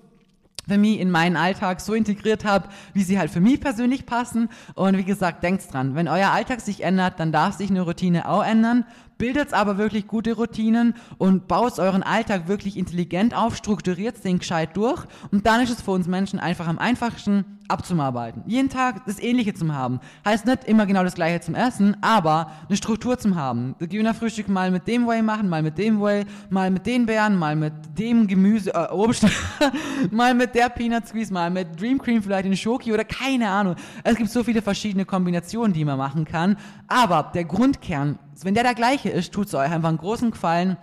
für 0.66 0.78
mich 0.78 0.98
in 0.98 1.10
meinen 1.10 1.36
Alltag 1.36 1.80
so 1.80 1.94
integriert 1.94 2.44
habe, 2.44 2.68
wie 2.94 3.02
sie 3.02 3.18
halt 3.18 3.30
für 3.30 3.40
mich 3.40 3.60
persönlich 3.60 4.06
passen. 4.06 4.48
Und 4.74 4.96
wie 4.96 5.04
gesagt, 5.04 5.42
denkt 5.42 5.72
dran, 5.72 5.94
wenn 5.94 6.08
euer 6.08 6.30
Alltag 6.30 6.60
sich 6.62 6.82
ändert, 6.82 7.20
dann 7.20 7.32
darf 7.32 7.56
sich 7.56 7.70
eine 7.70 7.82
Routine 7.82 8.28
auch 8.28 8.42
ändern 8.42 8.86
bildet 9.24 9.54
aber 9.54 9.78
wirklich 9.78 10.06
gute 10.06 10.34
Routinen 10.34 10.92
und 11.16 11.48
baut 11.48 11.78
euren 11.78 12.02
Alltag 12.02 12.46
wirklich 12.46 12.76
intelligent 12.76 13.34
auf, 13.34 13.56
strukturiert 13.56 14.22
den 14.22 14.38
gescheit 14.38 14.76
durch 14.76 15.02
und 15.30 15.46
dann 15.46 15.62
ist 15.62 15.70
es 15.70 15.80
für 15.80 15.92
uns 15.92 16.06
Menschen 16.06 16.38
einfach 16.38 16.68
am 16.68 16.78
einfachsten 16.78 17.46
abzuarbeiten. 17.68 18.42
Jeden 18.46 18.68
Tag 18.68 19.06
das 19.06 19.18
Ähnliche 19.18 19.54
zu 19.54 19.72
haben. 19.72 20.00
Heißt 20.24 20.44
nicht 20.46 20.64
immer 20.64 20.86
genau 20.86 21.02
das 21.02 21.14
Gleiche 21.14 21.40
zum 21.40 21.54
Essen, 21.54 21.96
aber 22.02 22.50
eine 22.68 22.76
Struktur 22.76 23.18
zu 23.18 23.34
haben. 23.34 23.74
Frühstück 24.18 24.48
mal 24.48 24.70
mit 24.70 24.86
dem 24.86 25.06
Way 25.06 25.22
machen, 25.22 25.48
mal 25.48 25.62
mit 25.62 25.78
dem 25.78 26.00
Way, 26.00 26.26
mal 26.50 26.70
mit 26.70 26.86
den 26.86 27.06
Beeren, 27.06 27.36
mal 27.36 27.56
mit 27.56 27.72
dem 27.98 28.26
Gemüse, 28.26 28.74
äh, 28.74 28.92
Obst, 28.92 29.26
mal 30.10 30.34
mit 30.34 30.54
der 30.54 30.68
Peanut 30.68 31.08
Squeeze, 31.08 31.32
mal 31.32 31.50
mit 31.50 31.80
Dream 31.80 31.98
Cream 31.98 32.22
vielleicht 32.22 32.44
in 32.44 32.56
Schoki 32.56 32.92
oder 32.92 33.04
keine 33.04 33.48
Ahnung. 33.48 33.76
Es 34.02 34.16
gibt 34.16 34.30
so 34.30 34.44
viele 34.44 34.60
verschiedene 34.60 35.06
Kombinationen, 35.06 35.72
die 35.72 35.84
man 35.84 35.96
machen 35.96 36.24
kann. 36.24 36.56
Aber 36.86 37.30
der 37.34 37.44
Grundkern, 37.44 38.18
wenn 38.42 38.54
der 38.54 38.64
der 38.64 38.74
gleiche 38.74 39.10
ist, 39.10 39.32
tut 39.32 39.46
es 39.48 39.54
euch 39.54 39.70
einfach 39.70 39.88
einen 39.88 39.98
großen 39.98 40.30
Gefallen 40.30 40.76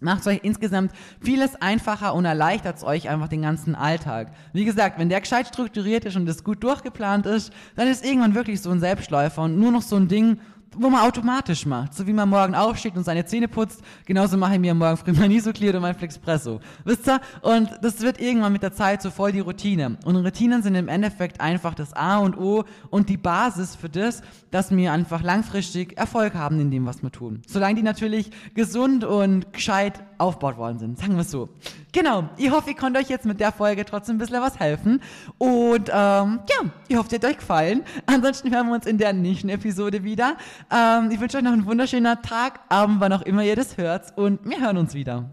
macht 0.00 0.26
euch 0.26 0.40
insgesamt 0.42 0.92
vieles 1.20 1.60
einfacher 1.60 2.14
und 2.14 2.24
erleichtert 2.24 2.82
euch 2.82 3.08
einfach 3.08 3.28
den 3.28 3.42
ganzen 3.42 3.74
Alltag. 3.74 4.32
Wie 4.52 4.64
gesagt, 4.64 4.98
wenn 4.98 5.08
der 5.08 5.20
gescheit 5.20 5.48
strukturiert 5.48 6.04
ist 6.04 6.16
und 6.16 6.26
das 6.26 6.44
gut 6.44 6.62
durchgeplant 6.62 7.26
ist, 7.26 7.52
dann 7.76 7.88
ist 7.88 8.04
irgendwann 8.04 8.34
wirklich 8.34 8.60
so 8.60 8.70
ein 8.70 8.80
Selbstläufer 8.80 9.42
und 9.42 9.58
nur 9.58 9.72
noch 9.72 9.82
so 9.82 9.96
ein 9.96 10.08
Ding, 10.08 10.38
wo 10.78 10.90
man 10.90 11.02
automatisch 11.02 11.66
macht. 11.66 11.94
So 11.94 12.06
wie 12.06 12.12
man 12.12 12.28
morgen 12.28 12.54
aufsteht 12.54 12.96
und 12.96 13.04
seine 13.04 13.24
Zähne 13.24 13.48
putzt, 13.48 13.82
genauso 14.04 14.36
mache 14.36 14.54
ich 14.54 14.60
mir 14.60 14.74
morgen 14.74 14.96
früh 14.96 15.12
mein 15.12 15.30
Isoclear 15.30 15.70
oder 15.70 15.80
mein 15.80 15.94
Flexpresso. 15.94 16.60
Wisst 16.84 17.08
ihr? 17.08 17.20
Und 17.42 17.70
das 17.82 18.00
wird 18.00 18.20
irgendwann 18.20 18.52
mit 18.52 18.62
der 18.62 18.72
Zeit 18.72 19.02
so 19.02 19.10
voll 19.10 19.32
die 19.32 19.40
Routine. 19.40 19.96
Und 20.04 20.16
Routinen 20.16 20.62
sind 20.62 20.74
im 20.74 20.88
Endeffekt 20.88 21.40
einfach 21.40 21.74
das 21.74 21.92
A 21.92 22.18
und 22.18 22.36
O 22.38 22.64
und 22.90 23.08
die 23.08 23.16
Basis 23.16 23.74
für 23.74 23.88
das, 23.88 24.22
dass 24.50 24.74
wir 24.74 24.92
einfach 24.92 25.22
langfristig 25.22 25.96
Erfolg 25.98 26.34
haben 26.34 26.60
in 26.60 26.70
dem, 26.70 26.86
was 26.86 27.02
wir 27.02 27.10
tun. 27.10 27.42
Solange 27.46 27.76
die 27.76 27.82
natürlich 27.82 28.30
gesund 28.54 29.04
und 29.04 29.52
gescheit 29.52 30.02
aufgebaut 30.18 30.56
worden 30.56 30.78
sind. 30.78 30.98
Sagen 30.98 31.14
wir 31.14 31.22
es 31.22 31.30
so. 31.30 31.48
Genau. 31.92 32.28
Ich 32.36 32.50
hoffe, 32.50 32.70
ich 32.70 32.76
konnte 32.76 32.98
euch 33.00 33.08
jetzt 33.08 33.26
mit 33.26 33.40
der 33.40 33.52
Folge 33.52 33.84
trotzdem 33.84 34.16
ein 34.16 34.18
bisschen 34.18 34.40
was 34.40 34.58
helfen. 34.58 35.00
Und 35.38 35.88
ähm, 35.88 36.40
ja, 36.48 36.70
ich 36.88 36.96
hoffe, 36.96 37.08
es 37.08 37.14
hat 37.14 37.24
euch 37.24 37.38
gefallen. 37.38 37.82
Ansonsten 38.06 38.52
hören 38.54 38.68
wir 38.68 38.74
uns 38.74 38.86
in 38.86 38.98
der 38.98 39.12
nächsten 39.12 39.48
Episode 39.48 40.04
wieder. 40.04 40.36
Ähm, 40.70 41.10
ich 41.10 41.20
wünsche 41.20 41.38
euch 41.38 41.44
noch 41.44 41.52
einen 41.52 41.66
wunderschönen 41.66 42.20
Tag, 42.22 42.60
Abend, 42.68 43.00
wann 43.00 43.12
auch 43.12 43.22
immer 43.22 43.42
ihr 43.42 43.56
das 43.56 43.76
hört. 43.76 44.16
Und 44.16 44.44
wir 44.44 44.60
hören 44.60 44.76
uns 44.76 44.94
wieder. 44.94 45.24